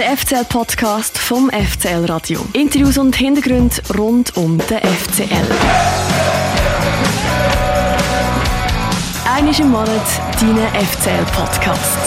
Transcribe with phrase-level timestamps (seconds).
[0.00, 2.40] Der FCL-Podcast vom FCL Radio.
[2.54, 5.26] Interviews und Hintergründe rund um den FCL.
[9.30, 9.90] Einmal im Monat
[10.40, 11.98] dein FCL-Podcast.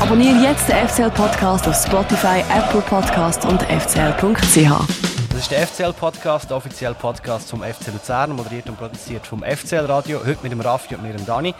[0.00, 5.07] Abonniere jetzt den FCL-Podcast auf Spotify, Apple Podcast und fcl.ch.
[5.38, 10.18] Das ist der FCL-Podcast, der offizielle Podcast vom FC Luzern, moderiert und produziert vom FCL-Radio.
[10.26, 11.54] Heute mit dem Raffi und mir, dem Dani.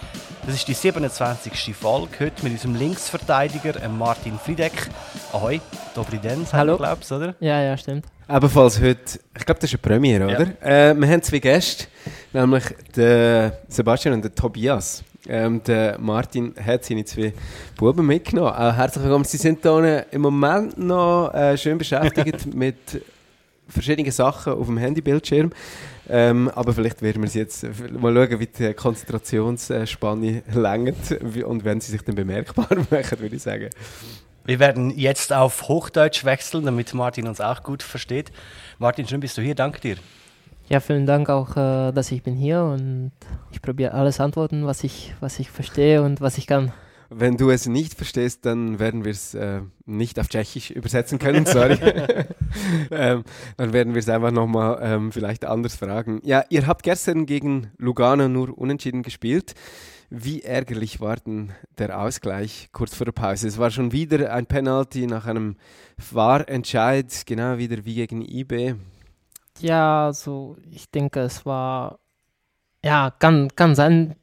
[0.45, 1.77] Das ist die 27.
[1.77, 2.09] Folge.
[2.19, 4.73] Heute mit unserem Linksverteidiger Martin Friedeck.
[5.33, 5.61] Ahoi,
[5.95, 6.77] Dobri Den, Hallo.
[6.77, 7.37] glaubst oder?
[7.39, 8.07] Ja, ja, stimmt.
[8.29, 10.91] Ebenfalls heute, ich glaube, das ist eine Premiere, oder?
[10.91, 11.87] Äh, wir haben zwei Gäste,
[12.33, 12.65] nämlich
[12.97, 15.05] den Sebastian und den Tobias.
[15.29, 17.33] Ähm, der Martin hat seine zwei
[17.77, 18.55] Buben mitgenommen.
[18.59, 19.25] Äh, herzlich willkommen.
[19.25, 22.77] Sie sind hier im Moment noch äh, schön beschäftigt mit
[23.69, 25.53] verschiedene Sachen auf dem Handybildschirm.
[26.11, 31.13] Ähm, aber vielleicht werden wir sie jetzt mal schauen, wie die Konzentrationsspanne längert
[31.45, 33.69] und wenn sie sich dann bemerkbar machen, würde ich sagen.
[34.45, 38.33] Wir werden jetzt auf Hochdeutsch wechseln, damit Martin uns auch gut versteht.
[38.79, 39.55] Martin, schön bist du hier.
[39.55, 39.97] Danke dir.
[40.71, 43.13] Ja, vielen Dank auch, äh, dass ich bin hier und
[43.51, 46.73] ich probiere alles antworten, was ich, was ich verstehe und was ich kann.
[47.11, 51.47] Wenn du es nicht verstehst, dann werden wir es äh, nicht auf Tschechisch übersetzen können,
[51.47, 51.79] sorry.
[52.91, 53.25] ähm,
[53.57, 56.21] dann werden wir es einfach nochmal ähm, vielleicht anders fragen.
[56.23, 59.55] Ja, ihr habt gestern gegen Lugano nur unentschieden gespielt.
[60.11, 63.47] Wie ärgerlich war denn der Ausgleich kurz vor der Pause?
[63.47, 65.57] Es war schon wieder ein Penalty nach einem
[66.11, 68.75] Wahrentscheid, genau wieder wie gegen IB.
[69.61, 71.99] Ja, also ich denke, es war,
[72.83, 74.15] ja, kann, kann sein,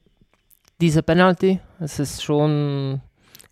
[0.80, 1.60] diese Penalty.
[1.80, 3.02] Es ist schon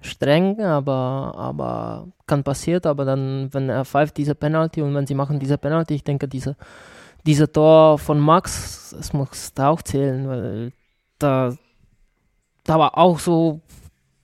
[0.02, 2.84] streng, aber, aber kann passieren.
[2.86, 6.28] Aber dann, wenn er pfeift diese Penalty und wenn sie machen diese Penalty, ich denke,
[6.28, 6.56] diese,
[7.26, 10.72] diese Tor von Max, es muss da auch zählen, weil
[11.20, 11.54] da,
[12.64, 13.62] da war auch so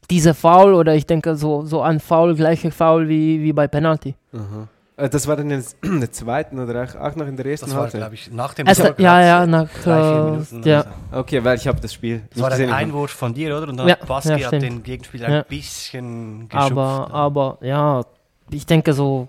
[0.09, 4.16] diese Foul oder ich denke so, so ein Foul, gleiche Foul wie, wie bei Penalty.
[4.34, 4.67] Aha.
[5.00, 5.64] Äh, das war dann in
[6.02, 8.94] der zweiten oder auch noch in der ersten Das war, glaube ich, nach dem also,
[8.97, 10.69] Ja, ja, nach drei, vier äh, Minuten.
[10.69, 10.84] Ja.
[10.84, 11.19] So.
[11.19, 12.22] Okay, weil ich habe das Spiel.
[12.31, 13.69] Das war ein Einwurf von dir, oder?
[13.69, 15.40] Und dann ja, hat Baski ja, hat den Gegenspieler ja.
[15.40, 16.72] ein bisschen geschubst.
[16.72, 18.03] Aber, aber ja,
[18.51, 19.28] ich denke so,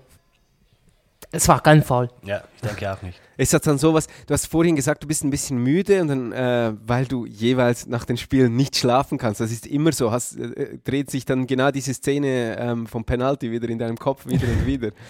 [1.31, 2.09] es war kein Fall.
[2.23, 3.19] Ja, ich denke auch nicht.
[3.37, 6.31] Ist das dann sowas, du hast vorhin gesagt, du bist ein bisschen müde und dann,
[6.31, 10.37] äh, weil du jeweils nach den Spielen nicht schlafen kannst, das ist immer so, hast,
[10.37, 14.47] äh, dreht sich dann genau diese Szene ähm, vom Penalty wieder in deinem Kopf wieder
[14.47, 14.91] und wieder.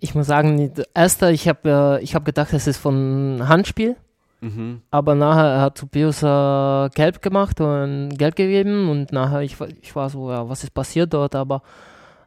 [0.00, 3.96] Ich muss sagen, erster, ich habe äh, hab gedacht, es ist von Handspiel.
[4.40, 4.82] Mhm.
[4.90, 10.08] Aber nachher hat Tobias äh, gelb gemacht und gelb gegeben und nachher, ich, ich war
[10.10, 11.34] so, ja, was ist passiert dort?
[11.34, 11.62] Aber,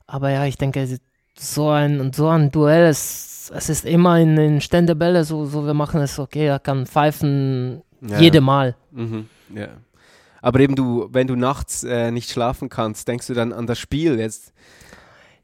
[0.08, 0.86] aber ja, ich denke,
[1.38, 5.74] so ein, so ein Duell, es, es ist immer in den Ständebälle so, so, wir
[5.74, 8.20] machen es, okay, er kann pfeifen ja.
[8.20, 8.76] jede Mal.
[8.92, 9.28] Mhm.
[9.56, 9.70] Ja.
[10.42, 13.80] Aber eben du, wenn du nachts äh, nicht schlafen kannst, denkst du dann an das
[13.80, 14.54] Spiel jetzt?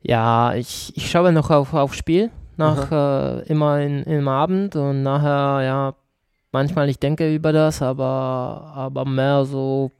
[0.07, 5.03] Ja, ich, ich schaue noch auf, auf Spiel, nach, äh, immer in, im Abend und
[5.03, 5.95] nachher, ja,
[6.53, 9.91] manchmal ich denke über das, aber, aber mehr so,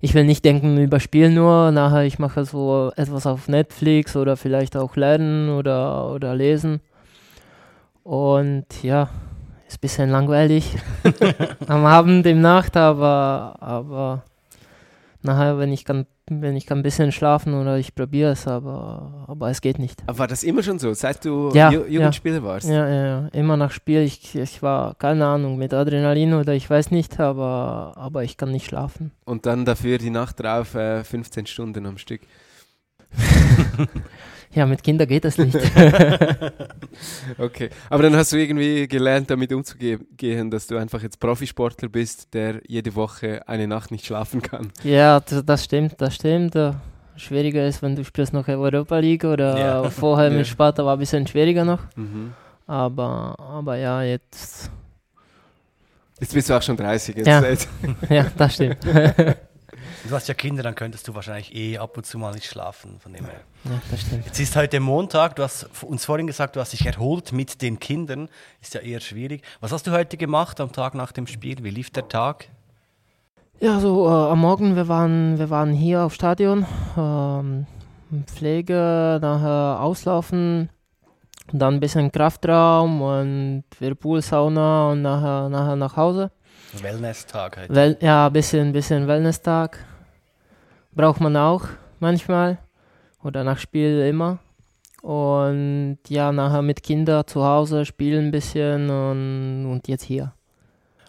[0.00, 4.36] ich will nicht denken über Spiel nur, nachher ich mache so etwas auf Netflix oder
[4.36, 6.80] vielleicht auch lernen oder, oder lesen.
[8.02, 9.08] Und ja,
[9.68, 10.76] ist ein bisschen langweilig
[11.68, 14.24] am Abend, im Nacht, aber, aber
[15.26, 19.26] nachher, wenn ich kann, wenn ich kann ein bisschen schlafen oder ich probiere es, aber,
[19.28, 20.02] aber es geht nicht.
[20.06, 22.42] Aber war das immer schon so, seit du ja, Ju Jugendspieler ja.
[22.42, 22.68] warst?
[22.68, 24.00] Ja, ja, ja, immer nach Spiel.
[24.00, 28.50] Ich, ich war, keine Ahnung, mit Adrenalin oder ich weiß nicht, aber, aber ich kann
[28.50, 29.12] nicht schlafen.
[29.24, 32.22] Und dann dafür die Nacht drauf äh, 15 Stunden am Stück.
[34.56, 35.54] Ja, mit Kindern geht das nicht.
[37.38, 42.32] okay, aber dann hast du irgendwie gelernt, damit umzugehen, dass du einfach jetzt Profisportler bist,
[42.32, 44.72] der jede Woche eine Nacht nicht schlafen kann.
[44.82, 46.54] Ja, das stimmt, das stimmt.
[47.16, 49.90] Schwieriger ist, wenn du spielst noch Europa League oder ja.
[49.90, 51.80] vorher mit Sparta war ein bisschen schwieriger noch.
[51.94, 52.32] Mhm.
[52.66, 54.70] Aber, aber ja, jetzt.
[56.18, 57.14] Jetzt bist du auch schon 30.
[57.14, 57.42] Jetzt ja.
[58.08, 58.78] ja, das stimmt.
[60.08, 63.00] Du hast ja Kinder, dann könntest du wahrscheinlich eh ab und zu mal nicht schlafen.
[63.00, 63.40] Von dem her.
[63.64, 64.26] Ja, das stimmt.
[64.26, 67.78] Jetzt ist heute Montag, du hast uns vorhin gesagt, du hast dich erholt mit den
[67.78, 68.28] Kindern.
[68.60, 69.42] Ist ja eher schwierig.
[69.60, 71.62] Was hast du heute gemacht am Tag nach dem Spiel?
[71.62, 72.48] Wie lief der Tag?
[73.58, 76.66] Ja, so äh, am Morgen, wir waren, wir waren hier auf Stadion,
[76.98, 77.66] ähm,
[78.26, 80.68] Pflege, nachher auslaufen,
[81.52, 86.30] dann ein bisschen Kraftraum und Whirlpool-Sauna und nachher, nachher nach Hause.
[86.82, 87.74] Wellness-Tag heute.
[87.74, 89.78] Well, ja, ein bisschen, bisschen Wellness-Tag
[90.92, 91.66] braucht man auch
[92.00, 92.58] manchmal
[93.22, 94.38] oder nach Spiel immer.
[95.02, 100.32] Und ja, nachher mit Kindern zu Hause spielen ein bisschen und, und jetzt hier.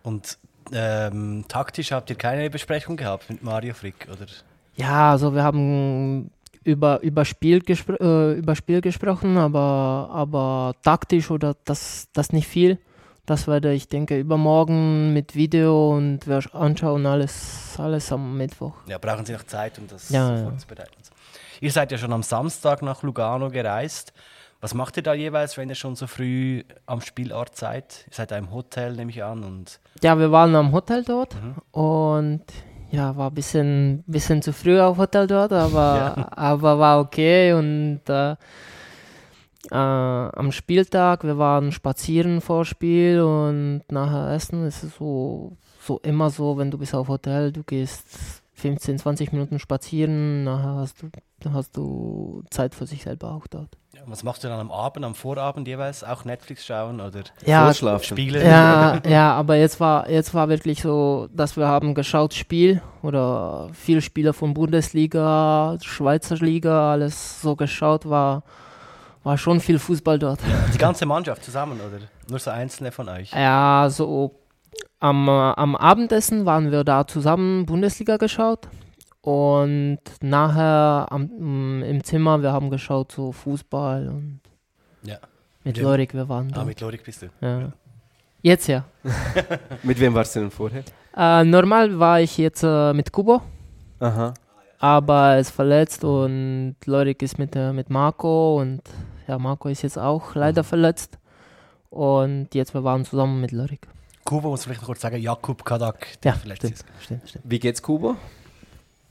[0.04, 0.38] Und
[0.72, 4.28] ähm, taktisch habt ihr keine Besprechung gehabt mit Mario Frick, oder?
[4.76, 6.30] Ja, also wir haben
[6.64, 12.48] über, über, Spiel, gespr äh, über Spiel gesprochen, aber, aber taktisch oder das, das nicht
[12.48, 12.78] viel.
[13.28, 18.72] Das werde ich denke übermorgen mit Video und wir anschauen alles, alles am Mittwoch.
[18.88, 20.44] Ja, brauchen Sie noch Zeit, um das Ja, ja.
[20.44, 20.94] vorzubereiten.
[21.60, 24.14] Ihr seid ja schon am Samstag nach Lugano gereist.
[24.62, 28.06] Was macht ihr da jeweils, wenn ihr schon so früh am Spielort seid?
[28.08, 29.44] Ihr seid da im Hotel, nehme ich an.
[29.44, 31.36] Und Ja, wir waren am Hotel dort
[31.72, 32.44] und
[32.92, 38.00] ja, war ein bisschen, bisschen zu früh auf Hotel dort, aber, aber war okay und
[38.08, 38.38] äh,
[39.72, 44.66] äh, am Spieltag, wir waren spazieren vor Spiel und nachher essen.
[44.66, 48.06] Es ist so, so immer so, wenn du bist auf Hotel, du gehst
[48.56, 51.10] 15, 20 Minuten spazieren, nachher hast du,
[51.54, 53.70] hast du Zeit für sich selber auch dort.
[53.94, 56.04] ja, was machst du dann am Abend, am Vorabend jeweils?
[56.04, 58.04] Auch Netflix schauen oder Ja, Vorschlafen.
[58.04, 58.44] Spiele?
[58.44, 63.70] Ja, ja, aber jetzt war, jetzt war wirklich so, dass wir haben geschaut Spiel oder
[63.74, 68.42] viele Spieler von Bundesliga, Schweizer Liga, alles so geschaut, war,
[69.28, 70.40] war schon viel Fußball dort.
[70.74, 73.32] Die ganze Mannschaft zusammen oder nur so einzelne von euch?
[73.34, 74.40] Ja, so
[75.00, 78.68] am, äh, am Abendessen waren wir da zusammen Bundesliga geschaut
[79.22, 84.40] und nachher am, m, im Zimmer, wir haben geschaut so Fußball und
[85.04, 85.18] Ja.
[85.64, 85.84] mit wem?
[85.84, 86.64] Lorik, wir waren Ah, da.
[86.64, 87.28] mit Lorik bist du.
[87.42, 87.72] Ja.
[88.42, 88.86] Jetzt ja.
[89.84, 90.84] Mit wem warst du denn vorher?
[91.18, 93.42] Äh, normal war ich jetzt äh, mit Kubo.
[94.00, 94.34] Aha.
[94.80, 98.82] aber er ist verletzt und Lorik ist mit, äh, mit Marco und
[99.28, 101.18] ja, Marco ist jetzt auch leider verletzt.
[101.90, 103.88] Und jetzt wir waren zusammen mit Lorik.
[104.26, 106.86] Kubo muss vielleicht noch kurz sagen, Jakub Kadak, der Ja, verletzt stimmt, ist.
[107.04, 107.46] stimmt, stimmt.
[107.48, 108.16] Wie geht's Kubo?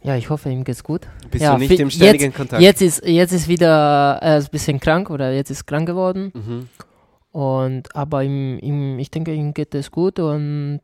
[0.03, 1.07] Ja, ich hoffe, ihm geht's gut.
[1.31, 2.63] Bist Ja, du nicht im ständigen Kontakt?
[2.63, 6.33] Jetzt ist, jetzt ist wieder, er ist ein bisschen krank oder jetzt ist krank geworden.
[6.35, 6.69] Mhm.
[7.33, 10.81] Und, aber ihm, ihm, ich denke, ihm geht es gut und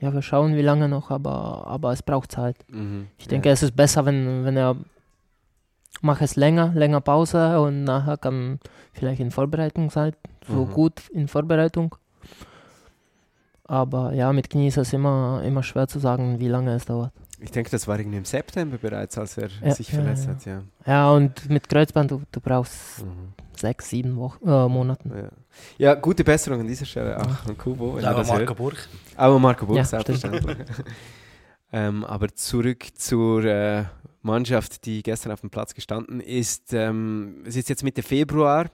[0.00, 2.56] ja, wir schauen, wie lange noch, aber, aber es braucht Zeit.
[2.68, 3.08] Mhm.
[3.18, 4.76] Ich denke, es ist besser, wenn, wenn er
[6.02, 8.58] macht es länger, länger Pause und nachher kann
[8.92, 10.12] vielleicht in Vorbereitung sein,
[10.46, 10.70] so Mhm.
[10.72, 11.94] gut in Vorbereitung.
[13.66, 17.12] Aber ja, mit Knie ist es immer, immer schwer zu sagen, wie lange es dauert.
[17.40, 20.30] Ich denke, das war irgendwie im September bereits, als er Ja, sich ja, verletzt ja.
[20.32, 20.62] hat, ja.
[20.86, 23.32] Ja, und mit Kreuzband, du, du brauchst Mhm.
[23.56, 25.10] sechs, sieben Wochen, äh, Monaten.
[25.16, 25.28] Ja.
[25.78, 27.92] ja, gute Besserung an dieser Stelle auch an Kubo.
[27.98, 28.56] Aber das Marco hört.
[28.56, 28.88] Burg.
[29.16, 30.06] Auch an Marco Burg, Ja, stimmt.
[30.06, 30.58] selbstverständlich.
[31.72, 33.84] ähm, aber zurück zur äh,
[34.24, 36.72] Mannschaft, die gestern auf dem Platz gestanden ist.
[36.72, 38.70] Ähm, es ist jetzt Mitte Februar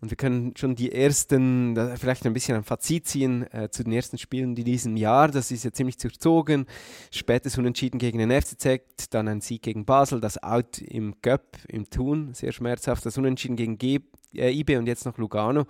[0.00, 3.92] und wir können schon die ersten, vielleicht ein bisschen ein Fazit ziehen äh, zu den
[3.92, 5.28] ersten Spielen in diesem Jahr.
[5.28, 6.66] Das ist ja ziemlich durchzogen.
[7.10, 11.90] Spätes Unentschieden gegen den FCZ, dann ein Sieg gegen Basel, das Out im Göpp, im
[11.90, 14.00] Thun, sehr schmerzhaft, das Unentschieden gegen G
[14.34, 15.66] äh, IB und jetzt noch Lugano.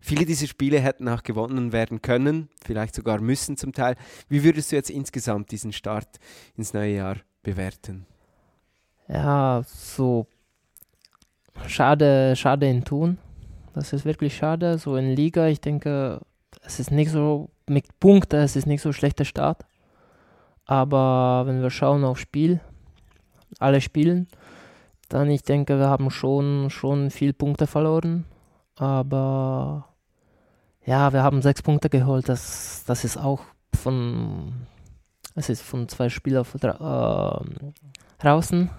[0.00, 3.96] Viele dieser Spiele hätten auch gewonnen werden können, vielleicht sogar müssen zum Teil.
[4.28, 6.18] Wie würdest du jetzt insgesamt diesen Start
[6.56, 8.06] ins neue Jahr bewerten?
[9.08, 10.26] Ja, so
[11.66, 13.18] schade, schade in Thun.
[13.74, 14.78] Das ist wirklich schade.
[14.78, 16.20] So in Liga, ich denke,
[16.62, 19.64] es ist nicht so mit Punkten, es ist nicht so schlechter Start.
[20.66, 22.60] Aber wenn wir schauen auf Spiel,
[23.58, 24.28] alle spielen,
[25.08, 28.26] dann ich denke, wir haben schon, schon viel Punkte verloren.
[28.76, 29.88] Aber
[30.84, 32.28] ja, wir haben sechs Punkte geholt.
[32.28, 33.40] Das, das ist auch
[33.74, 34.66] von,
[35.34, 37.72] es ist von zwei Spielern ähm,
[38.18, 38.70] draußen.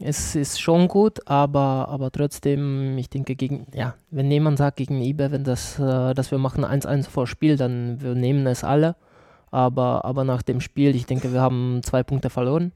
[0.00, 5.00] Es ist schon gut, aber, aber trotzdem, ich denke, gegen, ja, wenn jemand sagt gegen
[5.00, 8.94] eBay, wenn das, äh, dass wir machen 1-1 vor Spiel, dann wir nehmen es alle.
[9.50, 12.72] Aber, aber nach dem Spiel, ich denke, wir haben zwei Punkte verloren.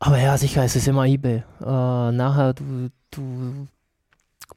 [0.00, 1.42] Aber ja, sicher, es ist immer eBay.
[1.60, 3.68] Äh, nachher, du, du,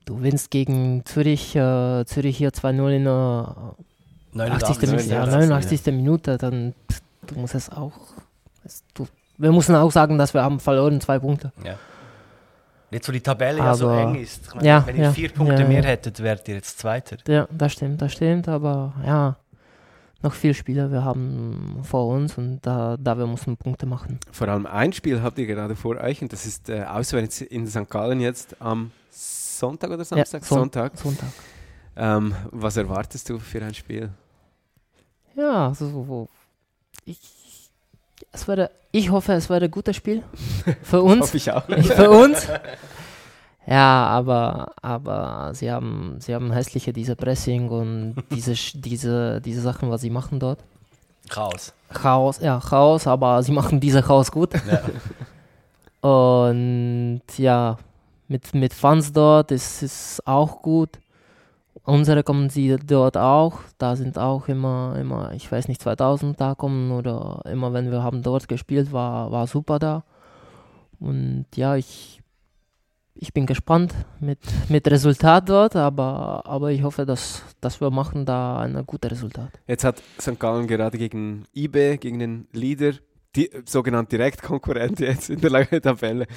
[0.05, 3.75] du gewinnst gegen Zürich, äh, Zürich hier 2-0 in der
[4.53, 4.89] 80.
[4.89, 5.85] Minute, ja, 89.
[5.87, 6.73] Minute, dann
[7.27, 7.93] du musst es auch.
[8.63, 9.07] Es, du,
[9.41, 11.51] wir müssen auch sagen, dass wir haben verloren zwei Punkte.
[11.63, 11.75] Ja.
[12.91, 14.47] Jetzt, wo die Tabelle ja so Aber- eng ist.
[14.47, 17.17] Ich meine, Ja, wenn ihr ja, vier Punkte ja, mehr hättet, wärt ihr jetzt Zweiter.
[17.27, 19.37] Ja, das stimmt, das stimmt, aber ja,
[20.21, 24.19] noch viele Spieler wir haben vor uns und da, da wir müssen Punkte machen.
[24.31, 27.65] Vor allem ein Spiel habt ihr gerade vor euch und das ist äh, auswärts in
[27.65, 27.89] St.
[27.89, 30.43] Gallen jetzt am Sonntag oder Samstag?
[30.43, 30.97] Son- Sonntag.
[30.97, 31.29] Sonntag.
[31.95, 34.09] Ähm, was erwartest du für ein Spiel?
[35.35, 36.29] Ja, also so,
[37.05, 37.19] ich,
[38.33, 40.23] es werde, ich hoffe, es wird ein gutes Spiel
[40.83, 41.21] für uns.
[41.21, 41.63] Hoffe ich auch.
[41.65, 42.47] für uns.
[43.67, 49.89] Ja, aber, aber sie haben, sie haben hässliche diese Pressing und diese, diese, diese Sachen,
[49.89, 50.59] was sie machen dort.
[51.29, 51.73] Chaos.
[51.93, 54.53] Chaos, ja, Chaos, aber sie machen diese Chaos gut.
[54.53, 56.09] Ja.
[56.09, 57.77] Und ja,
[58.27, 60.89] mit, mit Fans dort ist es auch gut.
[61.83, 63.59] Unsere kommen sie dort auch.
[63.77, 68.03] Da sind auch immer, immer, ich weiß nicht, 2000 da kommen oder immer, wenn wir
[68.03, 70.03] haben dort gespielt, war, war super da.
[70.99, 72.21] und ja, ich,
[73.15, 78.25] ich bin gespannt mit, mit Resultat dort, aber, aber ich hoffe, dass, dass wir machen
[78.25, 79.51] da ein gutes Resultat.
[79.67, 80.39] Jetzt hat St.
[80.39, 82.93] Gallen gerade gegen IB, gegen den Leader,
[83.35, 86.27] die sogenannte Direktkonkurrent jetzt in der langen Tabelle,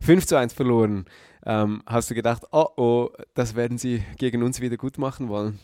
[0.00, 1.04] 5 zu 1 verloren.
[1.46, 5.58] Ähm, hast du gedacht, oh oh, das werden sie gegen uns wieder gut machen wollen?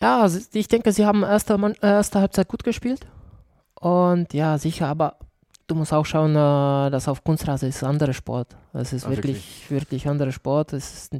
[0.00, 3.06] Ja, also ich denke, sie haben erste, erste Halbzeit gut gespielt.
[3.74, 5.16] Und ja, sicher, aber
[5.66, 8.56] du musst auch schauen, äh, dass auf Kunstrasen ist ein anderer Sport.
[8.72, 10.72] Es ist Ach, wirklich, wirklich, wirklich anderer Sport.
[10.72, 11.16] Es ist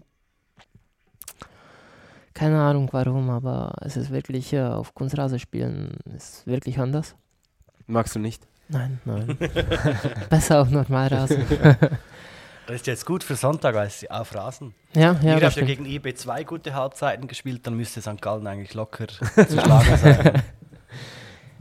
[2.35, 7.17] keine Ahnung warum, aber es ist wirklich äh, auf Kunstrasen spielen ist wirklich anders.
[7.89, 8.47] Magst du nicht?
[8.69, 9.37] Nein, nein.
[10.31, 11.45] Besser auf Normalrasen.
[12.67, 14.75] Das ist jetzt gut für Sonntag als auf Rasen.
[14.95, 15.39] Ja, ja.
[15.39, 18.21] Ihr habt ja gegen IB zwei gute Halbzeiten gespielt, dann müsste St.
[18.21, 20.43] Gallen eigentlich locker zu schlagen sein.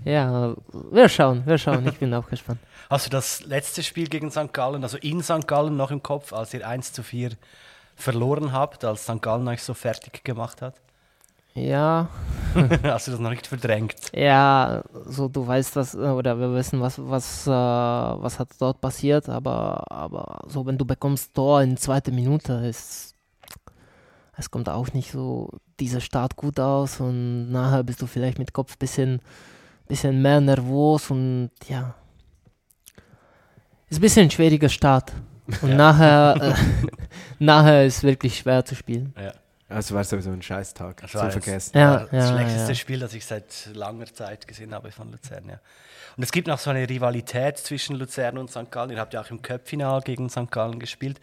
[0.03, 0.53] Ja,
[0.91, 1.87] wir schauen, wir schauen.
[1.87, 2.59] Ich bin auch gespannt.
[2.89, 4.51] Hast du das letzte Spiel gegen St.
[4.51, 5.47] Gallen, also in St.
[5.47, 7.31] Gallen noch im Kopf, als ihr 1 zu 4
[7.95, 9.21] verloren habt, als St.
[9.21, 10.75] Gallen euch so fertig gemacht hat?
[11.57, 12.07] Ja.
[12.83, 13.95] Hast du das noch nicht verdrängt?
[14.13, 19.27] Ja, so du weißt was, oder wir wissen, was, was, äh, was hat dort passiert,
[19.27, 23.15] aber, aber so wenn du bekommst Tor in zweiter Minute, ist,
[24.37, 25.49] es kommt auch nicht so
[25.79, 29.21] dieser Start gut aus und nachher bist du vielleicht mit Kopf ein bisschen,
[29.87, 31.95] bisschen mehr nervös und ja.
[33.89, 35.13] Ist ein bisschen ein schwieriger Start.
[35.61, 35.75] Und ja.
[35.75, 36.87] nachher, äh,
[37.39, 39.13] nachher ist wirklich schwer zu spielen.
[39.17, 39.33] Ja.
[39.69, 41.77] Also war sowieso ein Scheißtag das zu vergessen.
[41.77, 42.75] Ja, das ja, schlechteste ja.
[42.75, 45.43] Spiel, das ich seit langer Zeit gesehen habe von Luzern.
[45.49, 45.59] Ja.
[46.15, 48.71] Und es gibt noch so eine Rivalität zwischen Luzern und St.
[48.71, 48.91] Gallen.
[48.91, 50.49] Ihr habt ja auch im Köpfinal gegen St.
[50.49, 51.19] Gallen gespielt.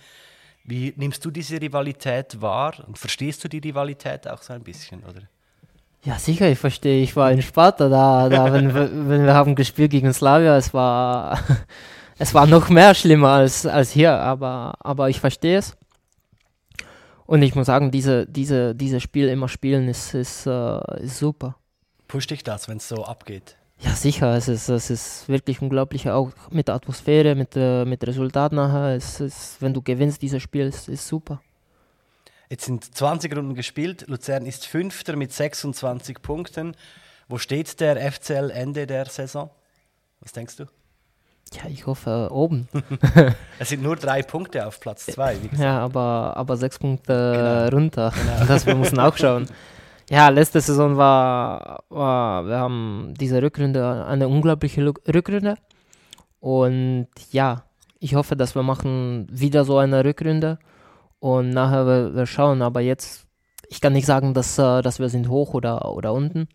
[0.63, 5.03] Wie nimmst du diese Rivalität wahr und verstehst du die Rivalität auch so ein bisschen,
[5.05, 5.23] oder?
[6.05, 7.03] Ja, sicher, ich verstehe.
[7.03, 10.75] Ich war in Sparta da, da wenn, wir, wenn wir haben gespielt gegen Slavia, es
[10.75, 11.39] war,
[12.19, 15.77] es war noch mehr schlimmer als, als hier, aber, aber ich verstehe es.
[17.27, 21.57] Und ich muss sagen, diese, diese, dieses Spiel immer spielen ist, ist, äh, ist super.
[22.07, 23.57] Pusht dich das, wenn es so abgeht?
[23.81, 24.37] Ja, sicher.
[24.37, 28.97] Es ist, es ist wirklich unglaublich, auch mit der Atmosphäre, mit, äh, mit Resultat nachher.
[28.97, 31.41] Es ist, wenn du gewinnst, dieses Spiel ist, ist super.
[32.51, 34.05] Jetzt sind 20 Runden gespielt.
[34.07, 36.77] Luzern ist Fünfter mit 26 Punkten.
[37.29, 39.51] Wo steht der FCL Ende der Saison?
[40.21, 40.67] Was denkst du?
[41.57, 42.69] Ja, ich hoffe oben.
[43.59, 45.37] es sind nur drei Punkte auf Platz zwei.
[45.57, 47.77] Ja, aber, aber sechs Punkte genau.
[47.77, 48.13] runter.
[48.13, 48.47] Genau.
[48.49, 49.47] Das wir müssen auch schauen.
[50.11, 55.57] Ja, letzte Saison war, war, wir haben diese Rückrunde, eine unglaubliche Rückrunde.
[56.41, 57.65] Und ja,
[58.01, 60.59] ich hoffe, dass wir machen wieder so eine Rückrunde
[61.21, 62.61] und nachher wir, wir schauen.
[62.61, 63.27] Aber jetzt,
[63.69, 66.49] ich kann nicht sagen, dass, äh, dass wir sind hoch oder, oder unten.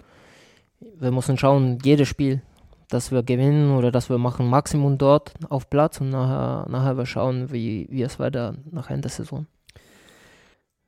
[0.80, 2.42] Wir müssen schauen, jedes Spiel
[2.90, 7.06] dass wir gewinnen oder dass wir machen Maximum dort auf Platz und nachher, nachher wir
[7.06, 9.48] schauen, wie, wie es weiter nach Ende der Saison.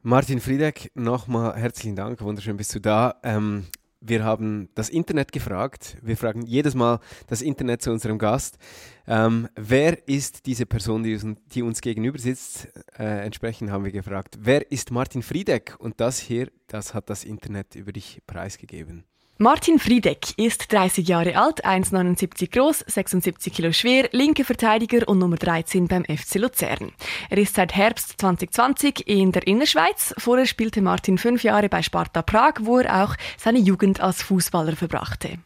[0.02, 3.16] Martin Friedeck, nochmal herzlichen Dank, wunderschön bist du da.
[3.24, 3.68] Ähm,
[4.04, 5.98] wir haben das Internet gefragt.
[6.02, 8.58] Wir fragen jedes Mal das Internet zu unserem Gast.
[9.06, 12.68] Ähm, wer ist diese Person, die uns, die uns gegenüber sitzt?
[12.98, 15.76] Äh, entsprechend haben wir gefragt, wer ist Martin Friedeck?
[15.78, 19.04] Und das hier, das hat das Internet über dich preisgegeben.
[19.42, 25.38] Martin Friedeck ist 30 Jahre alt, 1,79 groß, 76 Kilo schwer, linker Verteidiger und Nummer
[25.38, 26.92] 13 beim FC Luzern.
[27.32, 30.14] Er ist seit Herbst 2020 in der Innerschweiz.
[30.20, 34.76] Vorher spielte Martin fünf Jahre bei Sparta Prag, wo er auch seine Jugend als Fußballer
[34.76, 35.40] verbrachte.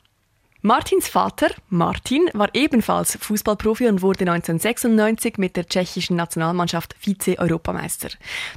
[0.66, 8.10] Martins Vater, Martin, war ebenfalls Fußballprofi und wurde 1996 mit der tschechischen Nationalmannschaft Vize-Europameister.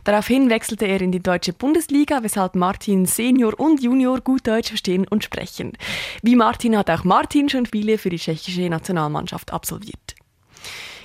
[0.05, 5.07] Daraufhin wechselte er in die deutsche Bundesliga, weshalb Martin Senior und Junior gut Deutsch verstehen
[5.07, 5.77] und sprechen.
[6.23, 10.18] Wie Martin hat auch Martin schon Spiele für die tschechische Nationalmannschaft absolviert.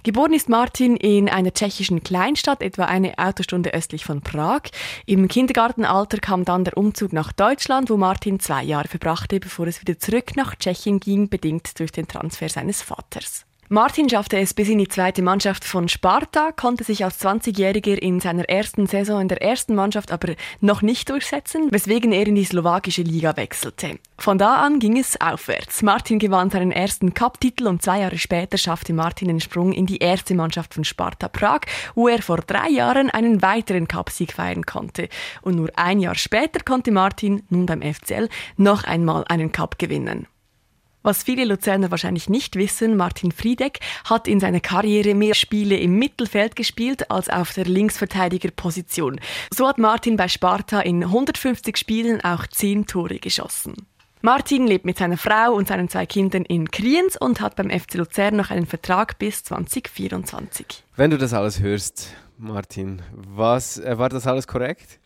[0.03, 4.63] Geboren ist Martin in einer tschechischen Kleinstadt, etwa eine Autostunde östlich von Prag.
[5.05, 9.79] Im Kindergartenalter kam dann der Umzug nach Deutschland, wo Martin zwei Jahre verbrachte, bevor es
[9.79, 13.45] wieder zurück nach Tschechien ging, bedingt durch den Transfer seines Vaters.
[13.74, 18.20] Martin schaffte es bis in die zweite Mannschaft von Sparta, konnte sich als 20-Jähriger in
[18.20, 22.46] seiner ersten Saison in der ersten Mannschaft aber noch nicht durchsetzen, weswegen er in die
[22.46, 23.98] slowakische Liga wechselte.
[24.20, 25.82] Von da an ging es aufwärts.
[25.82, 29.98] Martin gewann seinen ersten Cup-Titel und zwei Jahre später schaffte Martin den Sprung in die
[29.98, 31.62] erste Mannschaft von Sparta Prag,
[31.96, 35.10] wo er vor drei Jahren einen weiteren Cupsieg feiern konnte.
[35.42, 40.27] Und nur ein Jahr später konnte Martin, nun beim FCL, noch einmal einen Cup gewinnen.
[41.03, 46.00] Was viele Luzerner wahrscheinlich nicht wissen, Martin Friedeck hat in seiner Karriere mehr Spiele im
[46.00, 49.19] Mittelfeld gespielt als auf der Linksverteidigerposition.
[49.53, 53.75] So hat Martin bei Sparta in 150 Spielen auch 10 Tore geschossen.
[54.22, 57.95] Martin lebt mit seiner Frau und seinen zwei Kindern in Kriens und hat beim FC
[57.95, 60.86] Luzern noch einen Vertrag bis 2024.
[60.95, 65.01] Wenn du das alles hörst, Martin, was, äh, war das alles korrekt?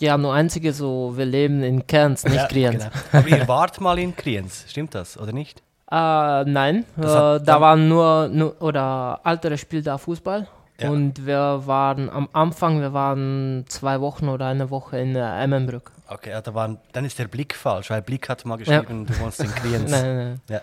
[0.00, 2.84] Ja, nur einzige so, wir leben in Kerns, nicht Ja, Kriens.
[2.84, 2.96] genau.
[3.12, 5.62] Aber ihr wart mal in Kriens, stimmt das, oder nicht?
[5.92, 10.46] Äh, nein, äh, da waren nur, nur oder ältere spielt da Fußball.
[10.78, 10.88] Ja.
[10.88, 15.90] Und wir waren am Anfang, wir waren zwei Wochen oder eine Woche in äh, Emmenbrück.
[16.06, 19.18] Okay, ja, da waren, dann ist der Blick falsch, weil Blick hat mal geschrieben, du
[19.18, 19.90] wohnst in Kriens.
[19.90, 20.60] Nein, nein, nein.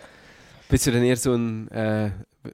[0.70, 2.12] Bist du denn eher so ein, äh,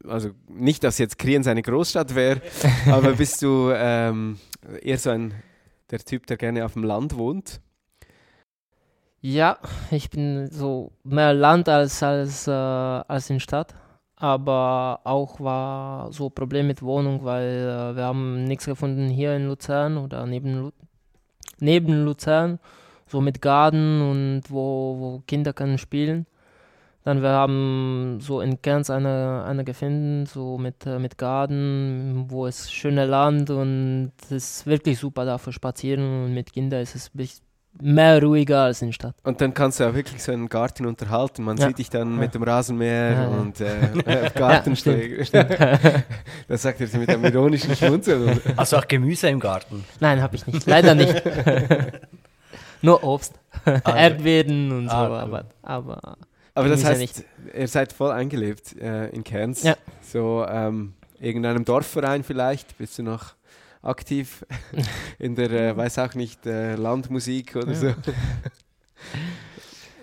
[0.07, 2.41] also nicht, dass jetzt Kriens eine Großstadt wäre,
[2.91, 4.39] aber bist du ähm,
[4.81, 5.35] eher so ein,
[5.91, 7.61] der Typ, der gerne auf dem Land wohnt?
[9.21, 9.57] Ja,
[9.89, 13.73] ich bin so mehr Land als, als, äh, als in Stadt.
[14.17, 19.35] Aber auch war so ein Problem mit Wohnung, weil äh, wir haben nichts gefunden hier
[19.35, 20.71] in Luzern oder neben, Lu
[21.59, 22.59] neben Luzern,
[23.07, 26.25] so mit Garten und wo, wo Kinder können spielen.
[27.05, 32.47] Dann wir haben so in Kerns eine, eine gefunden, so mit, äh, mit Garten, wo
[32.47, 36.95] es schöne Land und es ist wirklich super da für Spazieren und mit Kindern ist
[36.95, 37.11] es
[37.81, 39.15] mehr ruhiger als in der Stadt.
[39.23, 41.43] Und dann kannst du auch wirklich so einen Garten unterhalten.
[41.43, 41.67] Man Ja.
[41.67, 42.19] sieht dich dann Ja.
[42.19, 43.27] mit dem Rasenmäher Ja, ja.
[43.29, 45.25] und äh, Gartenschläger.
[46.47, 48.39] das sagt er mit einem ironischen Schmunzeln.
[48.55, 49.83] Also auch Gemüse im Garten.
[49.99, 50.65] Nein, habe ich nicht.
[50.67, 51.21] Leider nicht.
[52.81, 53.33] Nur Obst.
[53.65, 55.15] Erdbeeren und so, Ah, cool.
[55.17, 56.17] aber, aber
[56.55, 57.23] Aber das heißt,
[57.55, 59.63] ihr seid voll eingelebt äh, in Cairns.
[59.63, 59.75] Ja.
[60.01, 62.77] So ähm, irgendeinem Dorfverein vielleicht?
[62.77, 63.33] Bist du noch
[63.81, 64.45] aktiv
[65.19, 67.75] in der, äh, weiß auch nicht, äh, Landmusik oder Ja.
[67.75, 67.93] so?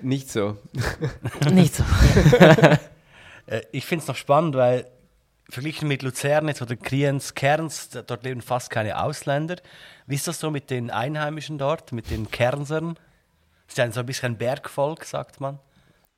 [0.02, 0.57] nicht so.
[1.52, 1.85] nicht so.
[3.47, 4.87] Äh, ich finde es noch spannend, weil
[5.49, 9.57] verglichen mit Luzern jetzt oder Kriens, Kerns, dort leben fast keine Ausländer.
[10.07, 12.97] Wie ist das so mit den Einheimischen dort, mit den Kernsern?
[13.66, 15.59] Ist ja so ein bisschen ein Bergvolk, sagt man.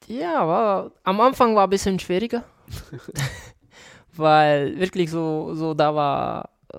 [0.08, 2.44] Ja, war, am Anfang war ein bisschen schwieriger.
[4.16, 6.78] Weil wirklich so, so da war, äh,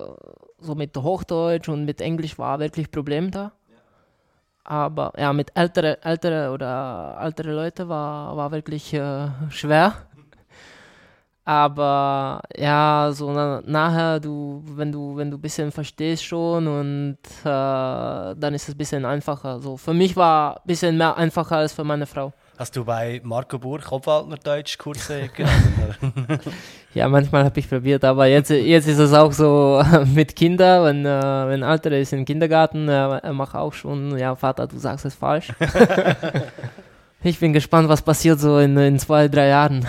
[0.60, 3.52] so mit Hochdeutsch und mit Englisch war wirklich Problem da.
[4.66, 9.94] Aber ja, mit ältere, ältere oder ältere Leute war, war wirklich äh, schwer.
[11.46, 17.18] Aber ja, so na, nachher, du, wenn du, wenn du ein bisschen verstehst schon und
[17.44, 19.60] äh, dann ist es ein bisschen einfacher.
[19.60, 22.32] So, für mich war ein bisschen mehr einfacher als für meine Frau.
[22.56, 26.40] Hast du bei Marco Burg Obwaldner Deutschkurse genommen?
[26.94, 31.06] Ja, manchmal habe ich probiert, aber jetzt, jetzt ist es auch so mit Kindern, wenn,
[31.06, 35.04] äh, wenn Alter ist im Kindergarten, äh, er macht auch schon, ja Vater, du sagst
[35.06, 35.48] es falsch.
[37.24, 39.88] ich bin gespannt, was passiert so in, in zwei, drei Jahren.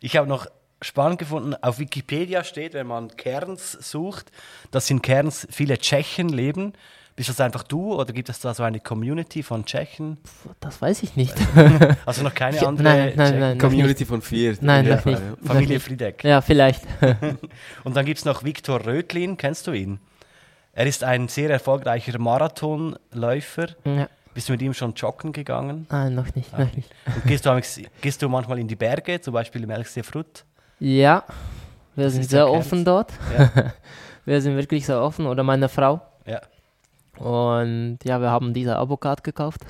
[0.00, 0.46] Ich habe noch
[0.82, 4.30] spannend gefunden, auf Wikipedia steht, wenn man Kerns sucht,
[4.70, 6.74] dass in Kerns viele Tschechen leben.
[7.16, 10.18] Bist das einfach du oder gibt es da so eine Community von Tschechen?
[10.58, 11.34] Das weiß ich nicht.
[12.06, 13.58] Also noch keine andere nein, nein, nein.
[13.58, 14.56] Community von vier.
[14.60, 15.22] Nein, Ja, noch nicht.
[15.44, 15.80] Familie.
[15.80, 16.24] Friedeck.
[16.24, 16.82] Ja, vielleicht.
[17.84, 20.00] Und dann gibt es noch Viktor Rötlin, kennst du ihn?
[20.72, 23.68] Er ist ein sehr erfolgreicher Marathonläufer.
[23.84, 24.08] ja.
[24.34, 25.86] Bist du mit ihm schon joggen gegangen?
[25.90, 26.90] Nein, noch nicht, noch nicht.
[27.06, 27.62] Und gehst, du,
[28.00, 30.44] gehst du manchmal in die Berge, zum Beispiel im Elchseefrut?
[30.80, 31.22] Ja,
[31.94, 33.12] wir sind ist ja sehr offen dort.
[33.38, 33.72] Ja.
[34.24, 36.00] Wir sind wirklich sehr offen, oder meine Frau.
[36.26, 36.40] Ja.
[37.18, 39.60] Und ja, wir haben diese Abocard gekauft.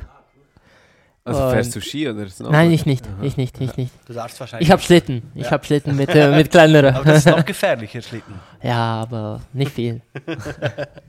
[1.27, 2.51] Also fährst Und- du Ski oder so?
[2.51, 3.93] Nein, ich nicht, ich nicht, ich nicht.
[4.07, 4.69] Du darfst wahrscheinlich.
[4.69, 5.23] Ich habe Schlitten.
[5.35, 5.53] Ich Ja.
[5.53, 6.95] habe Schlitten mit, äh, mit kleineren.
[6.95, 8.35] Aber das ist noch gefährlicher, Schlitten.
[8.63, 10.03] Ja, aber nicht viel.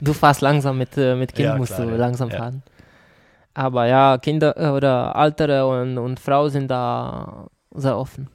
[0.00, 1.98] Du fährst langsam mit, äh, mit Kind, Ja, musst klar, du ja.
[1.98, 2.38] langsam Ja.
[2.38, 2.62] fahren.
[3.52, 8.28] Aber ja, Kinder äh, oder Altere und, und Frau sind da sehr offen.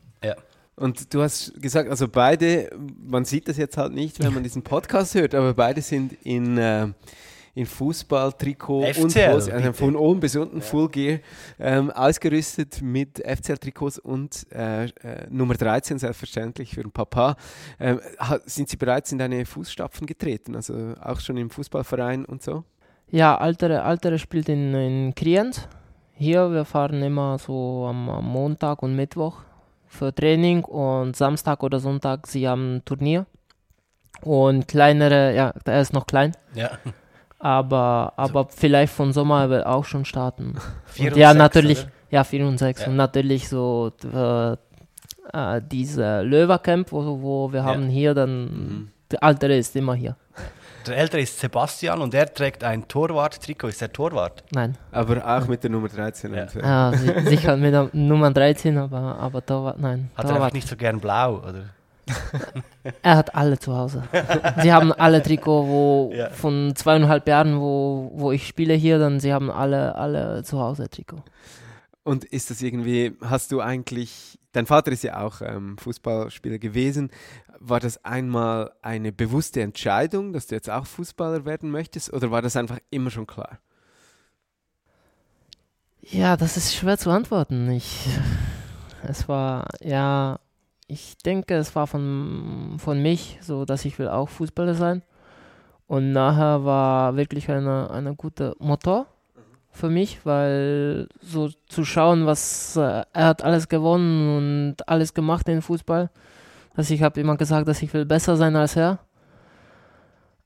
[0.77, 2.71] Und du hast gesagt, also beide,
[3.05, 6.57] man sieht das jetzt halt nicht, wenn man diesen Podcast hört, aber beide sind in,
[6.57, 6.87] äh,
[7.53, 9.73] in Fußballtrikot und FCL, Hose, also bitte.
[9.73, 11.19] von oben bis unten Full Gear,
[11.59, 14.89] ähm, ausgerüstet mit FCL-Trikots und äh, äh,
[15.29, 17.35] Nummer 13 selbstverständlich für den Papa.
[17.79, 17.99] Ähm,
[18.45, 22.63] sind Sie bereits in deine Fußstapfen getreten, also auch schon im Fußballverein und so?
[23.09, 25.67] Ja, Altere, Altere spielt in, in Kriens.
[26.13, 29.41] Hier, wir fahren immer so am, am Montag und Mittwoch
[29.87, 33.25] für Training und Samstag oder Sonntag, sie haben ein Turnier.
[34.21, 36.71] Und kleinere, ja, er ist noch klein, Ja.
[37.41, 40.55] Aber, aber vielleicht von Sommer wird auch schon starten.
[40.85, 41.91] Vier Und und ja, sechs, natürlich, oder?
[42.11, 42.81] ja, 4 und 6.
[42.81, 42.87] Ja.
[42.87, 44.51] Und natürlich so äh,
[45.33, 47.65] äh, diese Löwercamp, wo, wo wir Ja.
[47.65, 48.87] haben hier, dann Mhm.
[49.11, 50.15] der Altere ist immer hier.
[50.87, 53.67] Der Ältere ist Sebastian und er trägt ein Torwart-Trikot.
[53.67, 54.43] Ist der Torwart?
[54.51, 56.33] Nein, Aber auch mit der Nummer 13.
[56.33, 56.47] Ja.
[56.59, 60.09] Ja, si- sicher mit der Nummer 13, aber, aber Torwart, nein.
[60.15, 60.53] Hat er einfach Torwart.
[60.55, 61.65] nicht so gern blau, oder?
[63.03, 64.03] Er hat alle zu Hause.
[64.61, 66.29] sie haben alle Trikot, wo Ja.
[66.29, 70.89] von zweieinhalb Jahren, wo, wo ich spiele hier, dann sie haben alle, alle zu Hause
[70.89, 71.23] Trikot.
[72.03, 77.11] Und ist das irgendwie, hast du eigentlich, dein Vater ist ja auch ähm, Fußballspieler gewesen,
[77.59, 82.41] war das einmal eine bewusste Entscheidung, dass du jetzt auch Fußballer werden möchtest oder war
[82.41, 83.59] das einfach immer schon klar?
[86.01, 87.69] Ja, das ist schwer zu antworten.
[87.69, 88.07] Ich,
[89.07, 90.39] es war, ja,
[90.91, 95.03] ich denke, es war von, von mich so, dass ich will auch Fußballer sein.
[95.87, 99.07] Und nachher war wirklich eine, eine gute Motor
[99.71, 105.47] für mich, weil so zu schauen, was äh, er hat alles gewonnen und alles gemacht
[105.47, 106.09] in Fußball.
[106.75, 108.99] Also ich habe immer gesagt, dass ich will besser sein als er.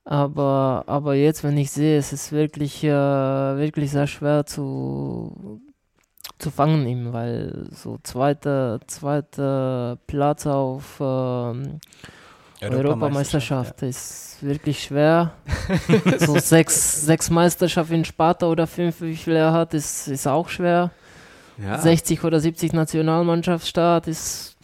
[0.04, 5.60] Aber, aber jetzt, wenn ich sehe, es ist wirklich, äh, wirklich sehr schwer zu,
[6.38, 11.80] zu fangen ihm, weil so zweiter zweite Platz auf ähm,
[12.60, 13.88] Europameisterschaft ja.
[13.88, 15.32] ist wirklich schwer.
[16.18, 20.48] so sechs, sechs Meisterschaften in Sparta oder fünf, wie viel er hat, ist, ist auch
[20.48, 20.90] schwer.
[21.58, 21.78] Ja.
[21.78, 24.56] 60 oder 70 Nationalmannschaftsstart ist.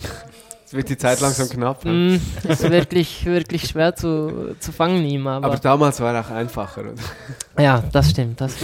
[0.73, 1.85] Es wird die Zeit langsam knapp.
[1.85, 1.93] Ne?
[1.93, 5.27] Mm, ist wirklich, wirklich schwer zu, zu fangen ihm.
[5.27, 7.63] Aber, aber damals war er auch einfacher, oder?
[7.63, 8.41] Ja, das stimmt.
[8.41, 8.57] Das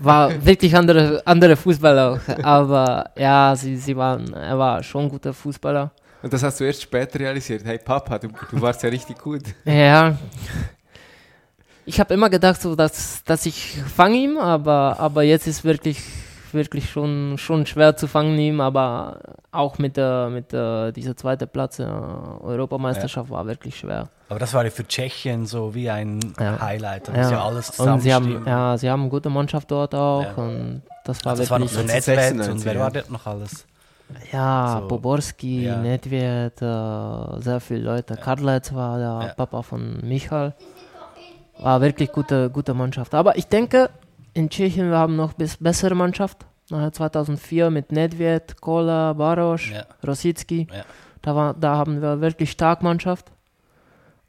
[0.00, 2.44] war wirklich andere, andere Fußballer auch.
[2.44, 5.90] Aber ja, sie, sie waren, er war schon ein guter Fußballer.
[6.22, 7.64] Und das hast du erst später realisiert.
[7.64, 9.42] Hey Papa, du, du warst ja richtig gut.
[9.64, 10.16] Ja.
[11.84, 15.98] Ich habe immer gedacht, so, dass, dass ich fange ihm, aber, aber jetzt ist wirklich
[16.54, 19.20] wirklich schon, schon schwer zu fangen ihm, aber
[19.52, 21.88] auch mit der, mit der dieser zweite Platz der
[22.42, 23.36] Europameisterschaft ja.
[23.36, 24.08] war wirklich schwer.
[24.28, 26.60] Aber das war ja für Tschechien so wie ein ja.
[26.60, 27.08] Highlight.
[27.08, 27.30] Ja.
[27.30, 30.32] ja alles und sie haben, ja, sie haben eine gute Mannschaft dort auch ja.
[30.34, 31.70] und das war also wirklich.
[31.70, 33.66] Das war noch so Nedved und wer war dort noch alles?
[34.32, 34.88] Ja, so.
[34.88, 35.76] Boborski, ja.
[35.78, 38.14] Nedved, äh, sehr viele Leute.
[38.14, 38.20] Ja.
[38.20, 40.54] Karlitz war der Papa von Michael.
[41.58, 43.14] War wirklich gute, gute Mannschaft.
[43.14, 43.90] Aber ich denke,
[44.36, 46.44] in Tschechien wir haben noch bis bessere Mannschaft.
[46.68, 49.86] Nachher 2004 mit Nedved, Kola, Baroš, ja.
[50.06, 50.66] Rosicki.
[50.70, 50.84] Ja.
[51.22, 53.32] Da, war, da haben wir wirklich stark Mannschaft.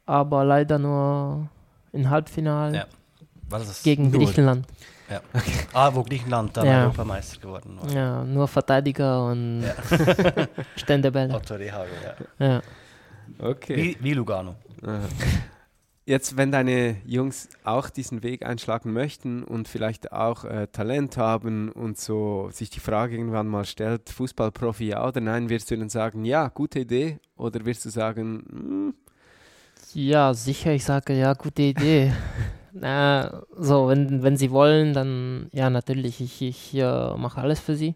[0.06, 1.48] Aber leider nur
[1.92, 2.86] im Halbfinale ja.
[3.82, 4.20] gegen nur.
[4.20, 4.66] Griechenland.
[5.10, 5.20] Ja.
[5.32, 5.52] Okay.
[5.72, 6.82] Ah, wo Griechenland dann ja.
[6.82, 7.90] Europameister geworden war.
[7.90, 9.74] Ja, nur Verteidiger und ja.
[10.76, 11.34] Ständebälle.
[11.34, 11.92] Otto Rehagel,
[12.38, 12.46] ja.
[12.46, 12.62] ja.
[13.38, 13.76] Okay.
[13.76, 14.54] Wie, wie Lugano.
[16.08, 21.70] Jetzt, wenn deine Jungs auch diesen Weg einschlagen möchten und vielleicht auch äh, Talent haben
[21.70, 25.90] und so sich die Frage irgendwann mal stellt, Fußballprofi ja oder nein, wirst du ihnen
[25.90, 27.18] sagen, ja, gute Idee?
[27.36, 28.94] Oder wirst du sagen, hm?
[29.92, 32.14] Ja, sicher, ich sage ja, gute Idee.
[32.72, 37.76] Na, so, wenn, wenn sie wollen, dann ja, natürlich, ich, ich äh, mache alles für
[37.76, 37.94] sie.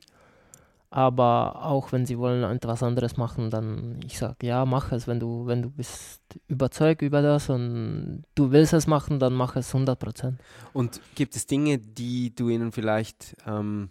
[0.94, 5.06] Aber auch wenn sie wollen etwas anderes machen, dann ich sage, ja, mach es.
[5.06, 9.56] Wenn du, wenn du bist überzeugt über das und du willst es machen, dann mach
[9.56, 10.38] es 100 Prozent.
[10.74, 13.88] Und gibt es Dinge, die du ihnen vielleicht, ähm,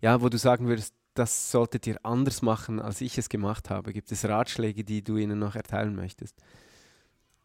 [0.00, 3.92] ja, wo du sagen würdest, das solltet ihr anders machen, als ich es gemacht habe?
[3.92, 6.34] Gibt es Ratschläge, die du ihnen noch erteilen möchtest?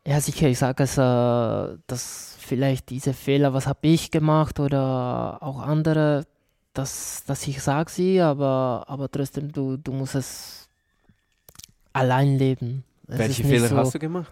[0.03, 0.47] Ja, sicher.
[0.47, 6.25] Ich sage es, äh, dass vielleicht diese Fehler, was habe ich gemacht oder auch andere,
[6.79, 10.69] dass, dass ich sage sie, aber, aber trotzdem, du, du musst es
[11.91, 12.85] allein leben.
[13.07, 14.31] Es Welche Fehler so hast du gemacht?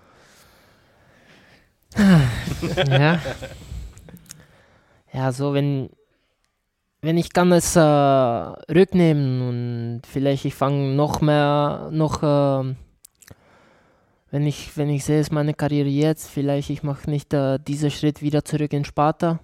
[2.88, 3.20] ja.
[5.14, 5.90] Ja, so wenn,
[7.02, 12.76] wenn ich kann es äh, rücknehmen und vielleicht ich fange noch mehr, noch, äh,
[14.32, 17.92] wenn ich, wenn ich sehe, es meine Karriere jetzt, vielleicht ich mache nicht äh, diesen
[17.92, 19.40] Schritt wieder zurück in Sparta,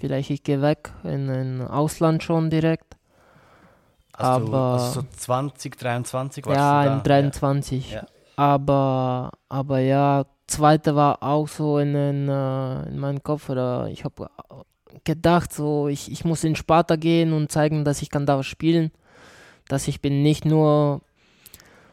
[0.00, 2.96] Vielleicht ich gehe weg in ein Ausland schon direkt.
[4.14, 6.96] Also, aber also so 20, 23 warst ja, du da?
[6.96, 7.92] in 23.
[7.92, 8.06] Ja.
[8.36, 13.50] Aber, aber ja, zweite war auch so in, in, äh, in meinem Kopf.
[13.50, 14.30] Oder ich habe
[15.04, 18.92] gedacht, so ich, ich muss in Sparta gehen und zeigen, dass ich kann da spielen.
[19.68, 21.02] Dass ich bin nicht nur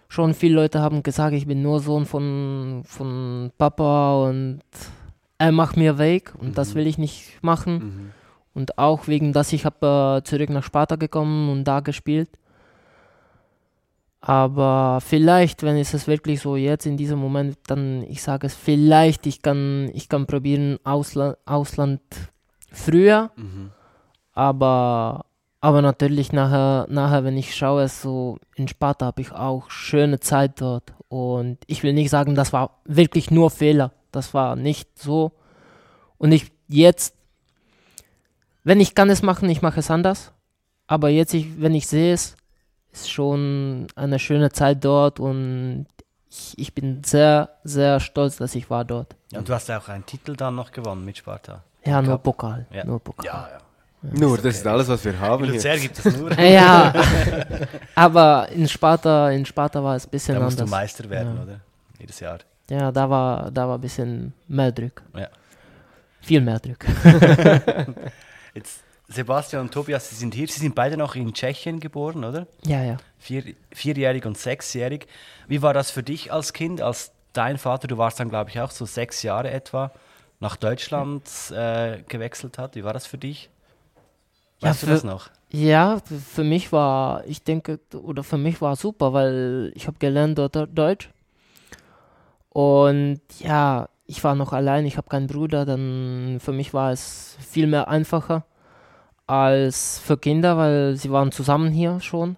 [0.08, 4.62] schon viele Leute haben gesagt, ich bin nur Sohn von, von Papa und
[5.38, 6.54] er macht mir weg und mhm.
[6.54, 7.74] das will ich nicht machen.
[7.74, 8.12] Mhm.
[8.54, 12.30] Und auch wegen, dass ich habe äh, zurück nach Sparta gekommen und da gespielt.
[14.20, 18.56] Aber vielleicht, wenn es ist wirklich so jetzt in diesem Moment, dann ich sage es
[18.56, 22.02] vielleicht, ich kann, ich kann probieren Ausland, Ausland
[22.72, 23.30] früher.
[23.36, 23.70] Mhm.
[24.34, 25.26] Aber,
[25.62, 30.60] aber natürlich nachher, nachher, wenn ich schaue, so in Sparta habe ich auch schöne Zeit
[30.62, 30.94] dort.
[31.10, 35.32] Und ich will nicht sagen, das war wirklich nur Fehler das war nicht so.
[36.18, 37.16] Und ich jetzt,
[38.64, 40.32] wenn ich kann es machen, ich mache es anders.
[40.88, 42.36] Aber jetzt, ich, wenn ich sehe es,
[42.92, 45.86] ist schon eine schöne Zeit dort und
[46.30, 49.16] ich, ich bin sehr, sehr stolz, dass ich war dort.
[49.32, 51.64] Ja, und du hast ja auch einen Titel dann noch gewonnen mit Sparta.
[51.86, 52.66] Ja, nur Pokal.
[52.72, 52.86] Ja.
[52.86, 53.26] Nur Pokal.
[53.26, 53.58] Ja, ja.
[54.02, 55.54] Nur, das ist alles, was wir haben In.
[55.54, 56.32] Luzern gibt es nur.
[56.40, 56.94] Ja,
[57.96, 60.72] aber in Sparta, in Sparta war es ein bisschen Da musst du anders.
[60.80, 61.44] Meister werden, Ja.
[61.44, 61.60] oder?
[62.00, 62.38] Jedes Jahr.
[62.70, 65.02] Ja, da war, da war ein bisschen mehr Druck.
[65.16, 65.30] Ja.
[66.22, 66.80] Viel mehr Druck.
[68.54, 70.48] Jetzt, Sebastian und Tobias, Sie sind hier.
[70.48, 72.48] Sie sind beide noch in Tschechien geboren, oder?
[72.66, 72.98] Ja, ja.
[73.20, 75.08] Vier, vierjährig und sechsjährig.
[75.48, 78.60] Wie war das für dich als Kind, als dein Vater, du warst dann, glaube ich,
[78.60, 79.92] auch so sechs Jahre etwa,
[80.40, 82.76] nach Deutschland äh, gewechselt hat?
[82.76, 83.50] Wie war das für dich?
[84.60, 85.30] Ja, Weißt du für- das noch?
[85.50, 86.02] Ja,
[86.34, 90.58] für mich war, ich denke, oder für mich war super, weil ich habe gelernt dort
[90.78, 91.10] Deutsch.
[92.58, 97.38] Und ja, ich war noch allein, ich habe keinen Bruder, dann für mich war es
[97.40, 98.46] viel mehr einfacher
[99.28, 102.36] als für Kinder, weil sie waren zusammen hier schon.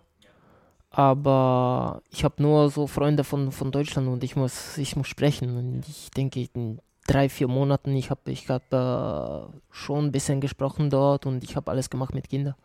[0.92, 5.56] Aber ich habe nur so Freunde von, von Deutschland und ich muss, ich muss sprechen.
[5.56, 6.50] Und ich denke,
[7.10, 11.56] drei, vier Monaten, ich habe ich hab, äh, schon ein bisschen gesprochen dort und ich
[11.56, 12.56] habe alles gemacht mit Kindern.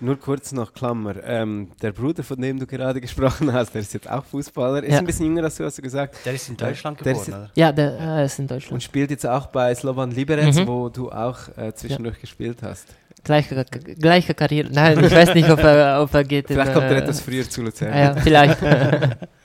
[0.00, 1.14] Nur kurz noch Klammer.
[1.24, 4.82] Ähm, der Bruder, von dem du gerade gesprochen hast, der ist jetzt auch Fußballer.
[4.82, 4.98] Ist Ja.
[4.98, 6.16] ein bisschen jünger als du, hast du gesagt.
[6.24, 7.50] Der ist in Deutschland Der geboren, ist- oder?
[7.54, 8.82] Ja, der äh, ist in Und Deutschland.
[8.82, 10.66] spielt jetzt auch bei Slovan Liberec, Mhm.
[10.66, 12.88] wo du auch äh, zwischendurch gespielt hast.
[13.24, 13.64] Gleiche,
[13.98, 14.68] gleiche Karriere.
[14.70, 16.50] Nein, ich weiß nicht, ob er, ob er geht.
[16.50, 17.90] in, Vielleicht kommt er äh, etwas früher zu Luzern.
[17.92, 18.58] ah Ja, vielleicht.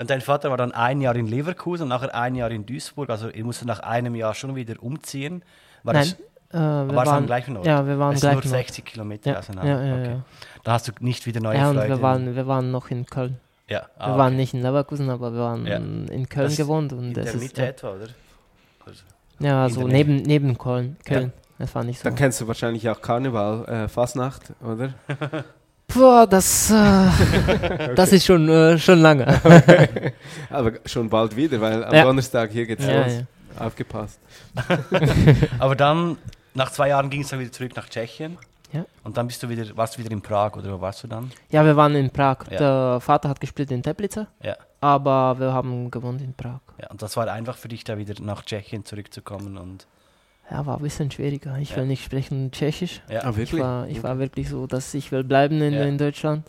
[0.00, 3.10] Und dein Vater war dann ein Jahr in Leverkusen und nachher ein Jahr in Duisburg.
[3.10, 5.44] Also ihr musstet nach einem Jahr schon wieder umziehen.
[5.82, 6.14] War Nein,
[6.50, 7.66] das, äh, wir war es am waren, gleichen Ort?
[7.66, 8.50] ja, wir waren es sind nur gleich.
[8.52, 9.70] 60 Kilometer Ja, auseinander.
[9.70, 10.10] ja, ja, okay.
[10.12, 10.22] ja.
[10.64, 13.38] Da hast du nicht wieder neue ja, und wir waren, wir waren noch in Köln.
[13.68, 14.36] ja, Wir ah, waren okay.
[14.36, 15.76] nicht in Leverkusen, aber wir waren Ja.
[15.76, 16.92] in Köln Das gewohnt.
[16.92, 18.06] in Und der das ist, Mitte ja, etwa, oder?
[18.86, 19.02] Also,
[19.38, 19.96] ja, in so der Nähe.
[19.98, 20.96] neben, neben Köln.
[21.04, 21.32] Köln.
[21.58, 22.04] Das war nicht so.
[22.04, 24.94] Dann kennst du wahrscheinlich auch Karneval, äh, Fasnacht, oder?
[25.94, 29.26] Boah, das, äh, das ist schon, äh, schon lange.
[30.50, 32.04] Aber schon bald wieder, weil am Ja.
[32.04, 33.12] Donnerstag hier geht's Ja, los.
[33.58, 33.66] ja.
[33.66, 34.18] Aufgepasst.
[35.58, 36.16] Aber dann,
[36.54, 38.38] nach zwei Jahren ging es dann wieder zurück nach Tschechien.
[38.72, 38.84] Ja.
[39.02, 41.32] Und dann bist du wieder, warst du wieder in Prag, oder wo warst du dann?
[41.50, 42.38] ja, wir waren in Prag.
[42.50, 42.58] Ja.
[42.58, 44.56] Der Vater hat gespielt in Teplice, Ja.
[44.80, 46.60] aber wir haben gewohnt in Prag.
[46.80, 46.88] ja.
[46.88, 49.58] Und das war einfach für dich, da wieder nach Tschechien zurückzukommen.
[49.58, 49.86] Und,
[50.50, 51.56] Ja, war ein bisschen schwieriger.
[51.58, 51.76] Ich Ja.
[51.76, 53.00] will nicht sprechen Tschechisch.
[53.08, 53.20] ja.
[53.24, 53.60] Ah, Ich wirklich?
[53.62, 55.84] war, ich war wirklich so, dass ich will bleiben in, Ja.
[55.84, 56.44] in Deutschland.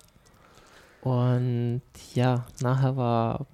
[1.02, 1.82] Und
[2.14, 3.46] ja, nachher war ein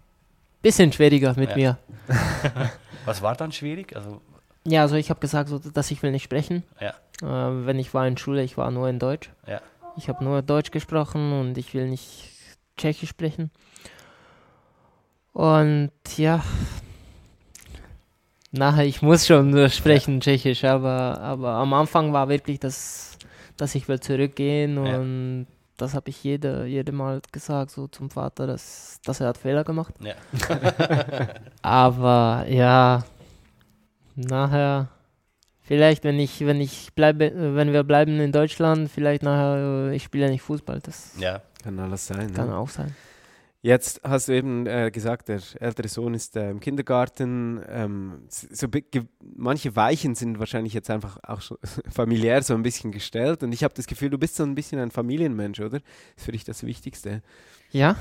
[0.62, 1.55] bisschen schwieriger mit Ja.
[1.55, 1.77] mir.
[3.05, 3.95] Was war dann schwierig?
[3.95, 4.21] Also,
[4.65, 6.63] Ja, also ich habe gesagt, so, dass ich will nicht sprechen.
[6.79, 6.93] Ja.
[7.21, 9.29] Äh, wenn ich war in Schule, ich war nur in Deutsch.
[9.47, 9.62] Ja.
[9.95, 12.31] Ich habe nur Deutsch gesprochen und ich will nicht
[12.77, 13.49] Tschechisch sprechen.
[15.33, 16.43] Und ja,
[18.51, 23.17] nachher, ich muss schon nur sprechen Tschechisch, aber, aber am Anfang war wirklich das,
[23.57, 24.97] dass ich will zurückgehen Ja.
[24.97, 29.38] und das habe ich jede, jede Mal gesagt, so zum Vater, dass, dass er hat
[29.38, 29.93] Fehler gemacht.
[30.01, 30.15] ja.
[31.62, 33.03] Aber ja,
[34.15, 34.88] nachher,
[35.62, 40.03] vielleicht, wenn ich, wenn ich bleibe, wenn wir bleiben in Deutschland, vielleicht nachher, äh, ich
[40.03, 41.41] spiele nicht Fußball, das ja.
[41.63, 42.33] Kann alles sein.
[42.33, 42.57] kann ne?
[42.57, 42.95] auch sein.
[43.67, 47.60] Jetzt hast du eben äh, gesagt, der ältere Sohn ist äh, im Kindergarten.
[47.67, 48.65] Ähm, so
[49.36, 51.58] manche Weichen sind wahrscheinlich jetzt einfach auch schon
[51.89, 53.43] familiär so ein bisschen gestellt.
[53.43, 55.80] Und ich habe das Gefühl, du bist so ein bisschen ein Familienmensch, oder?
[55.80, 55.82] Das
[56.15, 57.21] ist für dich das Wichtigste.
[57.71, 57.97] Ja,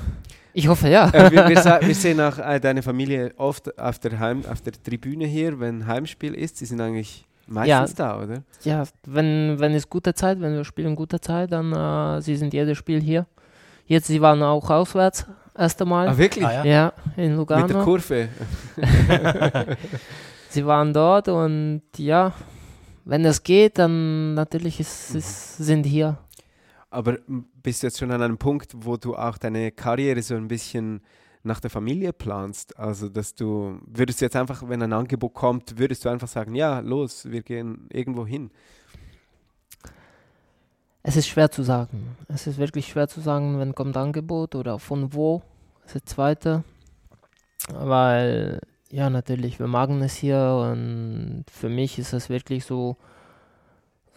[0.53, 1.09] ich hoffe ja.
[1.09, 4.71] Äh, wir, wir, wir sehen auch äh, deine Familie oft auf der, Heim, auf der
[4.71, 6.55] Tribüne hier, wenn Heimspiel ist.
[6.55, 8.41] Sie sind eigentlich meistens da, oder?
[8.63, 12.53] Ja, wenn, wenn es gute Zeit, wenn wir spielen gute Zeit, dann äh, sie sind
[12.53, 13.25] jedes Spiel hier.
[13.85, 15.25] Jetzt, sie waren auch auswärts,
[15.57, 16.07] erste Mal.
[16.07, 16.45] Ah, wirklich?
[16.45, 16.65] Ah, ja?
[16.65, 16.93] ja.
[17.15, 17.83] in Mit der Lugano.
[17.83, 18.29] Kurve.
[20.49, 22.33] Sie waren dort und ja,
[23.05, 25.17] wenn es geht, dann natürlich ist, Mhm.
[25.19, 26.17] ist, sind hier.
[26.89, 27.17] Aber
[27.61, 31.01] bist du jetzt schon an einem Punkt, wo du auch deine Karriere so ein bisschen
[31.43, 32.77] nach der Familie planst?
[32.79, 36.55] Also, dass du, würdest du jetzt einfach, wenn ein Angebot kommt, würdest du einfach sagen,
[36.55, 38.51] ja, los, wir gehen irgendwo hin?
[41.03, 42.17] Es ist schwer zu sagen.
[42.27, 45.41] Es ist wirklich schwer zu sagen, wenn kommt Angebot oder von wo.
[45.83, 46.63] Das ist das Zweite.
[47.69, 52.97] Weil, ja, natürlich, wir magen es hier und für mich ist es wirklich so,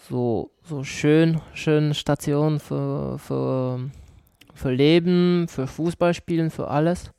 [0.08, 3.90] so, so schön, schöne Station für, für,
[4.54, 7.12] für Leben, für Fußballspielen, für alles.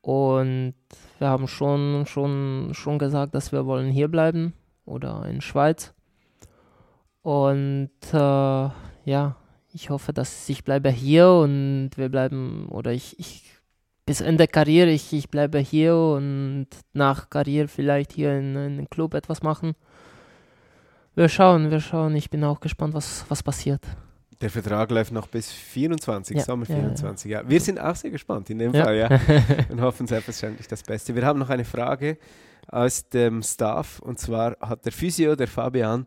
[0.00, 0.74] Und
[1.18, 4.52] wir haben schon, schon, schon gesagt, dass wir wollen hier bleiben
[4.84, 5.94] oder in Schweiz.
[7.22, 9.36] Und äh, ja,
[9.72, 13.52] ich hoffe, dass ich bleibe hier und wir bleiben, oder ich, ich
[14.04, 18.90] bis Ende Karriere, ich, ich bleibe hier und nach Karriere vielleicht hier in, in einem
[18.90, 19.74] Club etwas machen.
[21.14, 22.16] Wir schauen, wir schauen.
[22.16, 23.82] Ich bin auch gespannt, was, was passiert.
[24.40, 26.80] Der Vertrag läuft noch bis 24, Ja, Sommer ja, ja.
[26.80, 27.30] 24.
[27.30, 28.72] Ja, Wir sind auch sehr gespannt in dem.
[28.72, 29.08] Fall, ja.
[29.68, 31.14] Und hoffen selbstverständlich das Beste.
[31.14, 32.18] Wir haben noch eine Frage
[32.72, 34.00] aus dem Staff.
[34.00, 36.06] Und zwar hat der Physio, der Fabian,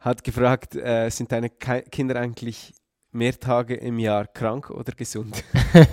[0.00, 2.74] hat gefragt, äh, sind deine Ki Kinder eigentlich
[3.12, 5.44] mehr Tage im Jahr krank oder gesund?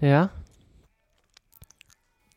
[0.00, 0.30] ja.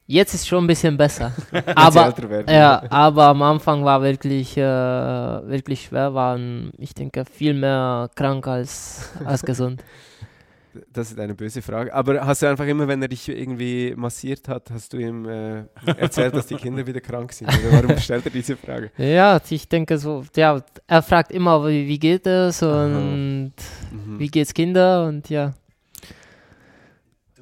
[0.08, 1.32] Jetzt ist schon ein bisschen besser.
[1.76, 2.14] aber,
[2.50, 8.46] ja, aber am Anfang war wirklich, äh, wirklich schwer, waren, ich denke, viel mehr krank
[8.48, 9.84] als, als gesund.
[10.92, 11.94] Das ist eine böse Frage.
[11.94, 15.64] Aber hast du einfach immer, wenn er dich irgendwie massiert hat, hast du ihm äh,
[15.86, 17.50] erzählt, dass die Kinder wieder krank sind?
[17.50, 18.92] Oder warum stellt er diese Frage?
[18.98, 23.54] Ja, ich denke so, ja, er fragt immer, wie, wie geht es und
[23.92, 24.20] mhm.
[24.20, 25.54] wie geht's Kinder und ja.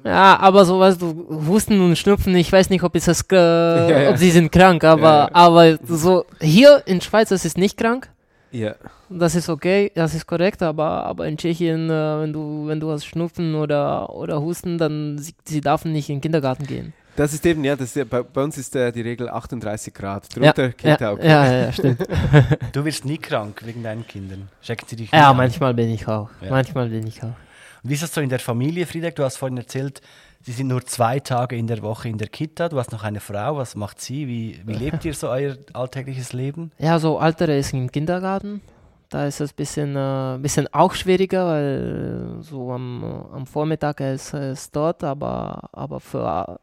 [0.04, 3.36] Ja, aber so was du Husten und Schnupfen, ich weiß nicht, ob es das, äh,
[3.36, 4.10] ja, ja.
[4.10, 8.08] ob sie sind krank, aber ja, aber so hier in Schweiz ist es nicht krank.
[8.52, 8.74] Ja.
[9.08, 12.90] Das ist okay, das ist korrekt, aber, aber in Tschechien, äh, wenn du wenn du
[12.90, 16.92] hast Schnupfen oder oder Husten, dann sie, sie dürfen nicht in den Kindergarten gehen.
[17.16, 20.34] Das ist eben, ja, das ist, bei, bei, uns ist äh, die Regel 38 Grad.
[20.34, 21.28] Drunter ja, geht ja, okay.
[21.28, 22.00] Ja, ja, ja, stimmt.
[22.72, 24.48] du wirst nie krank wegen deinen Kindern.
[24.62, 26.30] Checken sie dich Ja, manchmal bin ich auch.
[26.48, 27.34] Manchmal bin ich auch.
[27.82, 29.14] Wie ist das so in der Familie, Friedrich?
[29.14, 30.00] Du hast vorhin erzählt,
[30.42, 32.70] Sie sind nur zwei Tage in der Woche in der Kita.
[32.70, 33.58] Du hast noch eine Frau.
[33.58, 34.26] Was macht sie?
[34.26, 36.72] Wie, wie lebt ihr so euer alltägliches Leben?
[36.78, 38.62] Ja, so Altere ist im Kindergarten.
[39.10, 44.32] Da ist es ein bisschen, äh, bisschen auch schwieriger, weil so am, am Vormittag ist
[44.32, 46.58] es dort, aber, aber für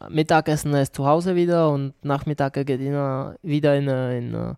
[0.00, 4.56] äh, Mittagessen ist zu Hause wieder und Nachmittag geht er wieder in, in, in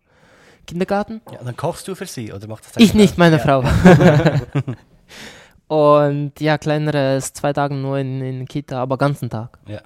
[0.66, 1.20] Kindergarten.
[1.32, 3.42] Ja, dann kochst du für sie oder macht das Ich nicht, meine ja.
[3.42, 3.62] Frau.
[5.68, 9.58] Und ja, kleinere ist zwei Tage nur in, in Kita, aber ganzen Tag.
[9.66, 9.82] Ja.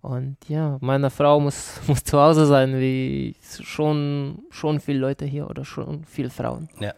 [0.00, 5.48] Und ja, meine Frau muss, muss zu Hause sein, wie schon, schon viele Leute hier
[5.48, 6.68] oder schon viele Frauen.
[6.80, 6.92] Ja.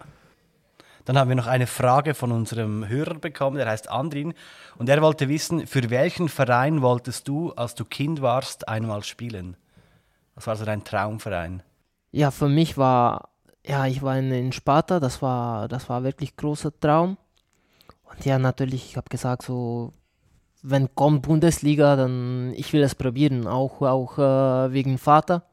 [1.05, 4.33] Dann haben wir noch eine Frage von unserem Hörer bekommen, der heißt Andrin.
[4.79, 9.57] Und er wollte wissen, für welchen Verein wolltest du, als du Kind warst, einmal spielen?
[10.35, 11.63] Was war so dein Traumverein?
[12.11, 13.29] Ja, für mich war,
[13.67, 17.19] ja, ich war in, in Sparta, das war, das war wirklich großer Traum.
[18.15, 19.93] Und ja, natürlich, ich habe gesagt, so,
[20.63, 25.45] wenn kommt Bundesliga, dann ich will es probieren, auch, auch äh, wegen Vater,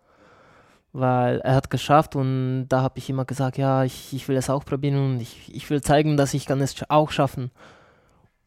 [0.94, 4.50] weil er hat geschafft und da habe ich immer gesagt, ja, ich, ich will es
[4.50, 7.52] auch probieren und ich, ich will zeigen, dass ich kann es auch schaffen.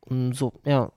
[0.00, 0.90] Und so, ja,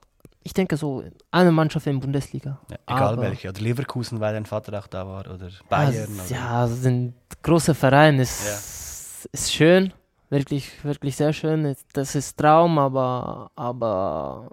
[0.43, 2.59] ich denke so, eine Mannschaft in Bundesliga.
[2.69, 6.19] Ja, egal Aber, welche, oder Leverkusen, weil dein Vater auch da war, oder Bayern.
[6.19, 9.29] Also, ja, sind große Vereine, ist, ja.
[9.31, 9.93] ist schön
[10.29, 11.75] wirklich, wirklich sehr schön.
[11.93, 14.51] Das ist Traum, aber, aber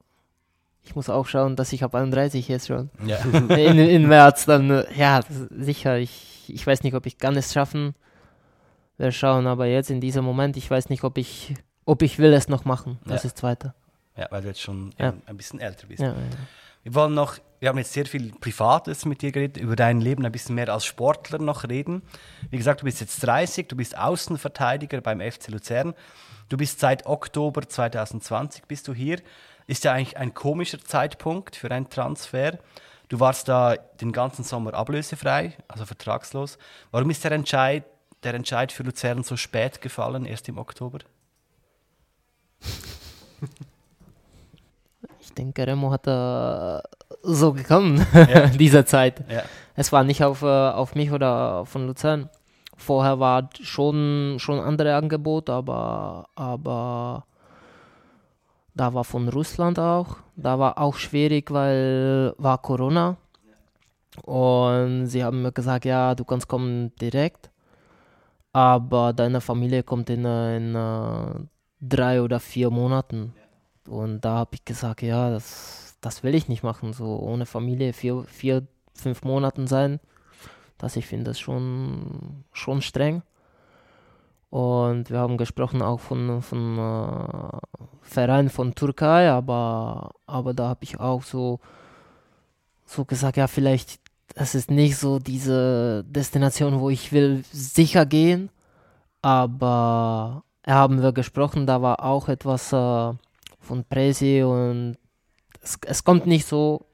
[0.84, 2.90] ich muss auch schauen, dass ich ab 31 jetzt schon.
[3.06, 3.18] Ja.
[3.56, 5.98] In, in März dann, ja, sicher.
[5.98, 7.94] Ich, ich weiß nicht, ob ich kann es schaffen.
[8.96, 12.32] Wir schauen, aber jetzt in diesem Moment, ich weiß nicht, ob ich, ob ich will
[12.32, 12.98] es noch machen.
[13.04, 13.28] Das ja.
[13.28, 13.74] ist weiter.
[14.16, 15.14] Ja, weil du jetzt schon ja.
[15.26, 16.00] ein, bisschen älter bist.
[16.00, 20.26] Wir wollen noch, wir haben jetzt sehr viel Privates mit dir geredet, über dein Leben
[20.26, 22.02] ein bisschen mehr als Sportler noch reden.
[22.50, 25.94] Wie gesagt, du bist jetzt 30, du bist Außenverteidiger beim FC Luzern.
[26.50, 29.18] Du bist seit Oktober 2020 bist du hier.
[29.66, 32.58] Ist ja eigentlich ein komischer Zeitpunkt für einen Transfer.
[33.08, 36.58] Du warst da den ganzen Sommer ablösefrei, also vertragslos.
[36.90, 37.84] Warum ist der Entscheid,
[38.24, 40.98] der Entscheid für Luzern so spät gefallen, erst im Oktober?
[45.18, 46.82] Ich denke, Remo hat äh,
[47.24, 48.46] so gekommen, ja.
[48.58, 49.24] dieser Zeit.
[49.30, 49.42] Ja.
[49.74, 52.28] Es war nicht auf, äh, auf mich oder von Luzern.
[52.76, 57.24] Vorher war schon, schon andere Angebot, aber, aber
[58.74, 60.16] da war von Russland auch.
[60.36, 63.16] Da war auch schwierig, weil war Corona.
[64.22, 67.50] Und sie haben mir gesagt, ja, du kannst kommen direkt,
[68.52, 71.48] aber deine Familie kommt in, in, in
[71.80, 73.34] drei oder vier Monaten.
[73.88, 77.94] Und da habe ich gesagt, ja, das, das will ich nicht machen, so ohne Familie
[77.94, 80.00] vier, vier fünf Monaten sein.
[80.76, 83.22] Das ich finde das schon, schon streng.
[84.50, 87.58] Und wir haben gesprochen auch von, von äh,
[88.02, 91.58] Verein von Türkei, aber, aber da habe ich auch so,
[92.84, 93.98] so gesagt, ja, vielleicht,
[94.34, 98.50] das ist nicht so diese Destination, wo ich will sicher gehen.
[99.22, 103.12] Aber haben wir gesprochen, da war auch etwas äh,
[103.58, 104.98] von Presi und
[105.64, 106.86] es, es kommt nicht so,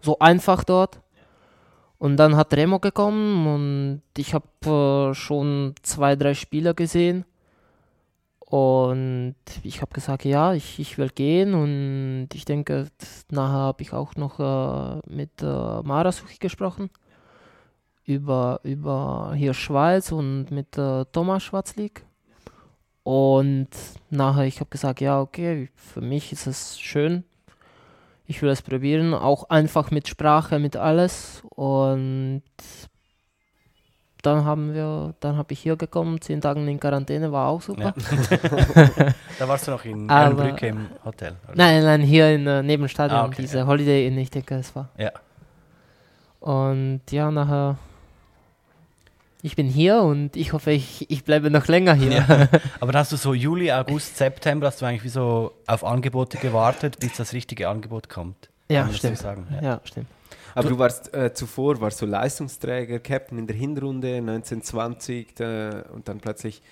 [0.00, 1.00] so einfach dort.
[1.98, 7.24] Und dann hat Remo gekommen und ich habe äh, schon zwei, drei Spieler gesehen.
[8.38, 11.54] Und ich habe gesagt, ja, ich, ich will gehen.
[11.54, 12.86] Und ich denke,
[13.30, 16.88] nachher habe ich auch noch äh, mit äh, Marasuchi gesprochen.
[18.04, 22.06] Über, über hier Schweiz und mit äh, Thomas Schwarzlik.
[23.02, 23.68] Und
[24.08, 27.24] nachher, ich habe gesagt, ja, okay, für mich ist es schön.
[28.28, 31.42] Ich will es probieren, auch einfach mit Sprache, mit alles.
[31.48, 32.42] Und
[34.22, 37.94] dann haben wir, dann habe ich hier gekommen, zehn Tage in Quarantäne, war auch super.
[37.96, 39.14] Ja.
[39.38, 41.36] da warst du noch in Erlenbrücke im Hotel?
[41.46, 41.56] Oder?
[41.56, 43.66] Nein, nein, hier in äh, Nebenstadion, ah, okay, diese ja.
[43.66, 44.90] Holiday Inn, ich denke, es war.
[44.98, 45.10] Ja.
[46.40, 47.78] Und ja, nachher,
[49.42, 52.10] ich bin hier und ich hoffe, ich, ich bleibe noch länger hier.
[52.10, 52.48] Ja.
[52.80, 56.98] Aber hast du so Juli, August, September, hast du eigentlich wie so auf Angebote gewartet,
[56.98, 58.48] bis das richtige Angebot kommt?
[58.68, 59.22] Ja, stimmt.
[59.22, 59.62] Ja.
[59.62, 60.08] ja, stimmt.
[60.54, 66.08] Aber du warst äh, zuvor warst du Leistungsträger, Captain in der Hinrunde 1920 da, und
[66.08, 66.62] dann plötzlich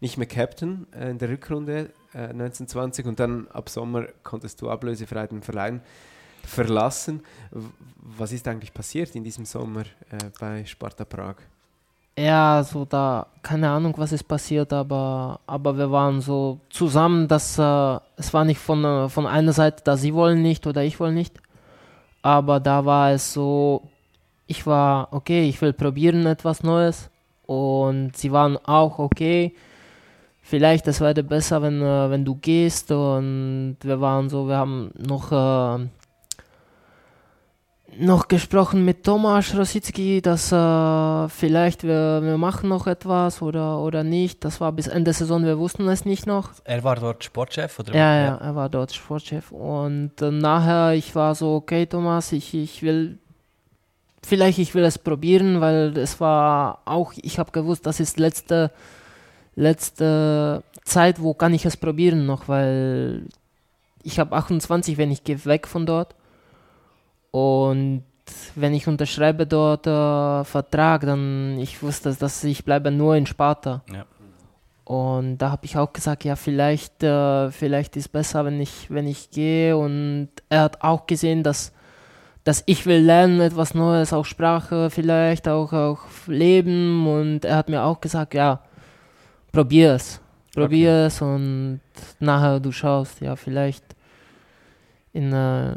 [0.00, 4.70] nicht mehr Captain äh, in der Rückrunde äh, 1920 und dann ab Sommer konntest du
[4.70, 5.82] ablösefrei den Verein
[6.42, 7.22] verlassen.
[7.96, 11.36] Was ist eigentlich passiert in diesem Sommer äh, bei Sparta Prag?
[12.16, 17.58] Ja, so da, keine Ahnung, was ist passiert, aber, aber wir waren so zusammen, dass
[17.58, 21.00] äh, es war nicht von, äh, von einer Seite, dass sie wollen nicht oder ich
[21.00, 21.40] wollen nicht,
[22.22, 23.82] aber da war es so,
[24.46, 27.10] ich war, okay, ich will probieren etwas Neues.
[27.46, 29.54] Und sie waren auch, okay,
[30.42, 32.90] vielleicht es wäre besser, wenn, äh, wenn du gehst.
[32.90, 35.86] Und wir waren so, wir haben noch äh,
[37.98, 44.04] noch gesprochen mit Tomasz Rosicki, dass äh, vielleicht wir, wir machen noch etwas oder, oder
[44.04, 44.44] nicht.
[44.44, 46.50] Das war bis Ende der Saison, wir wussten es nicht noch.
[46.64, 47.78] Er war dort Sportchef?
[47.78, 47.94] Oder?
[47.94, 49.52] Ja, ja, er war dort Sportchef.
[49.52, 53.18] Und äh, nachher, ich war so, okay Thomas, ich, ich will,
[54.22, 58.70] vielleicht ich will es probieren, weil es war auch, ich habe gewusst, das ist letzte,
[59.54, 63.26] letzte Zeit, wo kann ich es probieren noch, weil
[64.02, 66.14] ich habe 28, wenn ich gehe weg von dort.
[67.34, 68.04] Und
[68.54, 73.82] wenn ich unterschreibe dort äh, Vertrag, dann ich wusste, dass ich bleibe nur in Sparta.
[73.92, 74.06] Ja.
[74.84, 79.08] Und da habe ich auch gesagt, ja, vielleicht, äh, vielleicht ist besser, wenn ich, wenn
[79.08, 79.76] ich gehe.
[79.76, 81.72] Und er hat auch gesehen, dass,
[82.44, 87.08] dass ich will lernen, etwas Neues, auch Sprache vielleicht, auch, auch Leben.
[87.08, 88.60] Und er hat mir auch gesagt, ja,
[89.50, 90.20] probier es.
[90.54, 91.06] Probier okay.
[91.06, 91.80] es und
[92.20, 93.93] nachher du schaust, ja, vielleicht
[95.14, 95.74] in, äh,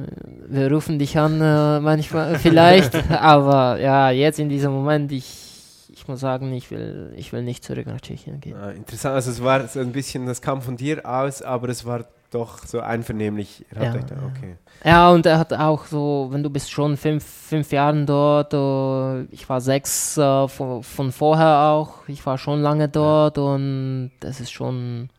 [0.47, 6.07] wir rufen dich an äh, manchmal vielleicht, aber ja, jetzt in diesem Moment, ich, ich
[6.07, 8.57] muss sagen, ich will, ich will nicht zurück nach Tschechien gehen.
[8.57, 11.85] Ah, interessant, also es war so ein bisschen, das kam von dir aus, aber es
[11.85, 13.63] war doch so einvernehmlich.
[13.75, 14.57] Ja, da, okay.
[14.83, 19.23] ja, und er hat auch so, wenn du bist schon fünf, fünf Jahren dort, uh,
[19.29, 23.43] ich war sechs uh, von, von, vorher auch, ich war schon lange dort ja.
[23.43, 25.09] und das ist schon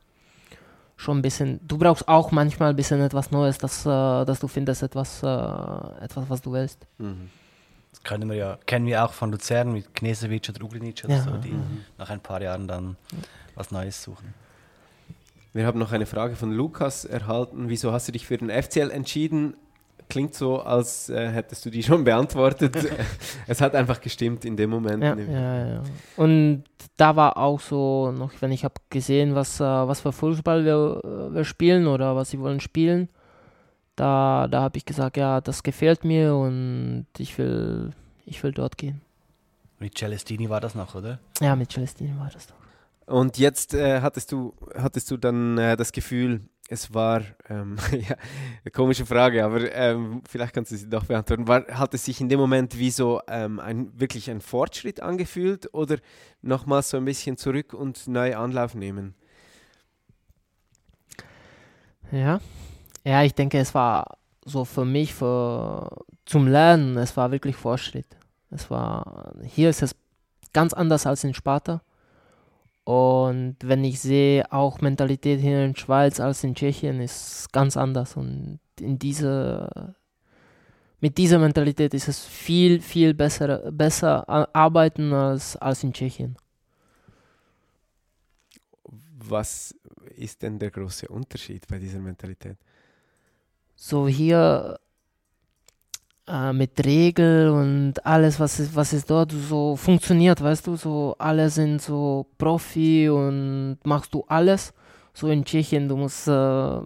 [0.98, 4.48] schon ein bisschen, du brauchst auch manchmal ein bisschen etwas Neues, dass, äh, dass du
[4.48, 6.86] findest etwas, äh, etwas, was du willst.
[6.98, 7.30] Mhm.
[7.92, 11.22] Das können wir ja, kennen wir auch von Luzern mit Knesevic oder Uglinic oder ja.
[11.22, 11.84] so, die mhm.
[11.96, 12.96] nach ein paar Jahren dann
[13.54, 14.34] was Neues suchen.
[15.54, 17.68] Wir haben noch eine Frage von Lukas erhalten.
[17.68, 19.54] Wieso hast du dich für den FCL entschieden?
[20.08, 22.76] Klingt so, als äh, hättest du die schon beantwortet.
[23.46, 25.02] es hat einfach gestimmt in dem Moment.
[25.02, 25.82] Ja, ja, ja.
[26.16, 26.64] Und
[26.96, 31.00] da war auch so noch, wenn ich habe gesehen, was, äh, was für Fußball wir,
[31.04, 33.08] äh, wir spielen oder was sie wollen spielen,
[33.96, 37.92] da, da habe ich gesagt, ja, das gefällt mir und ich will,
[38.26, 39.00] ich will dort gehen.
[39.80, 41.18] Mit Celestini war das noch, oder?
[41.40, 42.56] Ja, mit Celestini war das noch.
[43.14, 48.16] Und jetzt äh, hattest du hattest du dann äh, das Gefühl, es war, ähm, ja,
[48.62, 51.48] eine komische Frage, aber ähm, vielleicht kannst du sie doch beantworten.
[51.48, 55.72] War, hat es sich in dem Moment wie so ähm, ein, wirklich ein Fortschritt angefühlt
[55.72, 55.96] oder
[56.42, 59.14] nochmals so ein bisschen zurück und neu Anlauf nehmen?
[62.12, 62.40] Ja,
[63.04, 68.06] ja, ich denke, es war so für mich für, zum Lernen, es war wirklich Fortschritt.
[68.50, 69.94] Es war, hier ist es
[70.52, 71.82] ganz anders als in Sparta.
[72.88, 78.16] Und wenn ich sehe, auch Mentalität hier in Schweiz als in Tschechien ist ganz anders.
[78.16, 79.94] Und in diese,
[80.98, 84.26] mit dieser Mentalität ist es viel, viel besser, besser
[84.56, 86.38] arbeiten als, als in Tschechien.
[89.18, 89.74] Was
[90.16, 92.56] ist denn der große Unterschied bei dieser Mentalität?
[93.76, 94.80] So hier
[96.28, 101.16] äh, mit Regeln und alles, was ist, was ist dort so funktioniert, weißt du, so
[101.18, 104.72] alle sind so Profi und machst du alles.
[105.14, 106.80] So in Tschechien, du musst äh,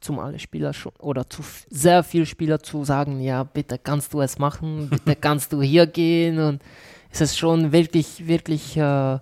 [0.00, 4.20] zum alle Spieler schon oder zu sehr viel Spieler zu sagen, ja, bitte kannst du
[4.20, 6.62] es machen, bitte kannst du hier gehen und
[7.10, 9.18] es ist schon wirklich, wirklich äh,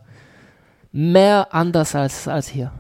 [0.93, 2.73] mehr anders als, als hier.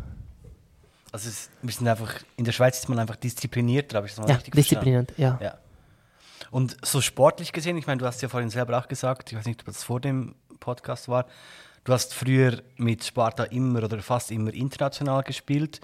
[1.10, 4.20] Also es, wir sind einfach, in der Schweiz ist man einfach disziplinierter, habe ich das
[4.20, 5.38] mal ja, richtig diszipliniert, ja.
[5.42, 5.58] ja.
[6.50, 9.46] Und so sportlich gesehen, ich meine, du hast ja vorhin selber auch gesagt, ich weiß
[9.46, 11.26] nicht, ob das vor dem Podcast war,
[11.84, 15.80] du hast früher mit Sparta immer oder fast immer international gespielt,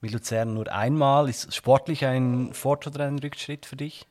[0.00, 1.28] mit Luzern nur einmal.
[1.28, 4.06] Ist sportlich ein Fortschritt oder ein Rückschritt für dich?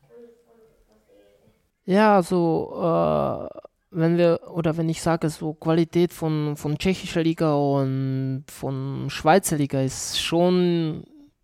[1.86, 3.60] Ja, so, äh,
[3.91, 9.58] wenn wir, oder wenn ich sage, so Qualität von, von tschechischer Liga und von Schweizer
[9.58, 11.03] Liga ist schon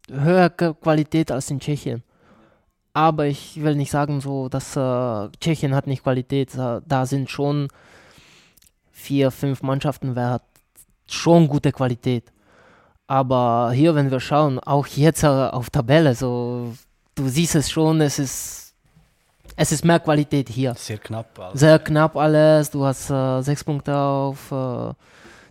[0.10, 2.04] höhere Qualität als in Tschechien.
[2.94, 6.52] Aber ich will nicht sagen, so, dass äh, Tschechien hat nicht Qualität.
[6.56, 7.70] Da, da sind schon
[8.92, 10.44] vier, fünf Mannschaften, wer hat
[11.08, 12.32] schon gute Qualität.
[13.08, 16.74] Aber hier, wenn wir schauen, auch jetzt äh, auf Tabelle, so,
[17.16, 18.74] du siehst es schon, es ist,
[19.56, 20.74] es ist mehr Qualität hier.
[20.76, 21.38] Sehr knapp.
[21.40, 21.58] Also.
[21.58, 22.72] Sehr knapp alles.
[22.72, 24.94] Du hast äh, sechs Punkte auf äh,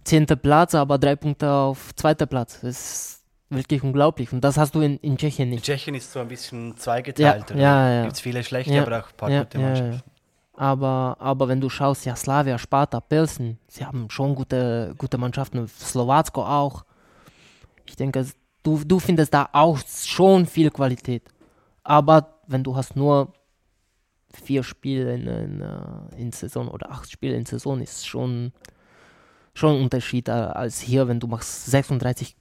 [0.04, 2.62] zehnter Platz, aber drei Punkte auf zweiter Platz.
[2.62, 3.19] Ist
[3.50, 4.32] wirklich unglaublich.
[4.32, 5.58] Und das hast du in, in Tschechien nicht.
[5.58, 7.50] In Tschechien ist so ein bisschen zweigeteilt.
[7.50, 8.02] Ja, ja, ja.
[8.02, 10.02] Gibt es viele schlechte, ja, aber auch ein paar ja, gute Mannschaften.
[10.54, 15.66] Aber, aber wenn du schaust, ja, Slavia, Sparta, Pilsen, sie haben schon gute, gute Mannschaften.
[15.66, 16.84] Slowacko auch.
[17.86, 18.26] Ich denke,
[18.62, 21.24] du, du findest da auch schon viel Qualität.
[21.82, 23.32] Aber wenn du hast nur
[24.32, 28.52] vier Spiele in, in, äh, in Saison oder acht Spiele in Saison, ist schon
[29.54, 32.36] schon ein Unterschied äh, als hier, wenn du machst 36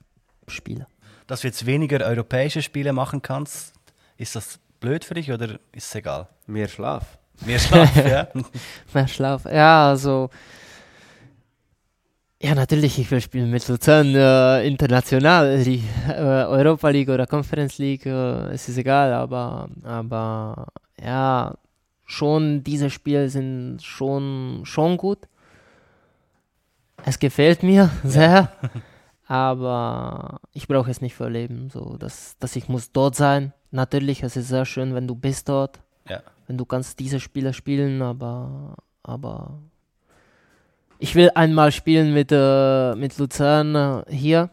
[0.46, 0.86] Spiele
[1.30, 3.72] dass du jetzt weniger europäische Spiele machen kannst,
[4.16, 6.26] ist das blöd für dich oder ist es egal?
[6.48, 7.18] Mehr Schlaf.
[7.46, 8.26] Mehr Schlaf, ja.
[8.92, 10.28] Mehr Schlaf, ja, also.
[12.42, 17.78] Ja, natürlich, ich will spielen mit Luzern äh, international, die äh, Europa League oder Conference
[17.78, 20.66] League, äh, es ist egal, aber, aber
[21.00, 21.54] ja,
[22.06, 25.28] schon diese Spiele sind schon, schon gut.
[27.04, 28.50] Es gefällt mir sehr.
[29.30, 33.52] aber ich brauche es nicht für Leben, so dass, dass ich muss dort sein.
[33.70, 35.78] Natürlich, es ist sehr schön, wenn du bist dort,
[36.08, 36.20] ja.
[36.48, 38.74] wenn du kannst diese Spiele spielen, aber,
[39.04, 39.60] aber
[40.98, 44.50] ich will einmal spielen mit, äh, mit Luzern äh, hier,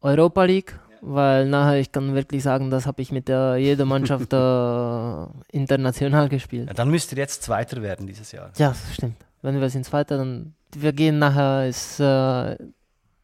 [0.00, 4.32] Europa League, weil nachher ich kann wirklich sagen, das habe ich mit der jeder Mannschaft
[4.32, 6.68] äh, international gespielt.
[6.68, 8.52] Ja, dann müsst ihr jetzt Zweiter werden dieses Jahr.
[8.58, 9.16] Ja, das stimmt.
[9.42, 12.56] Wenn wir sind Zweiter, dann wir gehen nachher ist äh,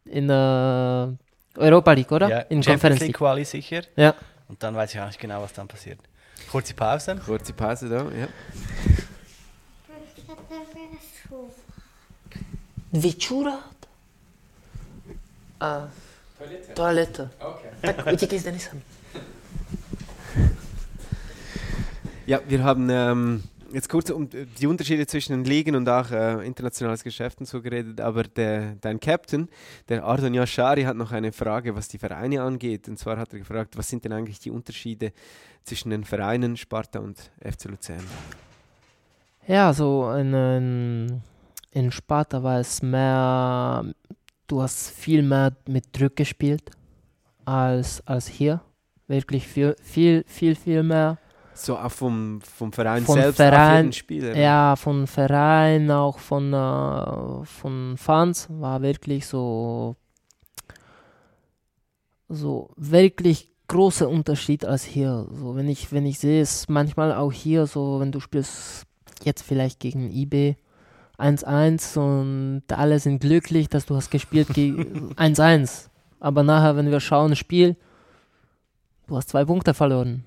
[0.05, 1.17] in der
[1.57, 2.29] Europa League, oder?
[2.29, 3.83] Ja, in Champions League Quali sicher.
[3.97, 4.15] Ja.
[4.49, 5.99] Und dann weiß ich auch nicht genau, was dann passiert.
[6.51, 7.17] Kurze Pause.
[7.25, 8.29] Kurze Pause da, ja.
[12.93, 13.63] Wieczórat?
[15.61, 15.87] Ah.
[16.39, 16.75] Toilette.
[16.75, 17.31] Toilette.
[17.39, 17.71] Okay.
[17.83, 18.83] Tak, uciekaj z Denisem.
[22.27, 23.43] Ja, wir haben ähm,
[23.73, 27.61] jetzt kurz um die Unterschiede zwischen den Ligen und auch äh, internationales Geschäft und so
[27.61, 29.49] geredet, aber der, dein Captain,
[29.89, 32.89] der Ardon Yashari, hat noch eine Frage, was die Vereine angeht.
[32.89, 35.13] Und zwar hat er gefragt, was sind denn eigentlich die Unterschiede
[35.65, 38.05] zwischen den Vereinen Sparta und FC Luzern?
[39.47, 41.23] Ja, so in, in,
[41.71, 43.85] in Sparta war es mehr,
[44.47, 46.71] du hast viel mehr mit Druck gespielt
[47.45, 48.61] als, als hier.
[49.09, 51.19] Wirklich viel, viel, viel, viel mehr.
[51.65, 54.37] So auch vom, vom Verein Vom selbst Verein, jeden Spieler.
[54.37, 59.97] Ja, von Verein, auch von, äh, von Fans war wirklich so,
[62.29, 65.27] so wirklich großer Unterschied als hier.
[65.33, 68.87] So, wenn ich, wenn ich sehe es manchmal auch hier, so wenn du spielst
[69.23, 70.57] jetzt vielleicht gegen IB
[71.19, 75.89] 1-1 und alle sind glücklich, dass du hast gespielt gegen 1-1.
[76.19, 77.77] Aber nachher, wenn wir schauen, Spiel,
[79.07, 80.25] du hast zwei Punkte verloren.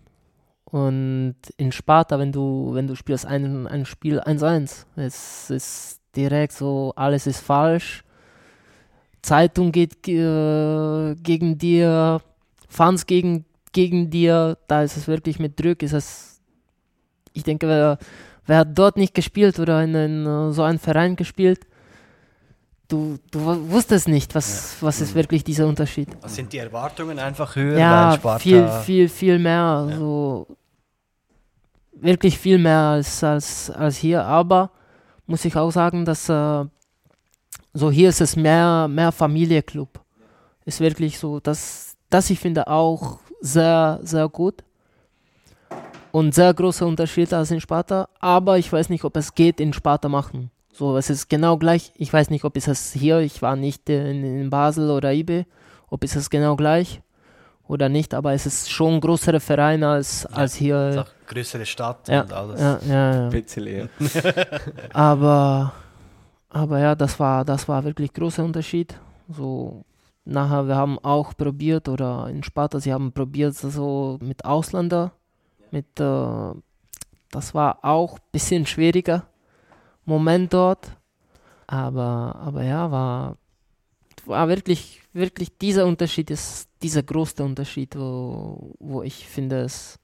[0.73, 6.53] Und in Sparta, wenn du, wenn du spielst ein, ein Spiel 1-1, es ist direkt
[6.53, 8.03] so, alles ist falsch.
[9.21, 12.21] Zeitung geht äh, gegen dir,
[12.67, 16.41] Fans gegen, gegen dir, da ist es wirklich mit Druck, ist es,
[17.33, 17.99] ich denke, wer,
[18.47, 21.67] wer hat dort nicht gespielt oder in, in so einem Verein gespielt,
[22.87, 24.87] du, du wusstest nicht, was, ja.
[24.87, 26.07] was ist wirklich dieser Unterschied.
[26.25, 27.77] Sind die Erwartungen einfach höher?
[27.77, 29.87] Ja, viel, viel, viel mehr.
[29.87, 29.97] Ja.
[29.97, 30.47] So,
[31.95, 34.71] wirklich viel mehr als, als, als hier, aber
[35.25, 36.65] muss ich auch sagen, dass äh,
[37.73, 40.01] so hier ist es mehr, mehr Familienclub.
[40.65, 44.63] Ist wirklich so, dass das ich finde auch sehr, sehr gut.
[46.11, 49.73] Und sehr großer Unterschied als in Sparta, aber ich weiß nicht, ob es geht in
[49.73, 50.51] Sparta machen.
[50.71, 51.91] So, es ist genau gleich.
[51.95, 55.45] Ich weiß nicht, ob es es hier, ich war nicht in, in Basel oder IB,
[55.89, 57.01] ob es genau gleich
[57.73, 60.89] oder nicht, aber es ist schon ein größerer Verein als, ja, als hier.
[60.89, 62.61] Ist auch größere Stadt ja, und alles.
[62.61, 63.29] Ja, ja, ja.
[63.29, 63.89] Bisschen eher.
[64.93, 65.73] aber,
[66.49, 68.97] aber ja, das war, das war wirklich großer Unterschied.
[69.29, 69.83] So,
[70.23, 75.11] nachher, wir haben auch probiert, oder in Sparta, sie haben probiert, so mit Ausländer,
[75.71, 76.51] mit, äh,
[77.31, 79.27] das war auch ein bisschen schwieriger
[80.05, 80.91] Moment dort.
[81.67, 83.37] Aber, aber ja, war,
[84.25, 89.99] war wirklich, wirklich dieser Unterschied ist dieser große Unterschied, wo, wo ich finde es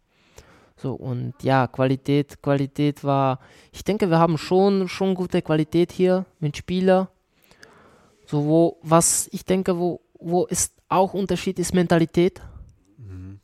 [0.78, 3.40] So, und ja, Qualität, Qualität war,
[3.74, 7.10] ich denke, wir haben schon, schon gute Qualität hier mit Spieler.
[8.26, 12.42] So, wo, was ich denke, wo, wo ist auch Unterschied ist Mentalität.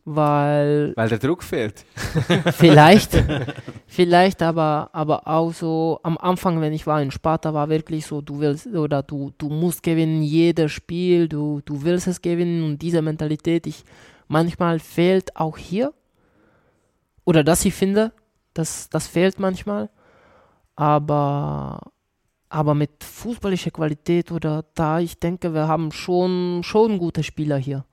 [0.08, 0.94] Weil.
[0.96, 1.84] Weil der Druck fehlt.
[2.54, 3.24] vielleicht,
[3.88, 8.22] vielleicht, aber, aber auch so am Anfang, wenn ich war in Sparta, war wirklich so,
[8.22, 12.82] du willst oder du, du musst gewinnen, jedes Spiel, du, du willst es gewinnen und
[12.84, 13.84] diese Mentalität, ich
[14.28, 15.92] manchmal fehlt auch hier
[17.26, 18.12] oder dass ich finde,
[18.54, 19.90] das, das fehlt manchmal.
[20.76, 21.80] Aber,
[22.50, 27.86] aber mit fußballischer Qualität oder da, ich denke, wir haben schon, schon gute Spieler hier.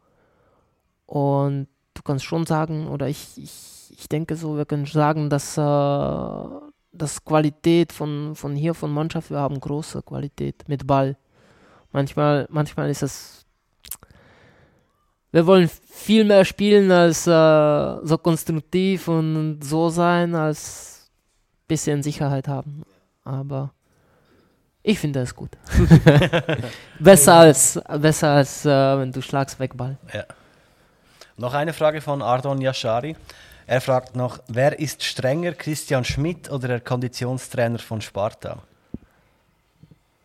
[1.07, 1.69] Und
[2.03, 6.45] du kannst schon sagen, oder ich, ich, ich denke so, wir können sagen, dass äh,
[6.93, 11.17] das Qualität von, von hier, von Mannschaft, wir haben große Qualität mit Ball.
[11.93, 13.47] Manchmal, manchmal ist es
[15.35, 21.11] wir wollen viel mehr spielen als äh, so konstruktiv und so sein, als
[21.63, 22.83] ein bisschen Sicherheit haben.
[23.25, 23.73] Aber
[24.83, 25.57] ich finde es gut.
[27.01, 29.97] besser als, besser als äh, wenn du schlagst weg Ball.
[30.13, 30.25] Ja.
[31.37, 33.17] Noch eine Frage von Ardon Yashari.
[33.67, 38.63] Er fragt noch, wer ist strenger, Christian Schmidt oder der Konditionstrainer von Sparta?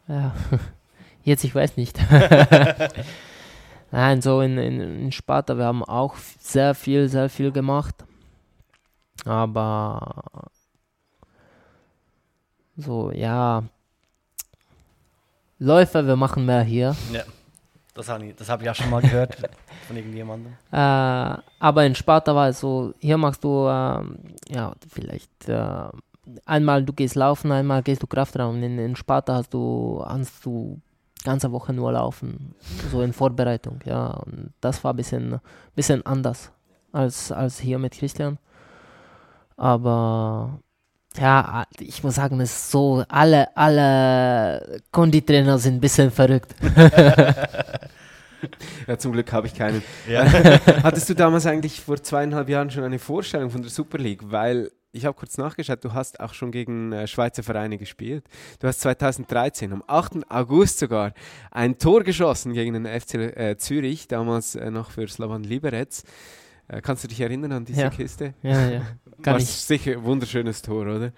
[0.07, 0.35] Ja,
[1.23, 1.97] jetzt ich weiß nicht.
[3.91, 7.95] Nein, so in, in, in Sparta, wir haben auch sehr viel, sehr viel gemacht.
[9.25, 10.49] Aber
[12.75, 13.63] so, ja.
[15.59, 16.95] Läufer, wir machen mehr hier.
[17.11, 17.23] Ja,
[17.97, 19.35] das habe ich, hab ich auch schon mal gehört
[19.87, 20.53] von irgendjemandem.
[20.71, 25.89] Äh, aber in Sparta war es so, hier machst du, äh, ja, vielleicht äh,
[26.45, 28.61] einmal du gehst laufen, einmal gehst du Kraftraum.
[28.61, 30.79] In, in Sparta hast du, hast du
[31.23, 32.55] ganze Woche nur laufen,
[32.91, 34.11] so in Vorbereitung, ja.
[34.11, 35.39] Und das war ein bisschen,
[35.75, 36.51] bisschen anders
[36.91, 38.37] als, als hier mit Christian.
[39.55, 40.59] Aber
[41.20, 46.53] ja, ich muss sagen, es ist so, alle, alle Konditrainer sind ein bisschen verrückt.
[48.88, 49.82] ja, zum Glück habe ich keinen.
[50.07, 50.26] Ja.
[50.84, 54.32] Hattest du damals eigentlich vor zweieinhalb Jahren schon eine Vorstellung von der Super League?
[54.32, 58.26] Weil ich habe kurz nachgeschaut, du hast auch schon gegen äh, Schweizer Vereine gespielt.
[58.59, 60.30] Du hast 2013, am 8.
[60.30, 61.13] August sogar,
[61.51, 66.03] ein Tor geschossen gegen den FC äh, Zürich, damals äh, noch für Slavan Liberec.
[66.68, 67.89] Äh, kannst du dich erinnern an diese ja.
[67.89, 68.34] Kiste?
[68.41, 68.82] Ja, ja.
[69.24, 69.47] Kann war ich.
[69.47, 71.11] sicher ein wunderschönes Tor, oder?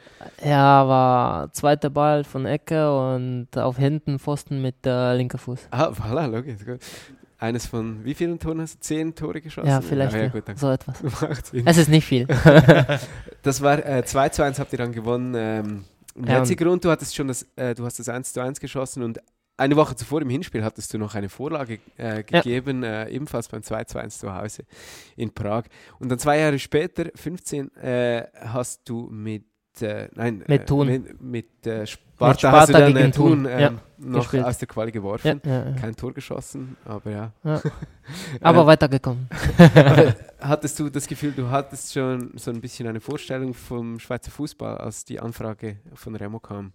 [0.43, 5.67] Ja, war zweiter Ball von Ecke und auf hinten Pfosten mit äh, linker Fuß.
[5.71, 6.65] Ah, voilà, logisch.
[6.65, 6.79] Gut
[7.39, 8.79] eines von wie vielen Toren hast du?
[8.81, 9.69] Zehn Tore geschossen?
[9.69, 11.01] Ja, vielleicht ja, ja, gut, so etwas.
[11.65, 12.27] es ist nicht viel.
[13.41, 15.33] das war äh, 2 zu 1 habt ihr dann gewonnen.
[15.35, 15.85] Ähm,
[16.27, 19.19] ja, Grund, du hattest schon das, äh, du hast das 1 zu 1 geschossen und
[19.59, 23.03] eine Woche zuvor im Hinspiel hattest du noch eine Vorlage äh, gegeben, ja.
[23.03, 24.63] äh, ebenfalls beim 2 zu 1 zu Hause
[25.15, 25.65] in Prag.
[25.99, 29.45] Und dann zwei Jahre später, 15, äh, hast du mit
[29.81, 30.87] äh, nein, mit Thun.
[30.87, 34.43] mit, mit Sparta, Sparta hast du dann gegen Thun, ähm, ja, noch gespielt.
[34.45, 35.41] aus der Quali geworfen.
[35.45, 37.31] Ja, ja, Kein Tor geschossen, aber ja.
[38.41, 39.29] aber weitergekommen.
[39.57, 44.31] aber hattest du das Gefühl, du hattest schon so ein bisschen eine Vorstellung vom Schweizer
[44.31, 46.73] Fußball, als die Anfrage von Remo kam?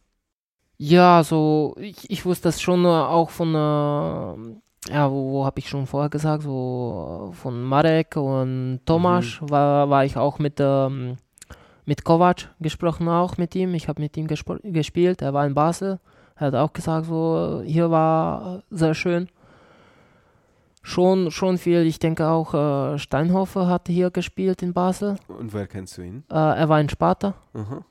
[0.76, 5.68] Ja, so ich, ich wusste das schon auch von äh, ja, wo, wo habe ich
[5.68, 9.50] schon vorher gesagt, so von Marek und Tomasz mhm.
[9.50, 11.16] war, war ich auch mit ähm,
[11.86, 13.74] mit Kovac gesprochen auch mit ihm.
[13.74, 15.22] Ich habe mit ihm gespielt.
[15.22, 16.00] Er war in Basel.
[16.36, 19.28] Er hat auch gesagt, so hier war sehr schön.
[20.82, 21.86] Schon, schon viel.
[21.86, 25.16] Ich denke auch äh, Steinhofer hat hier gespielt in Basel.
[25.28, 26.24] Und woher kennst du ihn?
[26.30, 27.34] Äh, er war in Sparta.
[27.54, 27.84] Aha.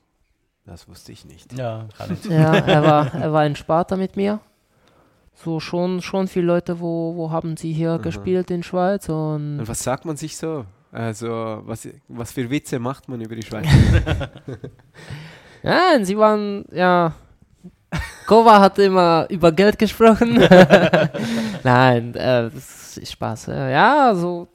[0.66, 1.52] Das wusste ich nicht.
[1.52, 1.86] Ja,
[2.28, 4.40] ja er, war, er war in Sparta mit mir.
[5.34, 7.98] So schon, schon viele Leute, wo, wo haben sie hier Aha.
[7.98, 9.08] gespielt in Schweiz.
[9.08, 10.64] Und, und was sagt man sich so?
[10.90, 13.66] Also, was, was für Witze macht man über die Schweiz?
[15.62, 17.14] ja, sie waren, ja.
[18.26, 20.36] Kova hat immer über Geld gesprochen.
[21.62, 23.46] Nein, äh, das ist Spaß.
[23.46, 24.48] Ja, also,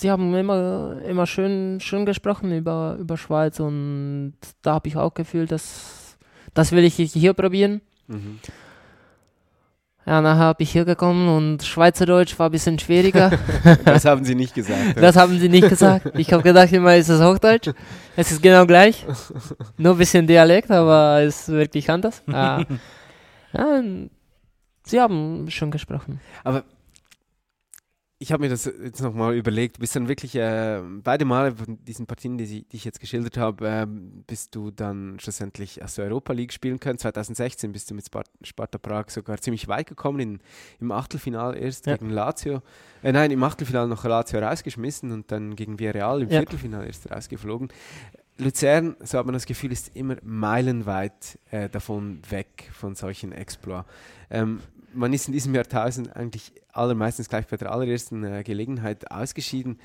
[0.00, 5.14] sie haben immer, immer schön, schön gesprochen über, über Schweiz und da habe ich auch
[5.14, 6.16] gefühlt, dass
[6.54, 7.80] das will ich hier probieren.
[8.08, 8.40] Mhm.
[10.06, 13.30] Ja, nachher bin ich hier gekommen und Schweizerdeutsch war ein bisschen schwieriger.
[13.84, 14.96] das haben sie nicht gesagt.
[14.96, 16.18] Das haben sie nicht gesagt.
[16.18, 17.70] Ich habe gedacht, immer ist es Hochdeutsch.
[18.16, 19.06] Es ist genau gleich.
[19.76, 22.22] Nur ein bisschen Dialekt, aber es ist wirklich anders.
[22.26, 22.64] Ah.
[23.52, 23.82] Ja,
[24.84, 26.20] sie haben schon gesprochen.
[26.44, 26.62] Aber
[28.22, 31.82] ich habe mir das jetzt nochmal überlegt, du bist dann wirklich äh, beide Male von
[31.84, 33.86] diesen Partien, die, die ich jetzt geschildert habe, äh,
[34.26, 36.98] bist du dann schlussendlich aus der Europa League spielen können.
[36.98, 38.10] 2016 bist du mit
[38.42, 40.40] Sparta Prag sogar ziemlich weit gekommen, in,
[40.80, 41.96] im Achtelfinal erst ja.
[41.96, 42.60] gegen Lazio.
[43.02, 46.40] Äh, nein, im Achtelfinal noch Lazio rausgeschmissen und dann gegen Villarreal im ja.
[46.40, 47.68] Viertelfinal erst rausgeflogen.
[48.36, 53.88] Luzern, so hat man das Gefühl, ist immer meilenweit äh, davon weg von solchen Exploits.
[54.28, 54.60] Ähm,
[54.92, 59.78] man ist in diesem Jahrtausend eigentlich allermeistens gleich bei der allerersten äh, Gelegenheit ausgeschieden.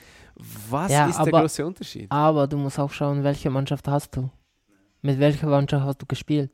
[0.69, 2.11] Was ja, ist aber, der große Unterschied?
[2.11, 4.29] Aber du musst auch schauen, welche Mannschaft hast du?
[5.01, 6.51] Mit welcher Mannschaft hast du gespielt?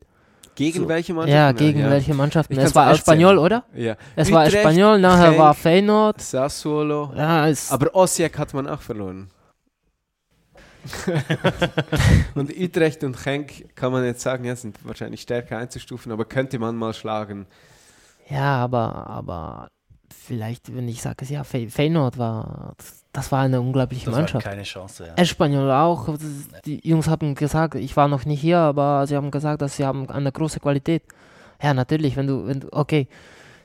[0.55, 0.87] Gegen so.
[0.87, 1.33] welche Mannschaft?
[1.33, 1.89] Ja, gegen ja.
[1.89, 2.51] welche Mannschaft?
[2.51, 3.63] Es war Espanyol, oder?
[3.73, 3.95] Ja.
[4.15, 6.21] Es Utrecht, war Espanyol, nachher Genk, war Feyenoord.
[6.21, 7.13] Sassuolo.
[7.15, 9.29] Ja, aber Osijek hat man auch verloren.
[12.35, 16.59] und Utrecht und Genk kann man jetzt sagen, ja, sind wahrscheinlich stärker einzustufen, aber könnte
[16.59, 17.45] man mal schlagen.
[18.31, 19.67] Ja, aber, aber
[20.09, 22.75] vielleicht, wenn ich sage, ja, Fey Feyenoord war,
[23.11, 24.45] das war eine unglaubliche das Mannschaft.
[24.45, 25.13] Keine Chance, ja.
[25.15, 26.15] Espanyol auch.
[26.65, 29.85] Die Jungs haben gesagt, ich war noch nicht hier, aber sie haben gesagt, dass sie
[29.85, 31.03] haben eine große Qualität.
[31.61, 33.07] Ja, natürlich, wenn du, wenn du, okay,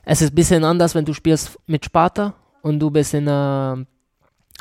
[0.04, 3.76] es ist ein bisschen anders, wenn du spielst mit Sparta und du bist in, äh,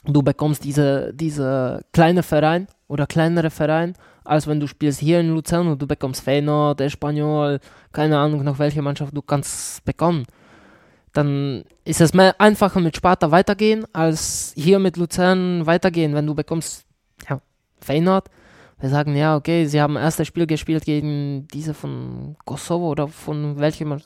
[0.06, 3.95] du bekommst diese, diese kleine Verein oder kleinere Verein,
[4.26, 7.60] als wenn du spielst hier in Luzern und du bekommst Feyenoord, Espanyol,
[7.92, 10.26] keine Ahnung noch welche Mannschaft du kannst bekommen.
[11.14, 16.36] Dann ist es mehr einfacher mit Sparta weitergehen, als hier mit Luzern weitergehen, wenn du
[16.36, 16.86] bekommst
[17.30, 17.40] ja,
[17.80, 18.30] Feyenoord.
[18.80, 23.58] Wir sagen, ja, okay, sie haben erstes Spiel gespielt gegen diese von Kosovo oder von
[23.58, 23.98] welchem.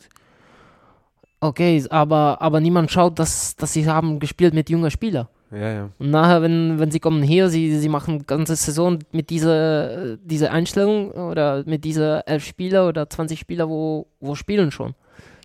[1.39, 5.27] Okay, aber, aber niemand schaut, dass, dass sie haben gespielt mit jungen Spielern.
[5.51, 5.89] Ja, ja.
[5.97, 10.51] Und nachher, wenn, wenn sie kommen hier, sie, sie machen ganze Saison mit dieser, dieser
[10.51, 14.93] Einstellung oder mit dieser elf Spieler oder 20 Spieler, wo, wo spielen schon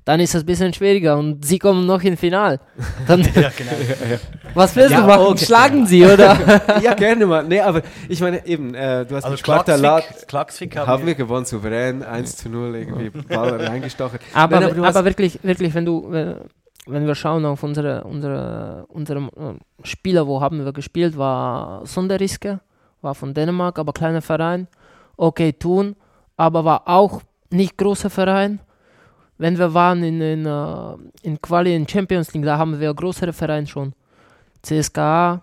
[0.05, 2.61] dann ist es ein bisschen schwieriger und sie kommen noch ins Final.
[3.07, 3.73] Dann, ja, genau.
[4.53, 5.27] Was willst ja, du machen?
[5.29, 5.45] Okay.
[5.45, 6.61] Schlagen sie, oder?
[6.83, 7.43] ja, gerne mal.
[7.45, 12.03] Nee, aber ich meine, eben, äh, du hast also Klaxvik haben, haben wir gewonnen, souverän,
[12.03, 14.19] 1 zu 0, irgendwie Ball reingestochen.
[14.35, 16.37] Aber, Nein, aber, aber wirklich, wirklich, wenn du, wenn,
[16.87, 22.61] wenn wir schauen auf unsere, unsere, unsere äh, Spieler, wo haben wir gespielt, war Sonderriske,
[23.01, 24.69] war von Dänemark, aber kleiner Verein.
[25.17, 25.97] Okay, Thun,
[26.37, 28.61] aber war auch nicht großer Verein
[29.39, 33.33] wenn wir waren in, in, uh, in Quali in Champions League, da haben wir größere
[33.33, 33.93] Vereine schon.
[34.63, 35.43] CSKA.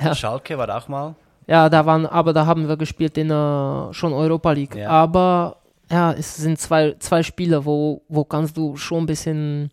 [0.00, 0.14] Ja.
[0.14, 1.14] Schalke war auch mal.
[1.46, 4.74] Ja, da waren, aber da haben wir gespielt in uh, schon Europa League.
[4.74, 4.88] Ja.
[4.88, 5.58] Aber
[5.90, 9.70] ja, es sind zwei, zwei Spiele, wo, wo kannst du schon ein bisschen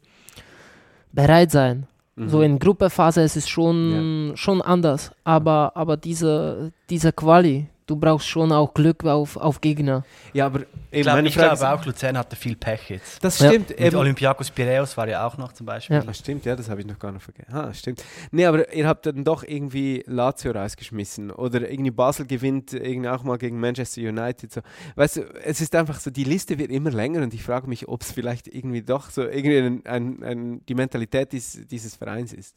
[1.13, 1.87] bereit sein.
[2.15, 2.29] Mhm.
[2.29, 4.37] So in Gruppephase ist es schon, ja.
[4.37, 5.11] schon anders.
[5.23, 10.05] Aber, aber diese, diese Quali, du brauchst schon auch Glück auf, auf Gegner.
[10.33, 10.61] Ja, aber
[10.91, 13.21] ich, glaub, ich glaube auch, Luzern hatte viel Pech jetzt.
[13.21, 13.77] Das stimmt.
[13.77, 13.97] Ja.
[13.97, 15.97] Olympiakos Piraeus war ja auch noch zum Beispiel.
[15.97, 16.03] Ja.
[16.03, 17.53] Das stimmt, ja, das habe ich noch gar nicht vergessen.
[17.53, 18.01] Ah, stimmt.
[18.31, 23.23] Nee, aber ihr habt dann doch irgendwie Lazio rausgeschmissen oder irgendwie Basel gewinnt irgendwie auch
[23.23, 24.53] mal gegen Manchester United.
[24.53, 24.61] So.
[24.95, 27.89] Weißt du, es ist einfach so, die Liste wird immer länger und ich frage mich,
[27.89, 32.31] ob es vielleicht irgendwie doch so irgendwie ein, ein, ein, die Mentalität dies, dieses Vereins
[32.31, 32.55] ist.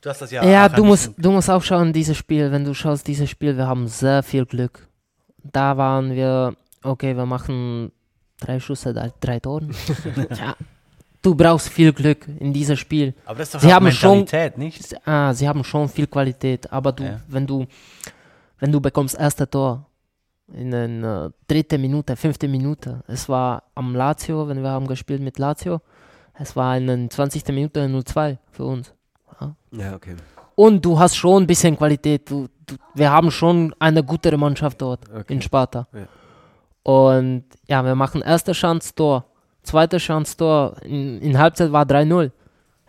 [0.00, 0.44] Du hast das ja.
[0.44, 3.66] Ja, du musst, du musst auch schauen, dieses Spiel, wenn du schaust, dieses Spiel, wir
[3.66, 4.86] haben sehr viel Glück.
[5.42, 7.90] Da waren wir, okay, wir machen
[8.38, 9.74] drei Schüsse, drei Toren.
[10.30, 10.54] ja,
[11.22, 13.14] du brauchst viel Glück in diesem Spiel.
[13.24, 15.06] Aber das ist doch sie haben Mentalität, schon, nicht?
[15.06, 17.20] Ah, sie haben schon viel Qualität, aber du, ja.
[17.26, 17.66] wenn du,
[18.60, 19.86] wenn du bekommst erste Tor
[20.52, 25.20] in der uh, dritten Minute, fünfte Minute, es war am Lazio, wenn wir haben gespielt
[25.20, 25.80] mit Lazio,
[26.34, 27.48] es war in der 20.
[27.48, 28.94] Minute 0-2 für uns.
[29.72, 30.16] Ja, okay.
[30.54, 32.28] Und du hast schon ein bisschen Qualität.
[32.28, 35.34] Du, du, wir haben schon eine gute Mannschaft dort okay.
[35.34, 35.86] in Sparta.
[35.92, 36.08] Ja.
[36.82, 39.24] Und ja, wir machen erste Chance Tor,
[39.62, 40.74] zweite Chance Tor.
[40.82, 42.30] In, in Halbzeit war 3-0.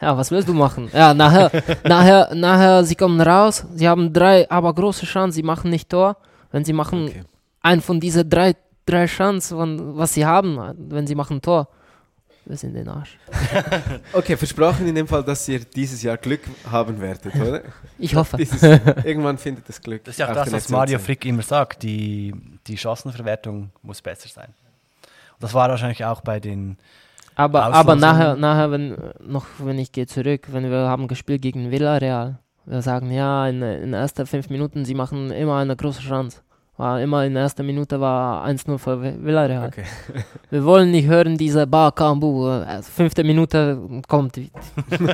[0.02, 0.89] Ja, was willst du machen?
[0.93, 1.52] Ja, nachher,
[1.84, 6.18] nachher, nachher, sie kommen raus, sie haben drei, aber große Chancen, sie machen nicht Tor.
[6.52, 7.24] Wenn sie machen okay.
[7.62, 10.58] einen von diesen drei, drei Chancen, was sie haben,
[10.89, 11.68] wenn sie machen Tor,
[12.50, 13.16] wir sind den Arsch.
[14.14, 17.62] okay, versprochen in dem Fall, dass ihr dieses Jahr Glück haben werdet, oder?
[18.00, 18.38] Ich hoffe.
[18.38, 18.64] Dieses,
[19.04, 20.04] irgendwann findet das Glück.
[20.04, 21.84] Das ist ja auch das, was Mario Frick immer sagt.
[21.84, 22.34] Die,
[22.66, 24.47] die Chancenverwertung muss besser sein.
[24.47, 26.78] Und das war wahrscheinlich auch bei den.
[27.36, 31.70] Aber, aber nachher, nachher wenn, noch wenn ich gehe zurück, wenn wir haben gespielt gegen
[31.70, 36.02] Villarreal, wir sagen, ja, in, in den ersten fünf Minuten, sie machen immer eine große
[36.02, 36.41] Chance.
[36.80, 39.67] War immer in der ersten Minute war 1-0 für Villarreal.
[39.67, 39.84] Okay.
[40.49, 43.77] Wir wollen nicht hören, diese Bar Kambu, äh, fünfte Minute
[44.07, 44.39] kommt.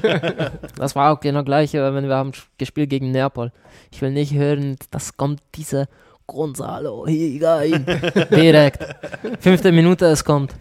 [0.78, 3.52] das war auch genau gleich, wenn wir haben gespielt gegen Neapel.
[3.90, 5.88] Ich will nicht hören, das kommt diese
[6.28, 7.84] Gonzalo Higuain.
[8.30, 8.86] Direkt.
[9.40, 10.54] Fünfte Minute, es kommt.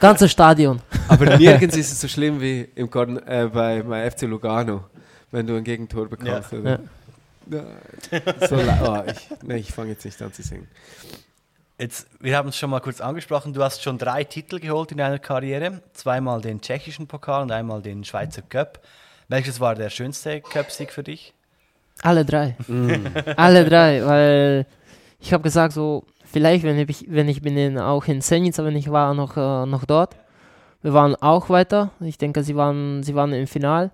[0.00, 0.82] Ganzes Stadion.
[1.08, 4.84] Aber nirgends ist es so schlimm wie im Korn, äh, bei, bei FC Lugano,
[5.30, 6.52] wenn du ein Gegentor bekommst.
[6.52, 6.58] Ja.
[6.58, 6.70] Oder?
[6.72, 6.78] Ja.
[8.48, 10.68] So, oh, ich, nee, ich fange jetzt nicht an zu singen.
[11.78, 14.98] Jetzt, wir haben es schon mal kurz angesprochen, du hast schon drei Titel geholt in
[14.98, 15.82] deiner Karriere.
[15.92, 18.80] Zweimal den tschechischen Pokal und einmal den Schweizer Cup.
[19.28, 21.34] Welches war der schönste Cup-Sieg für dich?
[22.02, 22.56] Alle drei.
[22.68, 23.06] Mm.
[23.36, 24.66] Alle drei, weil
[25.20, 28.76] ich habe gesagt, so, vielleicht, wenn ich, wenn ich bin in, auch in Senica, wenn
[28.76, 30.16] ich war noch, äh, noch dort.
[30.82, 31.90] Wir waren auch weiter.
[32.00, 33.90] Ich denke, sie waren, sie waren im Final.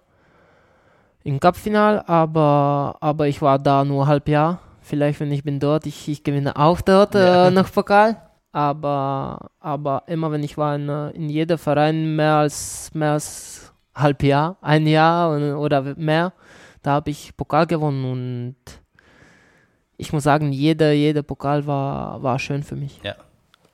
[1.28, 4.60] Im Cup-Final, aber, aber ich war da nur halb Jahr.
[4.80, 7.48] Vielleicht, wenn ich bin dort, ich, ich gewinne auch dort Ja.
[7.48, 8.16] äh, noch Pokal.
[8.50, 13.74] Aber, aber immer, wenn ich war in, äh, in jedem Verein mehr als, mehr als
[13.94, 16.32] halb Jahr, ein Jahr oder mehr,
[16.82, 18.56] da habe ich Pokal gewonnen und
[19.98, 23.00] ich muss sagen, jeder, jeder Pokal war, war schön für mich.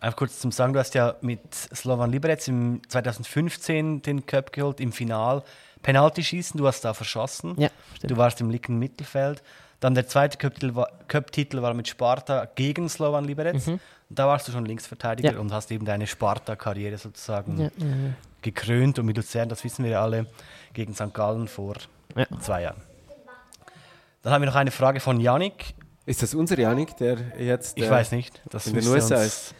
[0.04, 4.78] Einfach kurz zum Sagen, du hast ja mit Slovan Liberec im 2015 den Cup geholt,
[4.78, 5.42] im Final.
[5.82, 7.54] Penaltyschießen, du hast da verschossen.
[7.58, 8.10] Ja, stimmt.
[8.10, 9.42] Du warst im linken Mittelfeld.
[9.80, 13.66] Dann der zweite Cup-Titel war, Cup-Titel war mit Sparta gegen Slovan Liberec.
[13.66, 13.80] Mhm.
[14.10, 15.38] Da warst du schon Linksverteidiger Ja.
[15.38, 17.70] und hast eben deine Sparta-Karriere sozusagen Ja,
[18.42, 18.98] gekrönt.
[18.98, 20.26] Und mit Luzern, das wissen wir ja alle,
[20.74, 21.14] gegen St.
[21.14, 21.76] Gallen vor
[22.14, 22.26] Ja.
[22.40, 22.82] zwei Jahren.
[24.20, 25.72] Dann haben wir noch eine Frage von Yannick.
[26.04, 27.78] Ist das unser Janik, der jetzt.
[27.78, 28.42] Ich äh, weiß nicht.
[28.50, 29.54] Das in den USA uns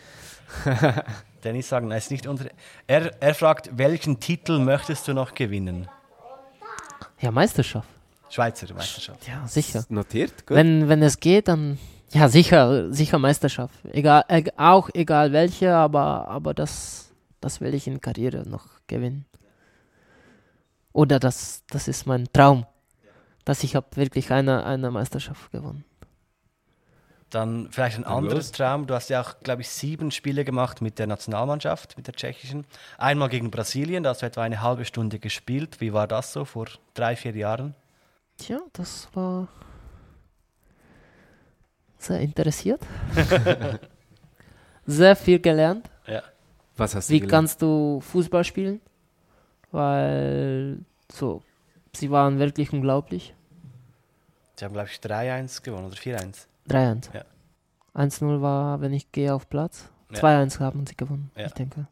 [1.45, 2.47] Dennis sagen, er ist nicht unser.
[2.87, 5.89] Er, er fragt, welchen Titel möchtest du noch gewinnen?
[7.21, 7.89] ja, Meisterschaft.
[8.29, 9.27] Schweizer Meisterschaft.
[9.29, 9.85] Ja, sicher.
[9.89, 10.47] Notiert?
[10.47, 10.57] Gut.
[10.57, 11.79] Wenn, wenn es geht, dann
[12.13, 13.75] ja, sicher, sicher Meisterschaft.
[13.93, 19.27] Egal, egal, auch egal welche, aber, aber das, das will ich in Karriere noch gewinnen.
[20.93, 22.67] Oder das, das ist mein Traum,
[23.45, 25.85] dass ich habe wirklich eine, eine Meisterschaft gewonnen.
[27.35, 28.53] Dann vielleicht ein anderes.
[28.53, 28.87] Traum.
[28.87, 32.65] Du hast ja auch, glaube ich, sieben Spiele gemacht mit der Nationalmannschaft, mit der tschechischen.
[32.97, 35.81] Einmal gegen Brasilien, da hast du etwa eine halbe Stunde gespielt.
[35.81, 37.75] Wie war das so vor drei, vier Jahren?
[38.37, 39.49] Tja, das war
[41.99, 42.81] sehr interessiert.
[44.87, 45.91] sehr viel gelernt.
[46.07, 46.23] Ja.
[46.77, 47.33] Was hast du Wie gelernt?
[47.33, 48.81] kannst du Fußball spielen?
[49.73, 50.79] Weil
[51.11, 51.43] so,
[51.97, 53.35] sie waren wirklich unglaublich.
[54.55, 56.47] Sie haben, glaube ich, 3-1 gewonnen oder 4-1.
[56.69, 57.11] 3-1.
[57.15, 57.23] Ja.
[57.95, 59.91] 1-0 war, wenn ich gehe auf Platz.
[60.13, 60.21] Ja.
[60.21, 61.47] 2-1 haben sie gewonnen, Ja.
[61.47, 61.87] ich denke.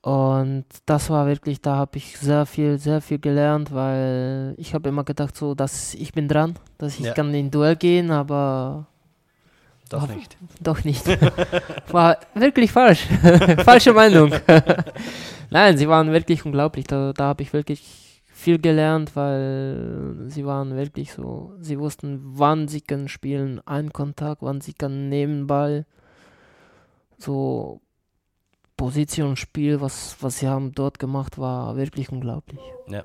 [0.00, 4.88] Und das war wirklich, da habe ich sehr viel, sehr viel gelernt, weil ich habe
[4.88, 7.12] immer gedacht, so, dass ich bin dran, dass ich Ja.
[7.14, 8.86] kann in Duell gehen, aber
[9.88, 10.36] Doch nicht.
[10.60, 11.06] doch nicht.
[11.92, 13.06] War wirklich falsch.
[13.64, 14.32] Falsche Meinung.
[15.50, 16.86] Nein, sie waren wirklich unglaublich.
[16.86, 18.11] Da, da habe ich wirklich
[18.42, 24.42] viel gelernt, weil sie waren wirklich so, sie wussten, wann sie können spielen, einen Kontakt,
[24.42, 25.86] wann sie können Nebenball.
[27.18, 27.80] So
[28.76, 32.60] Positionsspiel, was, was sie haben dort gemacht, war wirklich unglaublich.
[32.88, 33.04] Ja.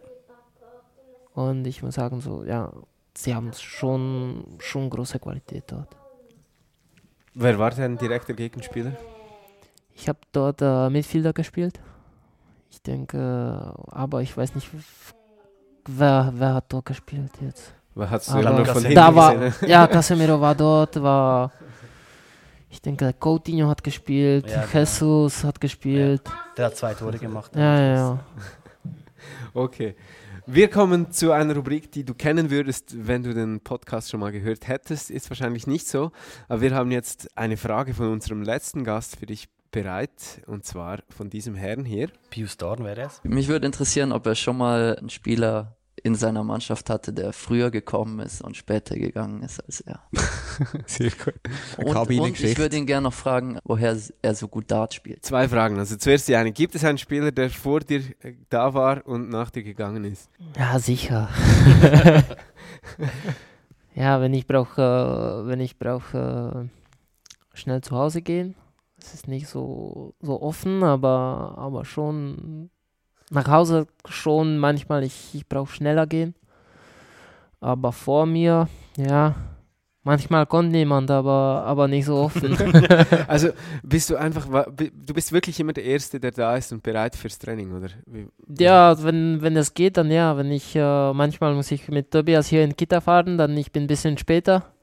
[1.35, 2.73] Und ich muss sagen, so, ja,
[3.15, 5.95] sie haben schon, schon große Qualität dort.
[7.35, 8.93] Wer war dein direkter Gegenspieler?
[9.93, 11.79] Ich habe dort äh, Midfielder gespielt.
[12.71, 14.69] Ich denke, aber ich weiß nicht,
[15.87, 17.73] wer, wer hat dort gespielt jetzt.
[17.95, 19.53] Wer du Aber nur von da war, gesehen?
[19.69, 21.51] ja, Casemiro war dort, war,
[22.69, 24.79] ich denke, Coutinho hat gespielt, Ja, genau.
[24.79, 26.21] Jesus hat gespielt.
[26.55, 27.55] Der hat zwei Tore gemacht.
[27.55, 28.19] Ja, ja, ja.
[29.53, 29.95] Okay.
[30.45, 34.31] Wir kommen zu einer Rubrik, die du kennen würdest, wenn du den Podcast schon mal
[34.31, 35.11] gehört hättest.
[35.11, 36.11] Ist wahrscheinlich nicht so.
[36.47, 40.41] Aber wir haben jetzt eine Frage von unserem letzten Gast für dich bereit.
[40.47, 42.09] Und zwar von diesem Herrn hier.
[42.29, 43.21] Pius Dorn wäre es.
[43.23, 47.71] Mich würde interessieren, ob er schon mal einen Spieler in seiner Mannschaft hatte, der früher
[47.71, 50.01] gekommen ist und später gegangen ist als er.
[50.85, 51.33] Sehr gut.
[51.77, 55.25] Und, und ich würde ihn gerne noch fragen, woher er so gut Dart spielt.
[55.25, 55.79] Zwei Fragen.
[55.79, 56.51] Also zuerst die eine.
[56.51, 60.29] Gibt es einen Spieler, der vor dir äh, da war und nach dir gegangen ist?
[60.57, 61.29] Ja, sicher.
[63.95, 68.55] ja, wenn ich brauche, äh, wenn ich brauche, äh, schnell zu Hause gehen.
[69.07, 72.69] Es ist nicht so, so offen, aber, aber schon
[73.29, 76.35] nach Hause schon manchmal, ich, ich brauche schneller gehen.
[77.59, 79.35] Aber vor mir, ja,
[80.03, 82.57] manchmal kommt niemand, aber, aber nicht so offen.
[83.27, 83.49] Also
[83.81, 87.39] bist du einfach, du bist wirklich immer der Erste, der da ist und bereit fürs
[87.39, 87.89] Training, oder?
[88.05, 88.27] Wie,
[88.59, 90.35] Ja, wenn, wenn es geht, dann ja.
[90.37, 93.83] Wenn ich, äh, manchmal muss ich mit Tobias hier in Kita fahren, dann ich bin
[93.83, 94.73] ein bisschen später.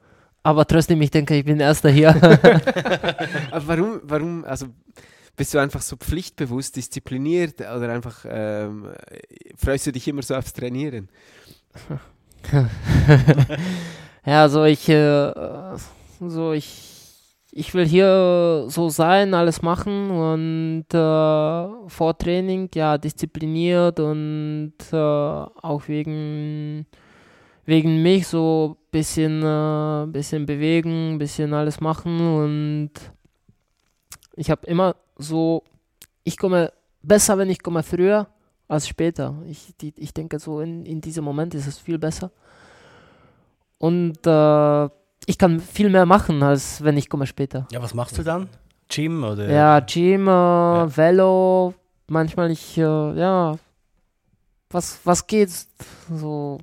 [0.45, 2.09] Aber trotzdem, ich denke, ich bin Erster hier.
[3.51, 4.67] Aber warum, warum, also
[5.35, 8.89] bist du einfach so pflichtbewusst, diszipliniert oder einfach ähm,
[9.57, 11.09] freust du dich immer so aufs Trainieren?
[14.23, 15.33] ja, also ich, äh,
[16.21, 16.91] So, ich,
[17.51, 24.95] ich will hier so sein, alles machen und äh, vor Training, ja, diszipliniert und äh,
[24.95, 26.85] auch wegen,
[27.65, 32.91] wegen mich so bisschen, äh, bisschen bewegen, bisschen alles machen und
[34.37, 35.63] ich habe immer so,
[36.23, 36.71] ich komme
[37.01, 38.27] besser, wenn ich komme früher
[38.69, 39.35] als später.
[39.49, 42.31] Ich, die, ich denke, so in, in diesem Moment ist es viel besser.
[43.79, 44.85] Und äh,
[45.25, 47.67] ich kann viel mehr machen, als wenn ich komme später.
[47.71, 48.47] Ja, was machst du dann?
[48.87, 49.49] Gym oder?
[49.49, 51.73] Ja, Gym, äh, Velo,
[52.07, 53.57] manchmal ich, äh, ja,
[54.69, 55.49] was, was geht,
[56.09, 56.59] so,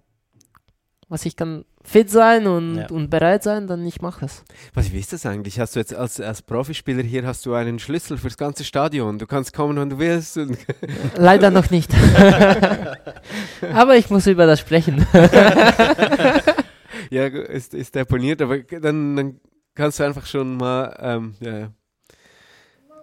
[1.08, 2.86] was ich kann fit sein und, Ja.
[2.90, 4.44] und bereit sein, dann ich mache es.
[4.74, 5.58] Was, wie ist das eigentlich?
[5.58, 9.18] Hast du jetzt als, als Profispieler hier hast du einen Schlüssel fürs ganze Stadion?
[9.18, 10.36] Du kannst kommen, wann du willst.
[10.36, 10.56] Und
[11.16, 11.90] Leider noch nicht.
[13.74, 15.06] Aber ich muss über das sprechen.
[17.10, 19.40] ja, ist, ist deponiert, aber dann, dann
[19.74, 21.68] kannst du einfach schon mal ähm, ja, ja.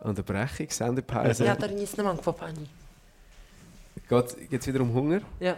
[0.01, 1.45] Unterbrechung, Sendepause.
[1.45, 2.67] Ja, nic nemám k popání.
[4.07, 5.21] Geht es wieder um Hunger?
[5.39, 5.55] Ja.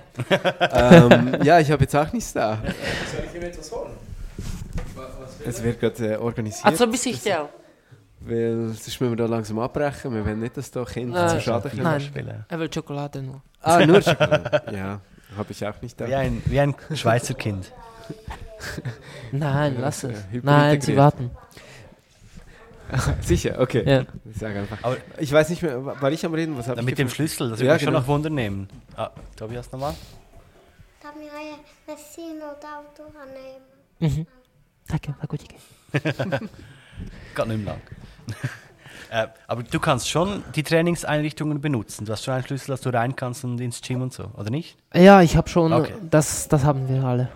[0.72, 2.62] ähm, ja, ich habe jetzt auch nichts da.
[5.46, 6.66] Es wird gerade äh, organisiert.
[6.66, 7.48] A co by si chtěl?
[8.20, 10.14] Weil sonst müssen wir da langsam abbrechen.
[10.14, 11.84] Wir wollen nicht, dass da Kinder zu Schaden kommen.
[11.84, 12.02] Nein.
[12.02, 12.46] Spielen.
[12.48, 13.42] Er will Schokolade nur.
[13.62, 14.64] Ah, nur Schokolade.
[14.72, 15.02] Ja,
[15.36, 16.08] habe ich auch nicht da.
[16.08, 17.72] Wie ein, wie ein Schweizer Kind.
[19.32, 20.20] Nein, lass es.
[20.44, 21.32] Nein, sie warten.
[23.22, 23.84] Sicher, okay.
[23.90, 24.06] Ja.
[24.30, 24.78] Ich sage einfach.
[24.84, 26.58] Aber Ich weiß nicht mehr, wa- war ich am Reden?
[26.58, 27.10] Was habe ich mit dem?
[27.10, 28.00] Schlüssel, das Ja, würde schon genau.
[28.00, 28.68] noch Wunder nehmen.
[28.96, 29.94] Ah, Tobias nochmal?
[34.00, 34.26] Mhm.
[34.88, 35.42] Danke, war gut.
[35.94, 36.18] Geht nicht
[37.38, 37.82] mehr lang.
[39.12, 42.06] äh, aber du kannst schon die Trainingseinrichtungen benutzen.
[42.06, 44.50] Du hast schon einen Schlüssel, dass du rein kannst und ins Gym und so, oder
[44.50, 44.78] nicht?
[44.94, 45.94] Ja, ich habe schon, Okay.
[46.10, 47.30] das, das haben wir alle.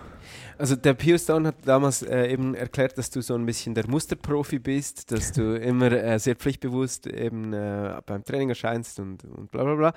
[0.57, 3.89] Also der Pius Stone hat damals äh, eben erklärt, dass du so ein bisschen der
[3.89, 9.51] Musterprofi bist, dass du immer äh, sehr pflichtbewusst eben äh, beim Training erscheinst und, und
[9.51, 9.93] bla bla bla.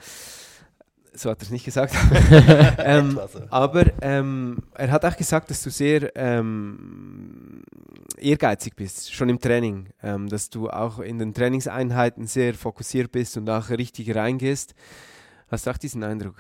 [1.15, 1.95] So hat er es nicht gesagt.
[2.79, 3.19] ähm,
[3.51, 7.63] aber ähm, er hat auch gesagt, dass du sehr ähm,
[8.19, 9.89] ehrgeizig bist, schon im Training.
[10.03, 14.75] Ähm, dass du auch in den Trainingseinheiten sehr fokussiert bist und auch richtig reingehst.
[15.51, 16.37] Hast du auch diesen Eindruck?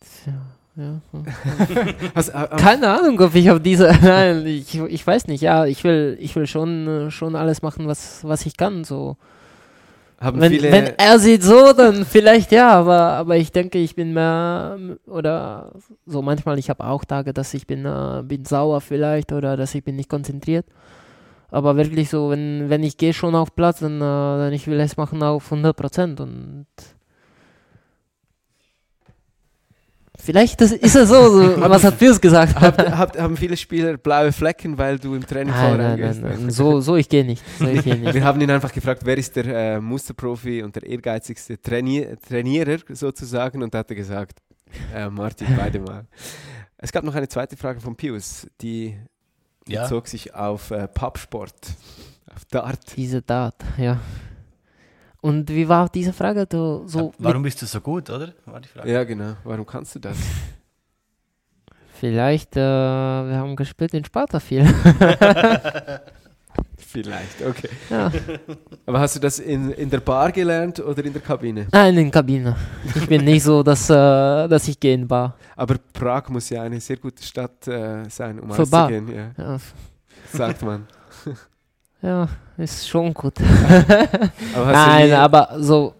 [0.00, 0.34] Tja,
[0.76, 1.00] ja.
[2.14, 3.92] Hast, äh, äh, Keine Ahnung, ob ich auf diese.
[4.02, 5.42] Nein, ich, ich weiß nicht.
[5.42, 8.84] Ja, ich will, ich will schon, äh, schon alles machen, was, was ich kann.
[8.84, 9.16] So.
[10.20, 13.94] haben Wenn, viele, wenn er sieht so, dann vielleicht ja, aber, aber ich denke, ich
[13.94, 15.72] bin mehr oder
[16.06, 19.74] so manchmal, ich habe auch Tage, dass ich bin, äh, bin sauer vielleicht oder dass
[19.74, 20.66] ich bin nicht konzentriert.
[21.50, 24.80] Aber wirklich so, wenn, wenn ich gehe schon auf Platz, dann, äh, dann ich will
[24.80, 26.66] es machen auf 100 Prozent und
[30.24, 32.54] vielleicht das ist es so, so was hat Pius gesagt?
[32.60, 36.08] habt, habt, haben viele Spieler blaue Flecken, weil du im Training Nein, vorher nein, nein,
[36.10, 36.22] gehst?
[36.40, 37.42] nein, so, so ich gehe nicht.
[37.58, 38.14] So gehe nicht.
[38.14, 42.78] Wir haben ihn einfach gefragt, wer ist der äh, Musterprofi und der ehrgeizigste Trainier Trainierer
[42.90, 44.38] sozusagen und da hat er gesagt,
[44.94, 46.06] äh, Martin, beide mal.
[46.78, 48.96] Es gab noch eine zweite Frage von Pius, die
[49.68, 49.82] Ja.
[49.82, 51.54] bezog sich auf äh, Pubsport,
[52.34, 52.96] auf Dart.
[52.96, 54.00] Diese Tat, ja.
[55.22, 56.46] Und wie war diese Frage?
[56.46, 58.32] Du, so Warum bist du so gut, oder?
[58.44, 58.90] War die Frage.
[58.90, 59.34] Ja, genau.
[59.44, 60.16] Warum kannst du das?
[62.00, 64.64] Vielleicht, äh, wir haben gespielt in Sparta viel.
[66.76, 67.68] Vielleicht, okay.
[67.88, 68.10] ja.
[68.84, 71.68] Aber hast du das in, in der Bar gelernt oder in der Kabine?
[71.70, 72.56] Nein, in Kabine.
[72.96, 73.94] Ich bin nicht so, dass, äh,
[74.48, 75.36] dass ich gehen war.
[75.54, 78.86] Aber Prag muss ja eine sehr gute Stadt äh, sein, um Für Bar.
[78.86, 79.56] auszugehen, ja, Ja,
[80.32, 80.88] sagt man.
[82.02, 82.28] Ja
[82.62, 83.34] ist schon gut.
[84.54, 85.94] Aber Nein, aber so,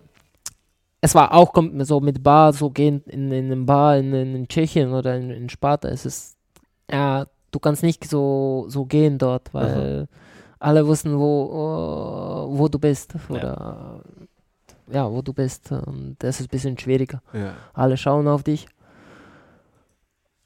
[1.01, 4.93] es war auch so mit Bar, so gehen in, in einem Bar in, in Tschechien
[4.93, 5.89] oder in, in Sparta.
[5.89, 6.37] Es ist,
[6.91, 10.09] ja, du kannst nicht so, so gehen dort, weil
[10.59, 13.15] alle wussten, wo, äh, wo du bist.
[13.29, 14.01] Oder,
[14.93, 15.11] ja.
[15.11, 15.73] wo du bist.
[15.73, 17.21] Und das ist ein bisschen schwieriger.
[17.33, 17.55] Ja.
[17.75, 18.67] Alle schauen auf dich.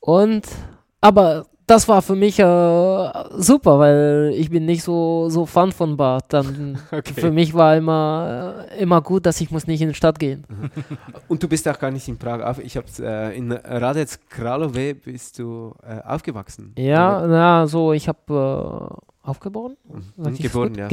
[0.01, 0.47] Und,
[1.01, 2.45] aber das war für mich äh,
[3.37, 6.25] super, weil ich bin nicht so, so Fan von Bad.
[6.29, 7.21] Dann Okay.
[7.21, 10.45] für mich war immer, äh, immer gut, dass ich muss nicht in die Stadt gehen.
[11.29, 12.59] Und du bist auch gar nicht in Prag auf.
[12.61, 16.73] Ich habe äh, in Radec Kralove bist du äh, aufgewachsen.
[16.79, 19.77] Ja, na, so, ich habe äh, aufgeboren.
[19.89, 20.25] Mhm.
[20.25, 20.87] sag ich Geboren, ja.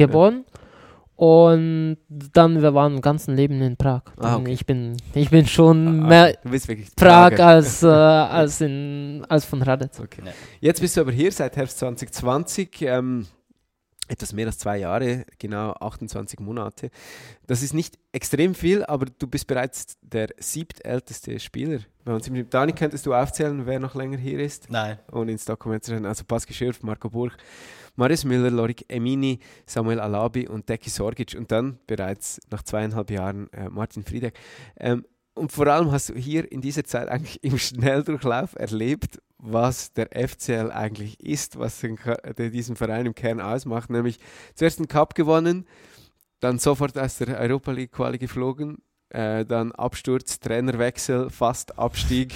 [1.16, 4.02] Und dann, wir waren ganzen Leben in Prag.
[4.18, 4.52] Ah, okay.
[4.52, 7.46] Ich bin, ich bin schon Ah, mehr bist wirklich Prag Prager.
[7.46, 9.92] als, äh, als, in, als von Radec.
[10.00, 10.22] Okay.
[10.24, 10.32] Ja.
[10.60, 12.82] Jetzt bist du aber hier seit Herbst 2020.
[12.82, 13.26] Ähm,
[14.06, 16.90] etwas mehr als zwei Jahre, genau 28 Monate.
[17.46, 21.78] Das ist nicht extrem viel, aber du bist bereits der siebtälteste Spieler.
[22.04, 24.68] Bei uns im Dani könntest du aufzählen, wer noch länger hier ist.
[24.68, 24.98] Nein.
[25.10, 26.04] Und ins Dokument zu schreiben.
[26.04, 27.34] Also Pascal Schürf, Marco Burg,
[27.96, 31.34] Marius Müller, Lorik Emini, Samuel Alabi und Deki Sorgic.
[31.36, 34.38] Und dann bereits nach zweieinhalb Jahren äh, Martin Friedeck.
[34.78, 39.92] Ähm, und vor allem hast du hier in dieser Zeit eigentlich im Schnelldurchlauf erlebt, was
[39.92, 41.98] der FCL eigentlich ist, was den,
[42.52, 43.90] diesen Verein im Kern ausmacht.
[43.90, 44.18] Nämlich
[44.54, 45.66] zuerst einen Cup gewonnen,
[46.40, 48.78] dann sofort aus der Europa League Quali geflogen,
[49.10, 52.34] äh, dann Absturz, Trainerwechsel, fast Abstieg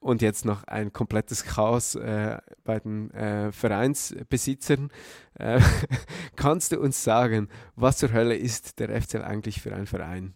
[0.00, 4.90] und jetzt noch ein komplettes Chaos äh, bei den äh, Vereinsbesitzern.
[5.34, 5.60] Äh,
[6.36, 10.34] kannst du uns sagen, was zur Hölle ist der FCL eigentlich für ein Verein?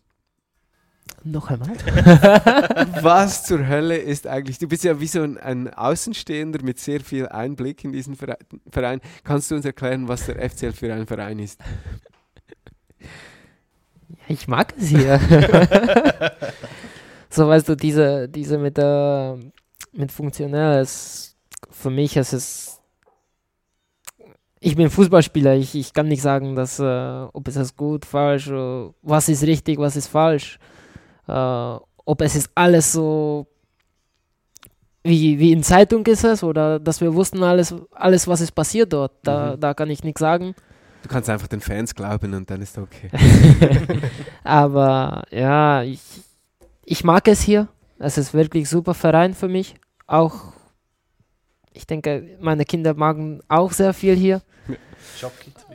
[1.23, 1.71] Noch einmal.
[3.03, 7.01] Was zur Hölle ist eigentlich, du bist ja wie so ein, ein, Außenstehender mit sehr
[7.01, 9.01] viel Einblick in diesen Verein.
[9.23, 11.61] Kannst du uns erklären, was der FCL für ein Verein ist?
[14.29, 15.19] Ich mag es hier.
[17.31, 19.39] so weißt du, diese, diese mit der
[19.97, 21.37] mit funktionell ist
[21.71, 22.71] für mich ist es
[24.61, 28.49] ich bin Fußballspieler, ich, ich kann nicht sagen, dass äh, ob es ist gut, falsch,
[29.03, 30.59] was ist richtig, was ist falsch
[31.29, 31.77] äh,
[32.07, 33.47] ob es ist alles so
[35.03, 38.93] wie, wie in Zeitung ist es oder dass wir wussten alles, alles was ist passiert
[38.93, 39.13] dort.
[39.23, 39.61] Da, mhm.
[39.61, 40.55] da kann ich nichts sagen.
[41.03, 43.11] Du kannst einfach den Fans glauben und dann ist okay.
[44.45, 46.01] Aber ja, ich,
[46.85, 47.69] ich mag es hier.
[47.99, 49.75] Es ist wirklich super Verein für mich.
[50.07, 50.53] Auch,
[51.73, 54.43] ich denke, meine Kinder magen auch sehr viel hier.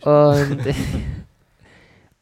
[0.04, 0.60] Und,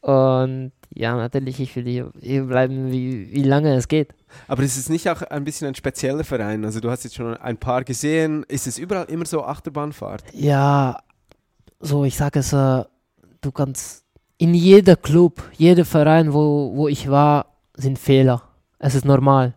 [0.00, 4.14] und ja, natürlich, ich will hier, hier bleiben, wie, wie lange es geht.
[4.46, 6.64] Aber ist es nicht auch ein bisschen ein spezieller Verein?
[6.64, 8.44] Also du hast jetzt schon ein paar gesehen.
[8.48, 10.24] Ist es überall immer so Achterbahnfahrt?
[10.32, 10.98] Ja,
[11.80, 12.84] so ich sage es, äh,
[13.40, 14.04] du kannst
[14.38, 18.42] in jeder Club, jeder Verein, wo, wo ich war, sind Fehler.
[18.78, 19.54] Es ist normal.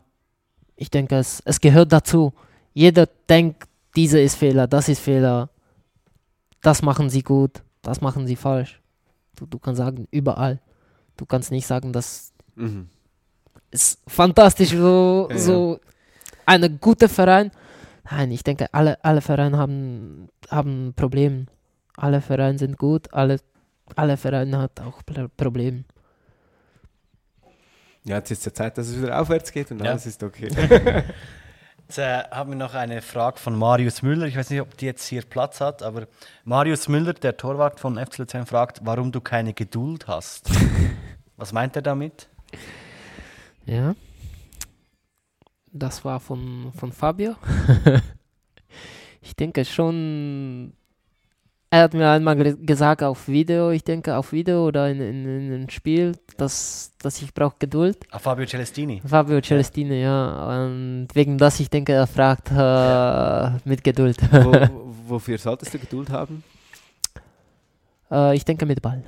[0.81, 2.33] Ich denke, es, es gehört dazu.
[2.73, 5.51] Jeder denkt, dieser ist Fehler, das ist Fehler.
[6.63, 8.81] Das machen sie gut, das machen sie falsch.
[9.35, 10.59] Du, du kannst sagen, überall.
[11.17, 12.89] Du kannst nicht sagen, das mhm.
[13.69, 15.79] ist fantastisch, so, ja, so
[16.47, 17.51] ein guter Verein.
[18.09, 21.45] Nein, ich denke, alle, alle Vereine haben, haben Probleme.
[21.95, 23.39] Alle Vereine sind gut, alle,
[23.95, 25.03] alle Vereine haben auch
[25.37, 25.83] Probleme.
[28.03, 29.91] Ja, jetzt ist ja Zeit, dass es wieder aufwärts geht und ja.
[29.91, 30.49] alles ist okay.
[31.91, 34.25] Jetzt äh, haben wir noch eine Frage von Marius Müller.
[34.25, 36.07] Ich weiß nicht, ob die jetzt hier Platz hat, aber
[36.45, 40.49] Marius Müller, der Torwart von FC Luzern, fragt, warum du keine Geduld hast.
[41.35, 42.29] Was meint er damit?
[43.65, 43.93] Ja.
[45.73, 47.35] Das war von, von Fabio.
[49.21, 50.71] ich denke schon,
[51.71, 55.53] er hat mir einmal gesagt auf Video, ich denke auf Video oder in, in, in
[55.53, 57.97] einem Spiel, dass, dass ich brauche Geduld.
[58.11, 59.01] Ah, Fabio Celestini.
[59.05, 60.65] Fabio Celestini, ja.
[60.65, 64.17] Und wegen das, ich denke, er fragt äh, mit Geduld.
[64.31, 64.51] Wo,
[65.07, 66.43] wofür solltest du Geduld haben?
[68.11, 69.03] Äh, ich denke mit Ball.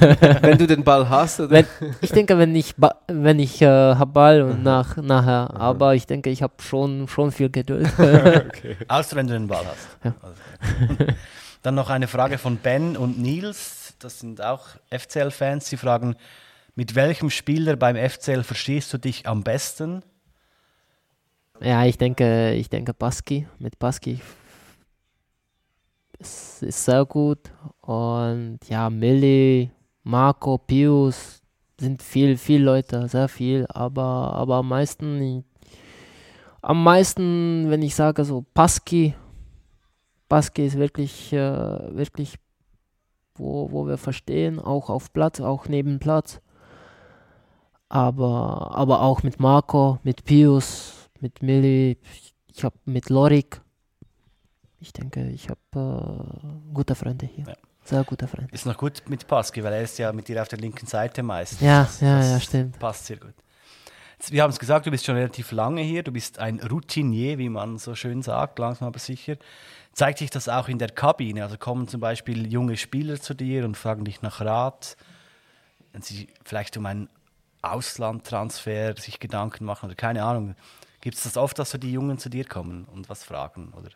[0.40, 1.52] wenn du den Ball hast, oder?
[1.52, 1.66] Wenn,
[2.00, 6.06] ich denke, wenn ich, ba wenn ich äh, habe Ball und nach, nachher, aber ich
[6.06, 7.88] denke, ich habe schon, schon viel Geduld.
[7.98, 8.76] okay.
[8.88, 9.88] Außer wenn du den Ball hast.
[10.02, 10.14] Ja.
[10.20, 11.12] Also,
[11.68, 13.92] dann noch eine Frage von Ben und Nils.
[13.98, 15.68] Das sind auch FCL-Fans.
[15.68, 16.16] Sie fragen,
[16.74, 20.02] mit welchem Spieler beim FCL verstehst du dich am besten?
[21.60, 23.46] Ja, ich denke, ich denke Baski.
[23.58, 24.22] Mit Baski
[26.18, 27.50] ist, ist sehr gut.
[27.82, 29.70] Und ja, Millie,
[30.04, 31.42] Marco, Pius
[31.78, 33.66] sind viel, viel Leute, sehr viel.
[33.68, 35.44] Aber, aber am meisten,
[36.62, 39.14] am meisten, wenn ich sage so Paski,
[40.28, 42.36] Baski ist wirklich, äh, wirklich,
[43.34, 46.40] wo, wo wir verstehen, auch auf Platz, auch neben Platz.
[47.88, 51.98] Aber, aber auch mit Marco, mit Pius, mit Milli,
[52.54, 53.62] ich habe mit Lorik.
[54.80, 57.44] Ich denke, ich habe äh, gute Freunde hier.
[57.46, 57.54] Ja.
[57.84, 58.52] Sehr gute Freunde.
[58.52, 61.22] Ist noch gut mit Paski, weil er ist ja mit dir auf der linken Seite
[61.22, 61.60] meistens.
[61.60, 62.78] Ja, das, ja, das ja, stimmt.
[62.78, 63.32] Passt sehr gut.
[64.28, 67.48] Wir haben es gesagt, du bist schon relativ lange hier, du bist ein Routinier, wie
[67.48, 69.36] man so schön sagt, langsam aber sicher.
[69.98, 71.42] Zeigt sich das auch in der Kabine?
[71.42, 74.96] Also kommen zum Beispiel junge Spieler zu dir und fragen dich nach Rat,
[75.92, 77.08] wenn sie vielleicht um einen
[77.62, 80.54] Auslandtransfer sich Gedanken machen oder keine Ahnung.
[81.00, 83.72] Gibt es das oft, dass so die Jungen zu dir kommen und was fragen?
[83.76, 83.88] Oder?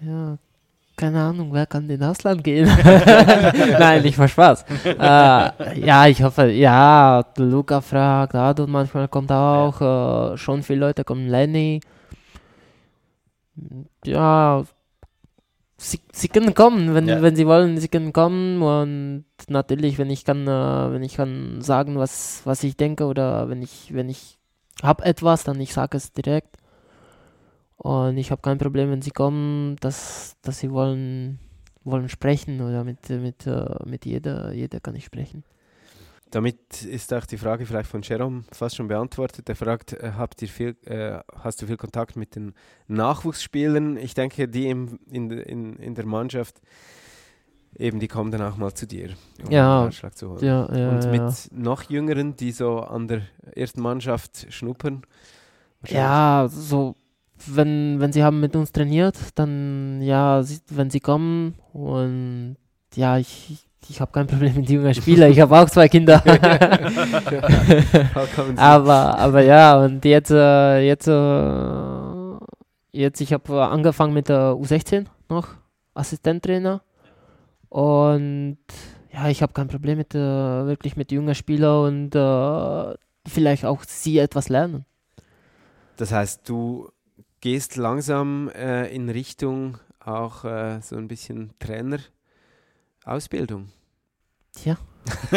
[0.00, 0.38] Ja,
[0.96, 2.64] keine Ahnung, wer kann in Ausland gehen?
[3.78, 4.64] Nein, nicht mal Spaß.
[4.86, 10.32] äh, ja, ich hoffe, ja, Luca fragt, Adon manchmal kommt auch, ja.
[10.32, 11.82] äh, schon viele Leute kommen, Lenny
[14.04, 14.64] ja,
[15.76, 17.22] sie, sie können kommen, wenn, Ja.
[17.22, 21.60] wenn sie wollen, sie können kommen und natürlich, wenn ich kann, äh, wenn ich kann
[21.62, 24.38] sagen, was, was ich denke oder wenn ich, wenn ich
[24.82, 26.56] habe etwas, dann ich sage es direkt.
[27.76, 31.38] Und ich habe kein Problem, wenn sie kommen, dass, dass sie wollen,
[31.82, 35.44] wollen sprechen oder mit, mit, äh, mit jeder, jeder kann ich sprechen.
[36.30, 39.48] Damit ist auch die Frage vielleicht von Jerome fast schon beantwortet.
[39.48, 42.54] Er fragt, äh, habt ihr viel, äh, hast du viel Kontakt mit den
[42.86, 43.96] Nachwuchsspielern?
[43.96, 46.60] Ich denke, die im, in, in, in der Mannschaft,
[47.76, 49.10] eben, die kommen dann auch mal zu dir,
[49.44, 49.78] um Ja.
[49.78, 50.44] einen Ratschlag zu holen.
[50.44, 51.10] Ja, ja, Und ja.
[51.10, 53.22] mit noch Jüngeren, die so an der
[53.56, 55.02] ersten Mannschaft schnuppern?
[55.88, 56.94] Ja, so,
[57.46, 62.56] wenn, wenn sie haben mit uns trainiert, dann ja, sie, wenn sie kommen und
[62.94, 66.22] ja, ich, ich, habe kein Problem mit jungen Spielern, ich habe auch zwei Kinder.
[68.56, 72.36] Aber, aber ja, und jetzt, äh, jetzt, äh,
[72.92, 75.48] jetzt, ich habe angefangen mit der U16 noch,
[75.94, 76.82] Assistenttrainer.
[77.68, 78.58] Und
[79.12, 82.94] ja, ich habe kein Problem mit, äh, wirklich mit jungen Spielern und äh,
[83.26, 84.84] vielleicht auch sie etwas lernen.
[85.96, 86.90] Das heißt, du
[87.40, 91.52] gehst langsam äh, in Richtung auch äh, so ein bisschen
[93.10, 93.68] Trainer-Ausbildung.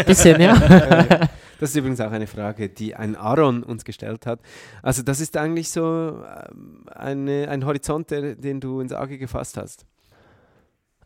[0.06, 1.30] Bisschen, ja.
[1.60, 4.41] Das ist übrigens auch eine Frage, die ein Aaron uns gestellt hat.
[4.82, 6.22] Also das ist eigentlich so
[6.52, 9.86] ähm, eine, ein Horizont, der, den du ins Auge gefasst hast.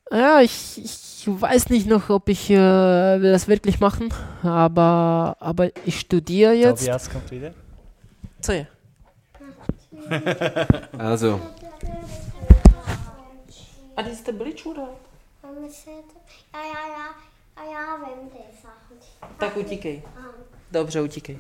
[0.10, 4.12] Ja, ich, ich weiß nicht noch, ob ich äh, will das wirklich machen,
[4.42, 6.80] aber, aber ich studiere jetzt.
[6.80, 7.54] Tobias kommt wieder.
[8.42, 8.66] So, ja.
[10.98, 11.40] Also,
[13.96, 14.90] Ah, das ist der Bridge, oder?
[15.48, 17.08] Ja, ja, ja.
[17.56, 18.98] A ja vím ty Sachen.
[19.40, 20.02] Tak utíkej.
[20.72, 21.38] Dobře, utíkej.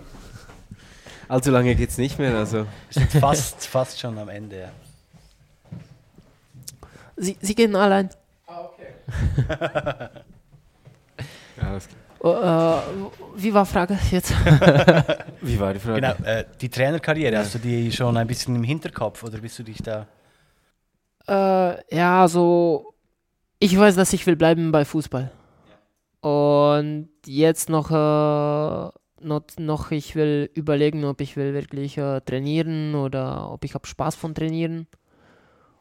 [1.29, 2.38] allzu lange geht es nicht mehr.
[2.38, 2.67] Also.
[2.89, 4.55] Sind fast, fast schon am Ende.
[4.59, 4.69] Ja.
[7.17, 8.09] Sie, sie gehen allein.
[11.61, 11.88] Ja, das-
[12.19, 12.81] Oh, äh,
[13.35, 14.31] wie war Frage jetzt?
[15.41, 16.01] wie war die Frage?
[16.01, 19.63] Genau, äh, die Trainerkarriere, hast du die schon ein bisschen im Hinterkopf oder bist du
[19.63, 20.07] dich da?
[21.27, 22.93] Äh, ja, also
[23.59, 25.31] ich weiß, dass ich will bleiben bei Fußball.
[26.21, 32.95] Und jetzt noch, äh, noch, noch, ich will überlegen, ob ich will wirklich äh, trainieren
[32.95, 34.88] oder ob ich habe Spaß von trainieren.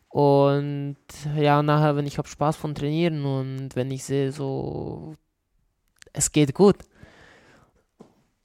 [0.09, 0.97] Und
[1.37, 5.15] ja, nachher, wenn ich habe Spaß von trainieren und wenn ich sehe, so,
[6.13, 6.77] es geht gut.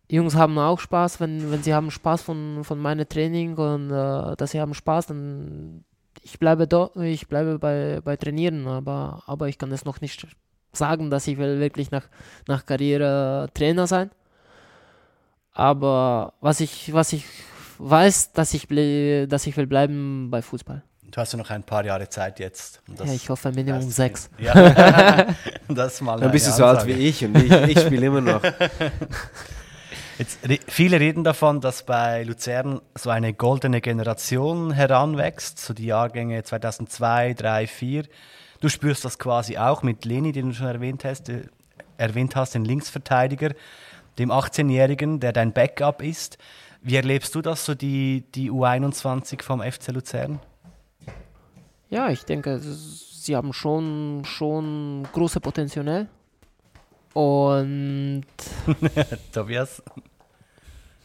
[0.09, 4.35] Jungs haben auch Spaß, wenn, wenn sie haben Spaß von, von meinem Training und äh,
[4.35, 5.85] dass sie haben Spaß, dann
[6.21, 10.27] ich bleibe dort, ich bleibe bei, bei Trainieren, aber, aber ich kann es noch nicht
[10.73, 12.07] sagen, dass ich will wirklich nach,
[12.47, 14.11] nach Karriere Trainer sein.
[15.53, 17.25] Aber was ich, was ich
[17.77, 20.83] weiß, dass ich, ble dass ich will bleiben bei Fußball.
[21.03, 22.81] Du hast ja noch ein paar Jahre Zeit jetzt.
[22.87, 24.29] das ja, ich hoffe Minimum sechs.
[24.37, 24.53] Ja.
[25.67, 28.41] das mal Dann bist du so alt wie ich und ich, ich spiele immer noch.
[30.21, 30.37] Jetzt,
[30.67, 37.33] viele reden davon, dass bei Luzern so eine goldene Generation heranwächst, so die Jahrgänge 2002,
[37.33, 38.03] 3, 4.
[38.59, 41.45] Du spürst das quasi auch mit Leni, den du schon erwähnt hast, äh,
[41.97, 43.55] erwähnt hast, den Linksverteidiger,
[44.19, 46.37] dem 18-Jährigen, der dein Backup ist.
[46.83, 50.39] Wie erlebst du das, so die, die U21 vom FC Luzern?
[51.89, 56.07] Ja, ich denke, sie haben schon, schon große Potenzial.
[57.13, 58.25] Und
[59.33, 59.81] Tobias?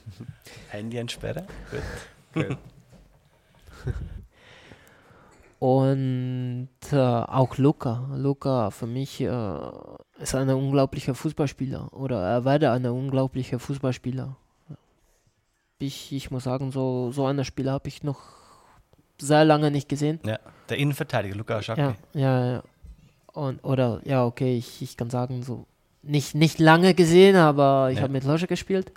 [0.70, 1.46] Handy entsperren?
[2.32, 2.56] Gut.
[5.58, 8.08] Und äh, auch Luca.
[8.14, 9.58] Luca für mich äh,
[10.18, 14.36] ist ein unglaublicher Fußballspieler oder er werde ein unglaublicher Fußballspieler.
[15.78, 18.20] Ich, ich muss sagen, so, so einen Spieler habe ich noch
[19.20, 20.20] sehr lange nicht gesehen.
[20.24, 20.38] Ja,
[20.68, 21.80] der Innenverteidiger, Lukas Schacke.
[21.80, 22.62] Ja, ja, ja.
[23.32, 25.66] Und, oder, ja, okay, ich, ich kann sagen, so
[26.02, 28.02] nicht, nicht lange gesehen, aber ich Ja.
[28.04, 28.92] habe mit Loge gespielt.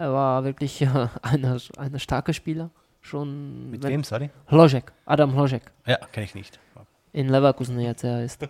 [0.00, 0.86] Er war wirklich äh,
[1.22, 2.70] einer eine starke Spieler.
[3.02, 4.30] Schon Mit wem, sorry?
[4.48, 5.62] Hložek, Adam Hložek.
[5.86, 6.58] Ja, kenne ich nicht.
[7.12, 8.40] In Leverkusen jetzt er ist.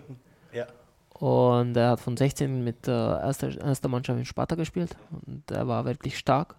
[0.52, 0.66] Ja.
[1.14, 4.96] Und er hat von 16 mit äh, erster, erster Mannschaft in Sparta gespielt.
[5.24, 6.56] Und er war wirklich stark.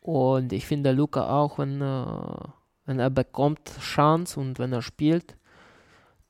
[0.00, 2.06] Und ich finde Luca auch, wenn, äh,
[2.86, 5.36] wenn er bekommt Chance und wenn er spielt,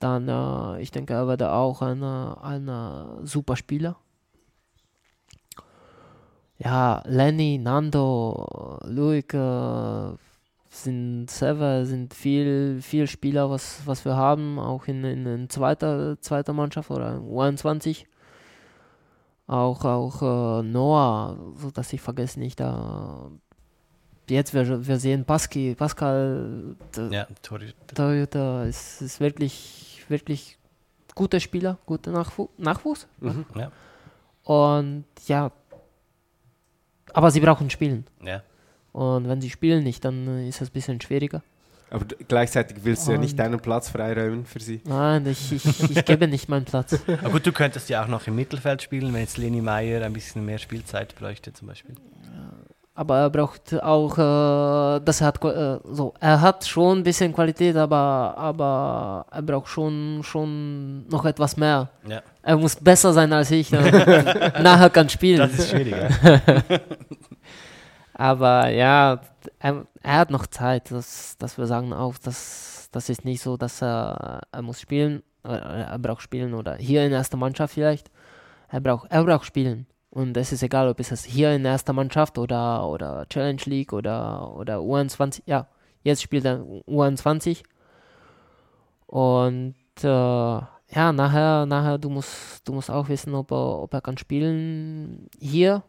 [0.01, 3.97] dann, äh, ich denke, er wird auch ein, ein super Spieler.
[6.65, 10.15] Ja, Lenny, Nando, Luik äh,
[10.71, 16.19] sind selber sind viel, viel Spieler, was, was wir haben, auch in, in, in zweiter,
[16.21, 18.07] zweiter Mannschaft oder in U21.
[19.47, 23.31] Auch, auch äh, Noah, so dass ich vergesse nicht, da
[24.31, 26.77] jetzt wir, wir sehen Pascal, Pascal,
[27.11, 27.27] Ja.
[27.95, 30.59] Torhüter ist, ist wirklich, wirklich
[31.15, 33.07] gute Spieler, gute Nachwu Nachwuchs.
[33.55, 33.71] Ja.
[34.45, 35.51] Und ja,
[37.15, 38.05] aber sie brauchen Spielen.
[38.23, 38.43] Ja.
[38.93, 41.43] Und wenn sie spielen nicht, dann ist es ein bisschen schwieriger.
[41.91, 44.81] Aber gleichzeitig willst du ja nicht deinen Platz freiräumen für sie.
[44.85, 46.99] Nein, ich, ich, ich gebe nicht meinen Platz.
[47.07, 50.13] Aber gut, du könntest ja auch noch im Mittelfeld spielen, wenn jetzt Leni Meyer ein
[50.13, 51.95] bisschen mehr Spielzeit bräuchte zum Beispiel.
[52.97, 57.75] Aber er braucht auch, äh, das hat äh, so, er hat schon ein bisschen Qualität,
[57.77, 61.89] aber, aber er braucht schon, schon noch etwas mehr.
[62.07, 62.23] Ja.
[62.43, 63.73] Er muss besser sein als ich.
[63.73, 65.39] Nachher kann spielen.
[65.39, 65.95] Das ist schwierig.
[65.95, 66.41] ja.
[68.15, 69.21] Aber ja,
[69.59, 73.57] er, er hat noch Zeit, das, das wir sagen auch, das, das ist nicht so,
[73.57, 78.11] dass er, er muss spielen, äh, er braucht spielen oder hier in erster Mannschaft vielleicht.
[78.69, 79.87] Er braucht, er braucht spielen.
[80.15, 84.55] Und es ist egal, ob es hier in erster Mannschaft oder, oder Challenge League oder,
[84.57, 85.43] oder U21.
[85.47, 85.67] Ja,
[86.03, 87.65] jetzt spielt er U21.
[89.07, 94.01] Und äh, ja, nachher, nachher du musst, du musst auch wissen, ob er, ob er
[94.01, 95.83] kann spielen hier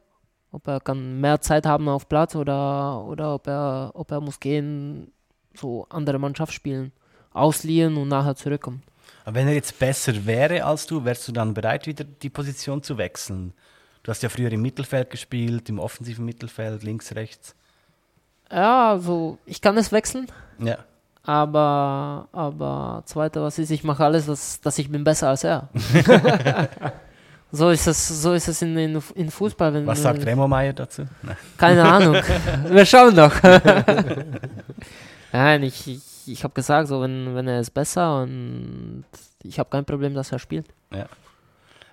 [0.56, 4.40] ob er kann mehr Zeit haben auf Platz oder, oder ob, er, ob er muss
[4.40, 5.12] gehen,
[5.54, 6.94] so andere Mannschaft spielen,
[7.32, 8.82] ausliehen und nachher zurückkommen.
[9.26, 12.82] Aber wenn er jetzt besser wäre als du, wärst du dann bereit, wieder die Position
[12.82, 13.54] zu wechseln?
[14.06, 17.56] Du hast ja früher im Mittelfeld gespielt, im offensiven Mittelfeld, links, rechts.
[18.52, 20.28] Ja, also ich kann es wechseln,
[20.60, 20.78] Ja.
[21.24, 25.70] aber, aber zweite, was ist, ich mache alles, dass, dass ich bin besser als er.
[27.52, 29.74] so ist es, so ist es in, in, in Fußball.
[29.74, 31.08] Wenn, Was sagt Remo Meyer dazu?
[31.58, 32.14] Keine Ahnung.
[32.70, 33.34] Wir schauen noch.
[35.32, 39.06] Nein, ich, ich, ich habe gesagt, so wenn, wenn er ist besser und
[39.42, 40.68] ich habe kein Problem, dass er spielt.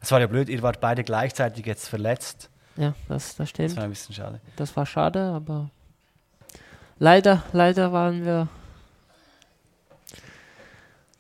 [0.03, 2.51] Es war ja blöd, ihr wart beide gleichzeitig jetzt verletzt.
[2.77, 3.77] Ja, das, das Das stimmt.
[3.77, 4.41] war ein bisschen schade.
[4.57, 5.71] Das war schade, aber
[6.99, 8.49] leider, leider waren wir.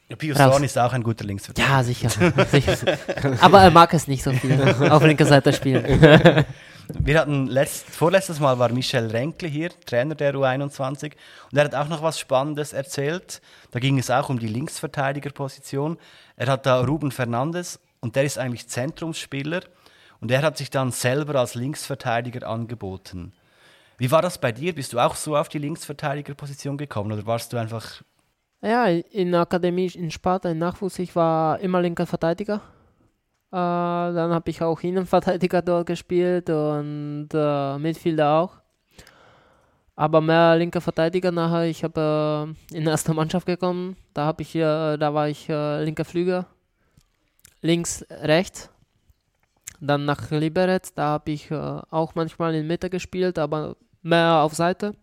[0.09, 0.51] Ja, Pius Raus.
[0.51, 1.73] Dorn ist auch ein guter Linksverteidiger.
[1.73, 2.11] Ja, sicher.
[2.51, 2.99] sicher.
[3.41, 4.61] Aber er mag es nicht so viel
[4.91, 5.85] auf linker Seite spielen.
[6.89, 11.13] Wir hatten letzt, vorletztes Mal war Michel Renkle hier, Trainer der U21,
[11.51, 13.41] und er hat auch noch was Spannendes erzählt.
[13.71, 15.97] Da ging es auch um die Linksverteidigerposition.
[16.37, 19.63] Er hat da Ruben Fernandes und der ist eigentlich Zentrumsspieler
[20.21, 23.33] und er hat sich dann selber als Linksverteidiger angeboten.
[23.99, 24.75] Wie war das bei dir?
[24.75, 28.03] Bist du auch so auf die Linksverteidigerposition gekommen oder warst du einfach
[28.63, 32.61] Ja, in der Akademie in Sparta, in Nachwuchs, ich war immer linker Verteidiger.
[33.51, 38.63] Äh, dann habe ich auch Innenverteidiger dort gespielt und äh, Midfielder auch.
[39.97, 41.65] Aber mehr linker Verteidiger nachher.
[41.67, 43.97] Ich habe äh, in die erste Mannschaft gekommen.
[44.15, 46.47] Da habe ich äh, da war ich äh, linker Flügel.
[47.63, 48.69] Links, rechts.
[49.81, 51.55] Dann nach Liberec, da habe ich äh,
[51.91, 54.95] auch manchmal in Mitte gespielt, aber mehr auf Seite.